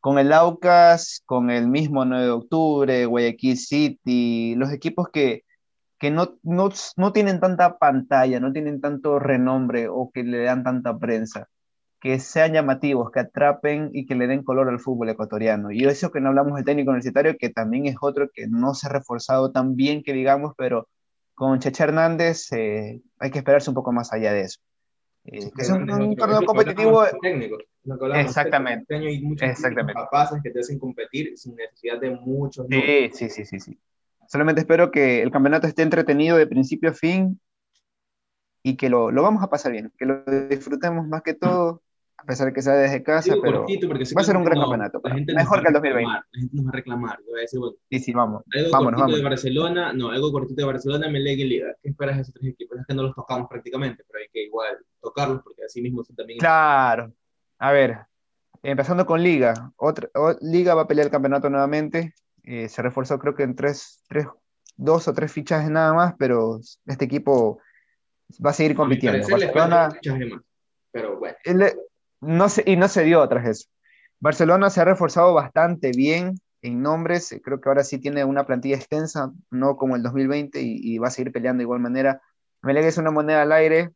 con 0.00 0.18
el 0.18 0.32
Aucas, 0.32 1.22
con 1.26 1.50
el 1.50 1.68
mismo 1.68 2.04
9 2.04 2.24
de 2.24 2.30
octubre, 2.30 3.06
Guayaquil 3.06 3.58
City, 3.58 4.54
los 4.56 4.72
equipos 4.72 5.08
que, 5.12 5.44
que 5.98 6.10
no, 6.12 6.38
no, 6.44 6.70
no, 6.96 7.12
tienen 7.12 7.40
tanta 7.40 7.78
pantalla, 7.78 8.38
no 8.40 8.52
tienen 8.52 8.80
tanto 8.80 9.18
renombre 9.18 9.88
o 9.88 10.10
que 10.14 10.22
le 10.22 10.44
dan 10.44 10.62
tanta 10.62 10.96
prensa, 10.96 11.48
que 12.02 12.18
sean 12.18 12.52
llamativos, 12.52 13.12
que 13.12 13.20
atrapen 13.20 13.90
y 13.92 14.06
que 14.06 14.16
le 14.16 14.26
den 14.26 14.42
color 14.42 14.68
al 14.68 14.80
fútbol 14.80 15.10
ecuatoriano. 15.10 15.70
Y 15.70 15.84
eso 15.84 16.10
que 16.10 16.20
no 16.20 16.30
hablamos 16.30 16.56
del 16.56 16.64
técnico 16.64 16.90
universitario, 16.90 17.36
que 17.38 17.48
también 17.48 17.86
es 17.86 17.94
otro 18.00 18.28
que 18.34 18.48
no 18.48 18.74
se 18.74 18.88
ha 18.88 18.90
reforzado 18.90 19.52
tan 19.52 19.76
bien 19.76 20.02
que 20.02 20.12
digamos, 20.12 20.54
pero 20.58 20.88
con 21.32 21.60
Cheche 21.60 21.84
Hernández 21.84 22.50
eh, 22.54 23.00
hay 23.20 23.30
que 23.30 23.38
esperarse 23.38 23.70
un 23.70 23.76
poco 23.76 23.92
más 23.92 24.12
allá 24.12 24.32
de 24.32 24.40
eso. 24.40 24.58
Eh, 25.26 25.48
que 25.54 25.62
es 25.62 25.70
un, 25.70 26.16
torneo 26.16 26.42
competitivo. 26.44 27.04
Técnico, 27.22 27.58
exactamente. 28.16 28.96
Hay 28.96 29.22
muchos 29.22 29.48
exactamente. 29.48 29.94
capaces 29.94 30.42
que 30.42 30.50
te 30.50 30.58
hacen 30.58 30.80
competir 30.80 31.38
sin 31.38 31.54
necesidad 31.54 32.00
de 32.00 32.10
muchos. 32.10 32.66
Sí, 32.68 33.10
sí, 33.12 33.28
sí, 33.30 33.44
sí, 33.44 33.60
sí. 33.60 33.78
Solamente 34.26 34.62
espero 34.62 34.90
que 34.90 35.22
el 35.22 35.30
campeonato 35.30 35.68
esté 35.68 35.82
entretenido 35.82 36.36
de 36.36 36.48
principio 36.48 36.90
a 36.90 36.94
fin 36.94 37.40
y 38.64 38.76
que 38.76 38.88
lo, 38.88 39.12
lo 39.12 39.22
vamos 39.22 39.44
a 39.44 39.50
pasar 39.50 39.70
bien, 39.70 39.92
que 39.96 40.04
lo 40.04 40.24
disfrutemos 40.48 41.06
más 41.06 41.22
que 41.22 41.34
todo, 41.34 41.80
a 42.16 42.24
pesar 42.24 42.46
de 42.46 42.52
que 42.52 42.62
sea 42.62 42.74
desde 42.74 43.02
casa, 43.02 43.34
pero 43.42 43.62
va 43.66 44.20
a 44.20 44.24
ser 44.24 44.36
un 44.36 44.44
gran 44.44 44.60
campeonato. 44.60 45.00
Mejor 45.02 45.62
que 45.62 45.68
el 45.68 45.74
2020. 45.74 46.04
La 46.04 46.22
gente 46.32 46.56
nos 46.56 46.66
va 46.66 46.68
a 46.68 46.72
reclamar. 46.72 47.18
Va 47.32 47.38
a 47.38 47.40
decir, 47.40 47.58
bueno, 47.58 47.76
sí, 47.90 47.98
sí, 47.98 48.12
vamos. 48.12 48.42
Algo 48.54 48.70
vámonos, 48.70 49.00
cortito 49.00 49.16
de 49.16 49.24
Barcelona, 49.24 49.92
no, 49.92 50.10
algo 50.10 50.30
cortito 50.30 50.60
de 50.60 50.66
Barcelona, 50.66 51.08
Melec 51.08 51.38
y 51.38 51.44
Liga. 51.44 51.74
¿Qué 51.82 51.88
esperas 51.88 52.16
de 52.16 52.22
esos 52.22 52.34
tres 52.34 52.52
equipos? 52.52 52.78
Es 52.78 52.86
que 52.86 52.94
no 52.94 53.02
los 53.02 53.14
tocamos 53.14 53.48
prácticamente, 53.48 54.04
pero 54.06 54.22
hay 54.22 54.28
que 54.32 54.44
igual 54.44 54.78
tocarlos 55.00 55.42
porque 55.42 55.64
así 55.64 55.82
mismo 55.82 56.04
son 56.04 56.14
también... 56.14 56.38
Claro. 56.38 57.12
A 57.58 57.72
ver, 57.72 57.98
empezando 58.62 59.04
con 59.04 59.22
Liga. 59.22 59.72
Otra, 59.76 60.08
Liga 60.40 60.74
va 60.74 60.82
a 60.82 60.88
pelear 60.88 61.06
el 61.06 61.12
campeonato 61.12 61.50
nuevamente. 61.50 62.14
Eh, 62.44 62.68
se 62.68 62.82
reforzó 62.82 63.18
creo 63.18 63.34
que 63.34 63.42
en 63.44 63.56
tres, 63.56 64.02
tres, 64.08 64.26
dos 64.76 65.08
o 65.08 65.14
tres 65.14 65.32
fichajes 65.32 65.70
nada 65.70 65.92
más, 65.92 66.14
pero 66.18 66.60
este 66.86 67.04
equipo 67.04 67.58
va 68.44 68.50
a 68.50 68.54
seguir 68.54 68.76
compitiendo. 68.76 69.26
Barcelona, 69.28 69.88
pero 70.92 71.18
bueno. 71.18 71.36
No 72.22 72.48
se, 72.48 72.64
y 72.66 72.76
no 72.76 72.88
se 72.88 73.02
dio 73.04 73.28
tras 73.28 73.46
eso. 73.46 73.68
Barcelona 74.20 74.70
se 74.70 74.80
ha 74.80 74.84
reforzado 74.84 75.34
bastante 75.34 75.90
bien 75.90 76.36
en 76.62 76.80
nombres, 76.80 77.36
creo 77.42 77.60
que 77.60 77.68
ahora 77.68 77.84
sí 77.84 77.98
tiene 77.98 78.24
una 78.24 78.46
plantilla 78.46 78.76
extensa, 78.76 79.32
no 79.50 79.76
como 79.76 79.96
el 79.96 80.02
2020, 80.02 80.60
y, 80.62 80.98
va 80.98 81.08
a 81.08 81.10
seguir 81.10 81.32
peleando 81.32 81.58
de 81.58 81.64
igual 81.64 81.80
manera. 81.80 82.22
Melec 82.62 82.84
es 82.84 82.98
una 82.98 83.10
moneda 83.10 83.42
al 83.42 83.52
aire. 83.52 83.90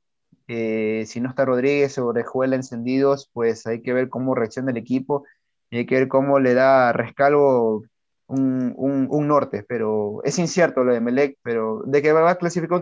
Eh, 0.48 1.04
si 1.06 1.20
no 1.20 1.28
está 1.28 1.44
Rodríguez 1.44 1.98
o 1.98 2.06
Orejuela 2.08 2.56
encendidos, 2.56 3.30
pues 3.32 3.66
hay 3.66 3.82
que 3.82 3.92
ver 3.92 4.08
cómo 4.08 4.34
reacciona 4.34 4.70
el 4.72 4.76
equipo 4.76 5.24
y 5.70 5.78
hay 5.78 5.86
que 5.86 5.96
ver 5.96 6.08
cómo 6.08 6.38
le 6.40 6.54
da 6.54 6.92
Rescalvo 6.92 7.84
un, 8.26 8.74
un, 8.76 9.28
norte, 9.28 9.64
pero 9.68 10.22
es 10.24 10.38
incierto 10.38 10.84
lo 10.84 10.92
de 10.92 11.00
Melec, 11.00 11.38
pero 11.42 11.82
de 11.86 12.02
que 12.02 12.12
va 12.12 12.30
a 12.30 12.38
clasificar 12.38 12.76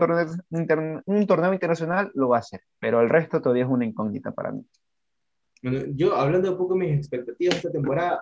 un 0.49 0.67
torneo, 0.67 1.03
un 1.05 1.27
torneo 1.27 1.53
internacional, 1.53 2.11
lo 2.15 2.29
va 2.29 2.37
a 2.37 2.39
hacer, 2.39 2.61
pero 2.79 3.01
el 3.01 3.09
resto 3.09 3.41
todavía 3.41 3.65
es 3.65 3.69
una 3.69 3.85
incógnita 3.85 4.31
para 4.31 4.51
mí. 4.51 4.65
Bueno, 5.65 5.85
yo 5.95 6.15
hablando 6.15 6.51
un 6.51 6.57
poco 6.57 6.75
de 6.75 6.81
mis 6.81 6.97
expectativas 6.97 7.55
esta 7.55 7.71
temporada, 7.71 8.21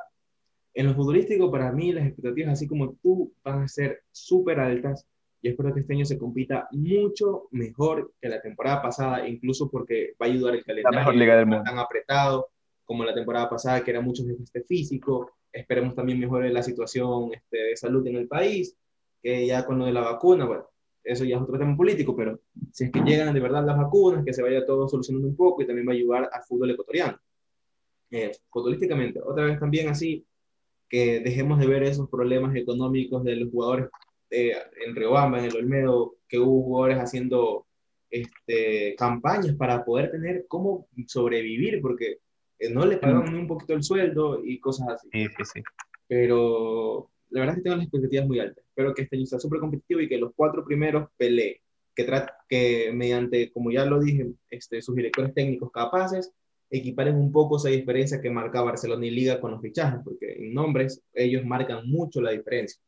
en 0.73 0.87
lo 0.87 0.95
futbolístico 0.95 1.51
para 1.51 1.71
mí 1.71 1.91
las 1.91 2.05
expectativas, 2.05 2.53
así 2.53 2.67
como 2.67 2.95
tú, 3.03 3.33
van 3.43 3.63
a 3.63 3.67
ser 3.67 4.03
súper 4.11 4.59
altas 4.59 5.05
y 5.41 5.49
espero 5.49 5.73
que 5.73 5.81
este 5.81 5.93
año 5.93 6.05
se 6.05 6.17
compita 6.17 6.69
mucho 6.71 7.49
mejor 7.51 8.13
que 8.21 8.29
la 8.29 8.41
temporada 8.41 8.81
pasada, 8.81 9.27
incluso 9.27 9.69
porque 9.69 10.15
va 10.21 10.25
a 10.25 10.29
ayudar 10.29 10.55
el 10.55 10.63
calendario. 10.63 10.97
La 10.97 11.05
mejor 11.05 11.15
liga 11.15 11.35
del 11.35 11.45
mundo. 11.45 11.63
Tan 11.65 11.79
apretado 11.79 12.47
como 12.85 13.03
la 13.03 13.13
temporada 13.13 13.49
pasada, 13.49 13.83
que 13.83 13.91
era 13.91 13.99
mucho 13.99 14.23
este 14.41 14.63
físico, 14.63 15.33
Esperemos 15.53 15.93
también 15.93 16.19
mejore 16.19 16.51
la 16.51 16.63
situación 16.63 17.31
este, 17.31 17.57
de 17.57 17.77
salud 17.77 18.05
en 18.07 18.15
el 18.15 18.27
país, 18.27 18.75
que 19.21 19.45
ya 19.45 19.63
con 19.63 19.77
lo 19.77 19.85
de 19.85 19.93
la 19.93 20.01
vacuna, 20.01 20.45
bueno, 20.45 20.65
eso 21.03 21.23
ya 21.25 21.35
es 21.35 21.41
otro 21.43 21.59
tema 21.59 21.77
político, 21.77 22.15
pero 22.15 22.39
si 22.71 22.85
es 22.85 22.91
que 22.91 23.01
llegan 23.01 23.33
de 23.33 23.39
verdad 23.39 23.63
las 23.63 23.77
vacunas, 23.77 24.25
que 24.25 24.33
se 24.33 24.41
vaya 24.41 24.65
todo 24.65 24.89
solucionando 24.89 25.27
un 25.27 25.35
poco 25.35 25.61
y 25.61 25.67
también 25.67 25.87
va 25.87 25.91
a 25.91 25.95
ayudar 25.95 26.29
al 26.33 26.41
fútbol 26.41 26.71
ecuatoriano. 26.71 27.19
Eh, 28.15 28.31
futbolísticamente, 28.51 29.19
otra 29.25 29.45
vez 29.45 29.59
también 29.59 29.89
así, 29.89 30.23
que 30.87 31.19
dejemos 31.21 31.57
de 31.57 31.65
ver 31.65 31.81
esos 31.81 32.07
problemas 32.07 32.55
económicos 32.55 33.23
de 33.23 33.37
los 33.37 33.49
jugadores 33.49 33.87
eh, 34.29 34.53
en 34.85 34.95
Riobamba, 34.95 35.39
en 35.39 35.45
el 35.45 35.55
Olmedo, 35.55 36.17
que 36.27 36.37
hubo 36.37 36.61
jugadores 36.61 36.99
haciendo 36.99 37.65
este, 38.11 38.93
campañas 38.99 39.55
para 39.55 39.83
poder 39.83 40.11
tener 40.11 40.45
cómo 40.47 40.87
sobrevivir, 41.07 41.81
porque 41.81 42.19
no 42.69 42.85
le 42.85 42.97
pagaban 42.97 43.33
ni 43.33 43.39
un 43.39 43.47
poquito 43.47 43.73
el 43.73 43.81
sueldo 43.81 44.45
y 44.45 44.59
cosas 44.59 44.89
así. 44.89 45.09
Sí, 45.11 45.25
sí, 45.35 45.43
sí. 45.55 45.63
Pero 46.07 47.09
la 47.31 47.39
verdad 47.39 47.55
es 47.55 47.57
que 47.57 47.63
tengo 47.63 47.77
las 47.77 47.85
expectativas 47.85 48.27
muy 48.27 48.39
altas. 48.39 48.63
Espero 48.63 48.93
que 48.93 49.01
este 49.01 49.15
año 49.17 49.25
sea 49.25 49.39
súper 49.39 49.59
competitivo 49.59 50.01
y 50.01 50.07
que 50.07 50.19
los 50.19 50.33
cuatro 50.35 50.63
primeros 50.63 51.09
peleen. 51.17 51.55
Que, 51.95 52.05
que 52.47 52.91
mediante, 52.93 53.51
como 53.51 53.71
ya 53.71 53.85
lo 53.85 53.99
dije, 53.99 54.31
este, 54.51 54.83
sus 54.83 54.95
directores 54.95 55.33
técnicos 55.33 55.71
capaces, 55.71 56.31
equiparen 56.77 57.15
un 57.15 57.31
poco 57.31 57.57
esa 57.57 57.69
diferencia 57.69 58.21
que 58.21 58.29
marca 58.29 58.61
Barcelona 58.61 59.05
y 59.05 59.11
Liga 59.11 59.39
con 59.39 59.51
los 59.51 59.61
fichajes, 59.61 59.99
porque 60.03 60.33
en 60.33 60.53
nombres 60.53 61.01
ellos 61.13 61.45
marcan 61.45 61.87
mucho 61.87 62.21
la 62.21 62.31
diferencia. 62.31 62.81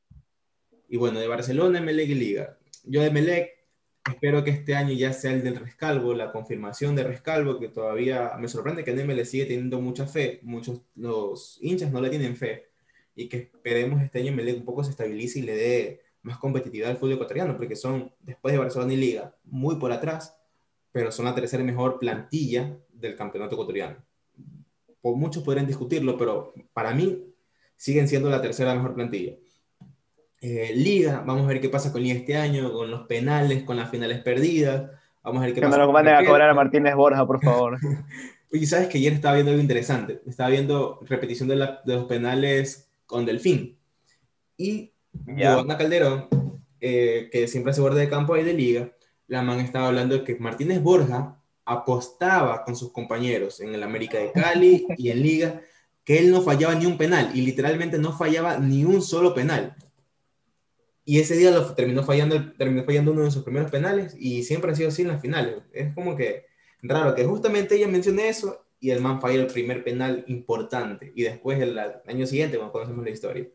Y 0.90 0.98
bueno, 0.98 1.20
de 1.20 1.28
Barcelona, 1.28 1.82
Melec 1.82 2.10
y 2.10 2.16
Liga. 2.16 2.58
Yo 2.84 3.02
de 3.02 3.12
Melec 3.12 3.56
Espero 4.08 4.44
que 4.44 4.52
este 4.52 4.76
año 4.76 4.94
ya 4.94 5.12
sea 5.14 5.34
el 5.34 5.44
del 5.44 5.56
Rescalvo, 5.56 6.14
la 6.14 6.32
confirmación 6.32 6.96
de 6.96 7.04
Rescalvo, 7.04 7.60
que 7.60 7.70
todavía 7.70 8.34
me 8.38 8.48
sorprende 8.48 8.84
que 8.84 8.94
Neme 8.94 9.16
le 9.16 9.26
sigue 9.26 9.46
teniendo 9.46 9.82
mucha 9.82 10.06
fe, 10.06 10.40
muchos 10.44 10.82
los 10.96 11.58
hinchas 11.60 11.92
no 11.92 12.00
le 12.02 12.12
tienen 12.12 12.36
fe, 12.36 12.70
y 13.16 13.28
que 13.28 13.38
esperemos 13.38 14.04
este 14.04 14.20
año 14.20 14.32
Melec 14.32 14.58
un 14.58 14.66
poco 14.66 14.84
se 14.84 14.92
estabilice 14.92 15.40
y 15.40 15.42
le 15.42 15.56
dé 15.56 16.02
más 16.22 16.38
competitividad 16.38 16.92
al 16.92 16.98
fútbol 16.98 17.14
ecuatoriano, 17.14 17.58
porque 17.58 17.76
son, 17.76 18.14
después 18.22 18.52
de 18.54 18.60
Barcelona 18.60 18.94
y 18.94 18.98
Liga, 18.98 19.36
muy 19.44 19.78
por 19.78 19.92
atrás, 19.92 20.38
pero 20.92 21.12
son 21.12 21.26
la 21.26 21.34
tercera 21.34 21.64
mejor 21.64 21.98
plantilla 21.98 22.78
del 22.96 23.16
campeonato 23.16 23.56
ecuatoriano. 23.56 23.98
Por 25.02 25.16
muchos 25.16 25.44
podrían 25.44 25.68
discutirlo, 25.68 26.18
pero 26.18 26.54
para 26.74 26.94
mí 26.94 27.24
siguen 27.76 28.08
siendo 28.08 28.30
la 28.30 28.42
tercera 28.42 28.74
mejor 28.74 28.96
plantilla. 28.96 29.36
Eh, 30.42 30.74
Liga, 30.76 31.24
vamos 31.26 31.46
a 31.46 31.48
ver 31.48 31.62
qué 31.62 31.70
pasa 31.70 31.92
con 31.92 32.02
Liga 32.02 32.16
este 32.16 32.36
año, 32.36 32.72
con 32.72 32.90
los 32.90 33.08
penales, 33.08 33.64
con 33.64 33.78
las 33.78 33.90
finales 33.90 34.20
perdidas. 34.22 34.92
Vamos 35.24 35.42
a 35.42 35.46
ver 35.46 35.54
qué 35.54 35.62
que 35.62 35.68
pasa. 35.68 35.78
Que 35.78 35.84
nos 35.84 35.94
manden 35.94 36.16
a 36.16 36.26
cobrar 36.26 36.50
a 36.50 36.54
Martínez 36.54 36.96
Borja, 36.96 37.26
por 37.26 37.42
favor. 37.42 37.78
Oye, 38.54 38.66
sabes 38.66 38.88
que 38.88 38.98
ayer 38.98 39.14
estaba 39.14 39.36
viendo 39.36 39.52
algo 39.52 39.62
interesante. 39.62 40.22
Estaba 40.28 40.50
viendo 40.50 41.00
repetición 41.02 41.50
de, 41.50 41.56
los 41.56 42.06
penales 42.06 42.90
con 43.06 43.26
Delfín. 43.26 43.78
Y 44.58 44.94
Giovanna 45.26 45.78
Calderón, 45.78 46.28
eh, 46.80 47.30
que 47.32 47.48
siempre 47.48 47.74
se 47.74 47.82
guarda 47.82 48.00
de 48.00 48.10
campo 48.10 48.34
ahí 48.34 48.44
de 48.44 48.54
Liga, 48.54 48.92
la 49.28 49.42
man 49.42 49.60
estaba 49.60 49.88
hablando 49.88 50.16
de 50.16 50.24
que 50.24 50.36
Martínez 50.36 50.82
Borja 50.82 51.42
apostaba 51.66 52.64
con 52.64 52.76
sus 52.76 52.92
compañeros 52.92 53.60
en 53.60 53.74
el 53.74 53.84
América 53.84 54.18
de 54.20 54.32
Cali 54.32 54.86
y 54.98 55.10
en 55.10 55.22
Liga 55.22 55.62
que 56.04 56.20
él 56.20 56.32
no 56.32 56.42
fallaba 56.42 56.76
ni 56.76 56.86
un 56.86 56.98
penal 56.98 57.32
y 57.34 57.42
literalmente 57.42 57.98
no 57.98 58.16
fallaba 58.16 58.60
ni 58.60 58.86
un 58.86 59.02
solo 59.02 59.34
penal. 59.34 59.76
Y 61.04 61.20
ese 61.20 61.36
día 61.36 61.52
lo 61.52 61.74
terminó 61.74 62.04
fallando, 62.04 62.54
terminó 62.54 62.84
fallando 62.84 63.12
uno 63.12 63.24
de 63.24 63.32
sus 63.32 63.44
primeros 63.44 63.70
penales 63.70 64.16
y 64.18 64.44
siempre 64.44 64.72
ha 64.72 64.76
sido 64.76 64.90
así 64.90 65.02
en 65.02 65.10
las 65.10 65.22
finales. 65.22 65.58
Es 65.74 65.94
como 65.94 66.16
que 66.16 66.46
raro 66.82 67.16
que 67.16 67.26
justamente 67.26 67.76
ella 67.76 67.88
mencione 67.88 68.30
eso 68.30 68.66
y 68.80 68.92
el 68.92 69.02
man 69.02 69.20
falla 69.20 69.42
el 69.42 69.48
primer 69.48 69.84
penal 69.84 70.24
importante 70.28 71.12
y 71.16 71.24
después 71.24 71.60
el, 71.60 71.78
año 71.78 72.28
siguiente 72.28 72.58
cuando 72.58 72.72
conocemos 72.72 73.04
la 73.04 73.12
historia. 73.12 73.48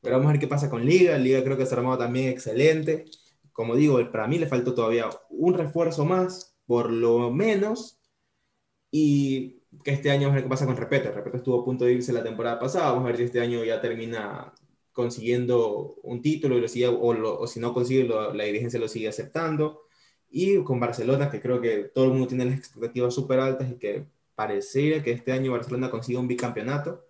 Pero 0.00 0.16
vamos 0.16 0.28
a 0.28 0.32
ver 0.32 0.40
qué 0.40 0.46
pasa 0.46 0.70
con 0.70 0.84
Liga. 0.84 1.18
Liga 1.18 1.44
creo 1.44 1.56
que 1.56 1.66
se 1.66 1.74
ha 1.74 1.78
armado 1.78 1.98
también 1.98 2.28
excelente. 2.28 3.04
Como 3.52 3.76
digo, 3.76 3.98
para 4.10 4.26
mí 4.26 4.38
le 4.38 4.46
faltó 4.46 4.74
todavía 4.74 5.10
un 5.28 5.54
refuerzo 5.54 6.06
más, 6.06 6.49
por 6.70 6.92
lo 6.92 7.32
menos. 7.32 7.98
Y 8.92 9.56
que 9.82 9.90
este 9.90 10.12
año 10.12 10.28
vamos 10.28 10.34
a 10.34 10.34
ver 10.36 10.44
qué 10.44 10.50
pasa 10.50 10.66
con 10.66 10.76
Repete. 10.76 11.10
Repete 11.10 11.38
estuvo 11.38 11.60
a 11.60 11.64
punto 11.64 11.84
de 11.84 11.94
irse 11.94 12.12
la 12.12 12.22
temporada 12.22 12.60
pasada. 12.60 12.92
Vamos 12.92 13.02
a 13.02 13.06
ver 13.08 13.16
si 13.16 13.24
este 13.24 13.40
año 13.40 13.64
ya 13.64 13.80
termina 13.80 14.54
consiguiendo 14.92 15.96
un 16.04 16.22
título 16.22 16.56
y 16.56 16.60
lo 16.60 16.68
sigue, 16.68 16.86
o, 16.86 17.44
si 17.48 17.58
no 17.58 17.74
consigue, 17.74 18.04
la 18.04 18.44
dirigencia 18.44 18.78
lo 18.78 18.86
sigue 18.86 19.08
aceptando. 19.08 19.82
Y 20.30 20.62
con 20.62 20.78
Barcelona, 20.78 21.28
que 21.28 21.40
creo 21.40 21.60
que 21.60 21.90
todo 21.92 22.04
el 22.04 22.12
mundo 22.12 22.28
tiene 22.28 22.44
las 22.44 22.58
expectativas 22.58 23.14
súper 23.14 23.40
altas 23.40 23.68
y 23.68 23.74
que 23.74 24.06
parecería 24.36 25.02
que 25.02 25.10
este 25.10 25.32
año 25.32 25.50
Barcelona 25.50 25.90
consiga 25.90 26.20
un 26.20 26.28
bicampeonato. 26.28 27.04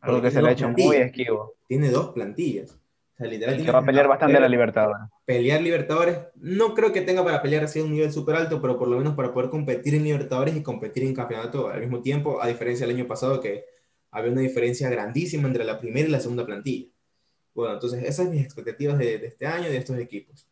Algo 0.00 0.22
que 0.22 0.30
se 0.30 0.40
le 0.40 0.48
ha 0.48 0.52
hecho 0.52 0.68
muy 0.68 0.94
esquivo. 0.94 1.56
Tiene 1.66 1.90
dos 1.90 2.12
plantillas. 2.12 2.79
O 3.20 3.64
que 3.64 3.70
va 3.70 3.80
a 3.80 3.84
pelear 3.84 4.08
bastante 4.08 4.40
la 4.40 4.48
Libertadores. 4.48 5.02
Pelear 5.26 5.60
Libertadores, 5.60 6.18
no 6.36 6.74
creo 6.74 6.90
que 6.90 7.02
tenga 7.02 7.22
para 7.22 7.42
pelear 7.42 7.64
así 7.64 7.80
un 7.80 7.92
nivel 7.92 8.10
súper 8.10 8.36
alto, 8.36 8.62
pero 8.62 8.78
por 8.78 8.88
lo 8.88 8.96
menos 8.96 9.14
para 9.14 9.32
poder 9.32 9.50
competir 9.50 9.94
en 9.94 10.04
Libertadores 10.04 10.56
y 10.56 10.62
competir 10.62 11.04
en 11.04 11.14
campeonato 11.14 11.68
al 11.68 11.80
mismo 11.80 12.00
tiempo, 12.00 12.40
a 12.40 12.48
diferencia 12.48 12.86
del 12.86 12.96
año 12.96 13.06
pasado 13.06 13.40
que 13.40 13.66
había 14.10 14.32
una 14.32 14.40
diferencia 14.40 14.88
grandísima 14.88 15.48
entre 15.48 15.64
la 15.64 15.78
primera 15.78 16.08
y 16.08 16.10
la 16.10 16.20
segunda 16.20 16.46
plantilla. 16.46 16.88
Bueno, 17.52 17.74
entonces 17.74 18.02
esas 18.02 18.16
son 18.16 18.30
mis 18.30 18.42
expectativas 18.42 18.98
de, 18.98 19.16
este 19.16 19.46
año 19.46 19.68
y 19.68 19.72
de 19.72 19.76
estos 19.76 19.98
equipos. 19.98 20.48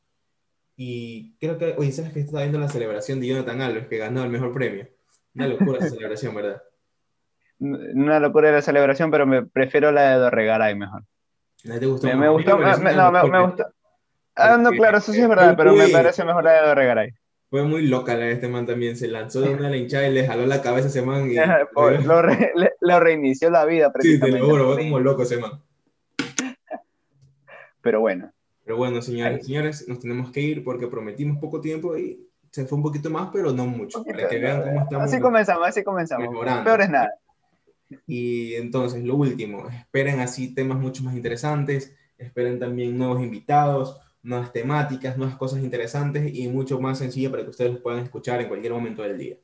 Y 0.77 1.37
creo 1.41 1.57
que, 1.57 1.75
oye, 1.79 1.91
¿sabes 1.91 2.13
que 2.13 2.21
está 2.21 2.41
viendo 2.41 2.59
la 2.59 2.69
celebración 2.69 3.19
de 3.19 3.29
Jonathan 3.29 3.63
Alves, 3.63 3.87
que 3.89 3.97
ganó 3.97 4.23
el 4.23 4.31
mejor 4.31 4.53
premio? 4.53 4.87
Una 5.35 5.49
locura 5.49 5.79
esa 5.79 5.89
celebración, 5.89 6.35
¿verdad? 6.35 6.63
Una 7.59 8.21
locura 8.21 8.53
la 8.53 8.63
celebración, 8.63 9.11
pero 9.11 9.27
me 9.27 9.45
prefiero 9.45 9.91
la 9.91 10.11
de 10.11 10.19
Dorregaray 10.19 10.75
mejor. 10.75 11.05
¿No 11.65 11.79
te 11.79 11.87
gustó? 11.87 12.07
Me, 12.07 12.15
me 12.15 12.29
gustó, 12.29 12.59
no, 12.59 12.59
me, 13.29 13.43
gustó. 13.47 13.67
Ah, 14.37 14.57
no, 14.57 14.71
claro, 14.71 14.99
eso 14.99 15.13
sí 15.13 15.21
es 15.21 15.29
verdad, 15.29 15.55
pero 15.57 15.75
me 15.75 15.89
parece 15.89 16.25
mejor 16.25 16.45
la 16.45 16.53
de 16.53 16.69
Dorregaray. 16.69 17.15
Fue 17.51 17.65
muy 17.65 17.87
loca 17.87 18.15
la 18.15 18.27
de 18.27 18.33
este 18.33 18.49
man 18.49 18.67
también. 18.67 18.97
Se 18.97 19.09
lanzó 19.09 19.41
de 19.41 19.55
una 19.55 19.75
hinchada 19.75 20.07
y 20.07 20.13
le 20.13 20.27
jaló 20.27 20.47
la 20.47 20.61
cabeza 20.61 20.87
a 20.87 20.91
ese 20.91 21.03
man. 21.03 21.31
Y, 21.31 21.37
lo, 22.81 23.01
reinició 23.01 23.51
la 23.51 23.65
vida, 23.65 23.91
Sí, 24.01 24.21
te 24.21 24.29
lo 24.29 24.47
juro, 24.47 24.75
fue 24.75 24.85
como 24.85 25.01
loco 25.01 25.23
ese 25.23 25.39
man. 25.39 25.53
Pero 27.81 28.01
bueno. 28.01 28.31
Pero 28.65 28.77
bueno, 28.77 29.01
señores, 29.01 29.47
señores, 29.47 29.89
nos 29.89 29.99
tenemos 29.99 30.31
que 30.31 30.41
ir 30.41 30.63
porque 30.63 30.89
prometimos 30.89 31.39
poco 31.39 31.59
tiempo 31.59 31.97
y 31.97 32.29
se 32.51 32.67
fue 32.67 32.77
un 32.77 32.83
poquito 32.83 33.09
más, 33.09 33.31
pero 33.33 33.51
no 33.51 33.65
mucho. 33.67 34.05
Para 34.05 34.29
que 34.29 34.39
vean 34.39 34.63
cómo 34.63 34.83
estamos. 34.83 35.05
Así 35.07 35.21
comenzamos, 35.21 35.69
así 35.69 35.83
comenzamos. 35.83 36.29
Mejorando. 36.29 36.65
Peor 36.65 36.81
es 36.83 36.91
nada. 36.91 37.15
Y 38.07 38.55
entonces, 38.55 39.03
lo 39.05 39.17
último, 39.17 39.69
esperen 39.69 40.21
así 40.21 40.55
temas 40.55 40.79
mucho 40.79 41.03
más 41.03 41.15
interesantes, 41.15 41.95
esperen 42.19 42.59
también 42.59 42.99
nuevos 42.99 43.23
invitados 43.23 44.01
nuevas 44.23 44.53
temáticas, 44.53 45.17
nuevas 45.17 45.37
cosas 45.37 45.61
interesantes 45.61 46.35
y 46.35 46.49
mucho 46.49 46.81
más 46.81 46.99
sencillo 46.99 47.31
para 47.31 47.45
que 47.45 47.51
ustedes 47.51 47.73
los 47.73 47.81
puedan 47.81 48.01
escuchar 48.01 48.41
en 48.41 48.49
cualquier 48.49 48.73
momento 48.73 49.03
del 49.03 49.19
día. 49.19 49.37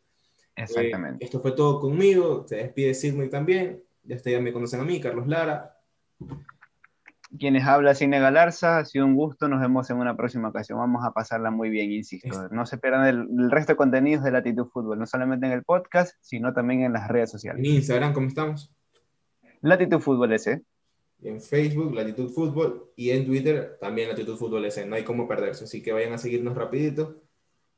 Exactamente. 0.57 1.24
Eh, 1.24 1.26
esto 1.26 1.40
fue 1.40 1.53
todo 1.53 1.80
conmigo, 1.80 2.45
se 2.47 2.57
despide 2.57 2.95
Sigmund 2.95 3.30
también, 3.30 3.82
ya 4.03 4.16
ustedes 4.16 4.36
ya 4.36 4.42
me 4.42 4.53
conocen 4.53 4.80
a 4.80 4.84
mí, 4.84 5.01
Carlos 5.01 5.26
Lara. 5.26 5.78
Quienes 7.39 7.64
habla 7.64 7.95
Cine 7.95 8.20
Galarza, 8.20 8.78
ha 8.78 8.85
sido 8.85 9.07
un 9.07 9.14
gusto, 9.14 9.49
nos 9.49 9.61
vemos 9.61 9.91
en 9.91 9.97
una 9.97 10.16
próxima 10.16 10.49
ocasión, 10.49 10.78
vamos 10.78 11.05
a 11.05 11.12
pasarla 11.12 11.51
muy 11.51 11.68
bien, 11.70 11.91
insisto. 11.93 12.49
No 12.51 12.66
se 12.66 12.78
pierdan 12.78 13.07
el, 13.07 13.51
resto 13.51 13.72
de 13.72 13.76
contenidos 13.76 14.24
de 14.24 14.30
Latitud 14.30 14.66
Fútbol, 14.66 14.99
no 14.99 15.07
solamente 15.07 15.47
en 15.47 15.53
el 15.53 15.64
podcast, 15.64 16.14
sino 16.20 16.53
también 16.53 16.82
en 16.82 16.93
las 16.93 17.09
redes 17.09 17.30
sociales. 17.30 17.64
En 17.64 17.72
Instagram, 17.72 18.12
¿cómo 18.12 18.28
estamos? 18.28 18.72
Latitud 19.61 20.01
Fútbol 20.01 20.32
ese 20.32 20.62
en 21.24 21.41
Facebook, 21.41 21.95
Latitud 21.95 22.30
Fútbol, 22.30 22.93
y 22.97 23.11
en 23.11 23.24
Twitter 23.24 23.78
también 23.80 24.09
Latitud 24.09 24.37
Fútbol 24.37 24.64
S. 24.66 24.85
No 24.87 24.95
hay 24.95 25.05
cómo 25.05 25.26
perderse, 25.26 25.64
así 25.64 25.82
que 25.82 25.93
vayan 25.93 26.12
a 26.12 26.18
seguirnos 26.18 26.55
rapidito 26.55 27.22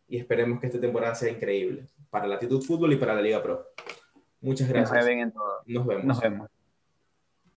y 0.09 0.19
esperemos 0.19 0.61
que 0.61 0.67
esta 0.67 0.81
temporada 0.81 1.15
sea 1.15 1.31
increíble 1.31 1.87
para 2.11 2.27
Latitud 2.27 2.63
Fútbol 2.63 2.93
y 2.93 2.97
para 2.97 3.15
la 3.15 3.23
Liga 3.23 3.43
Pro. 3.43 3.67
Muchas 4.41 4.69
gracias. 4.69 4.93
Nos 5.67 5.87
vemos. 5.87 6.05
Nos 6.05 6.21
vemos. 6.21 6.51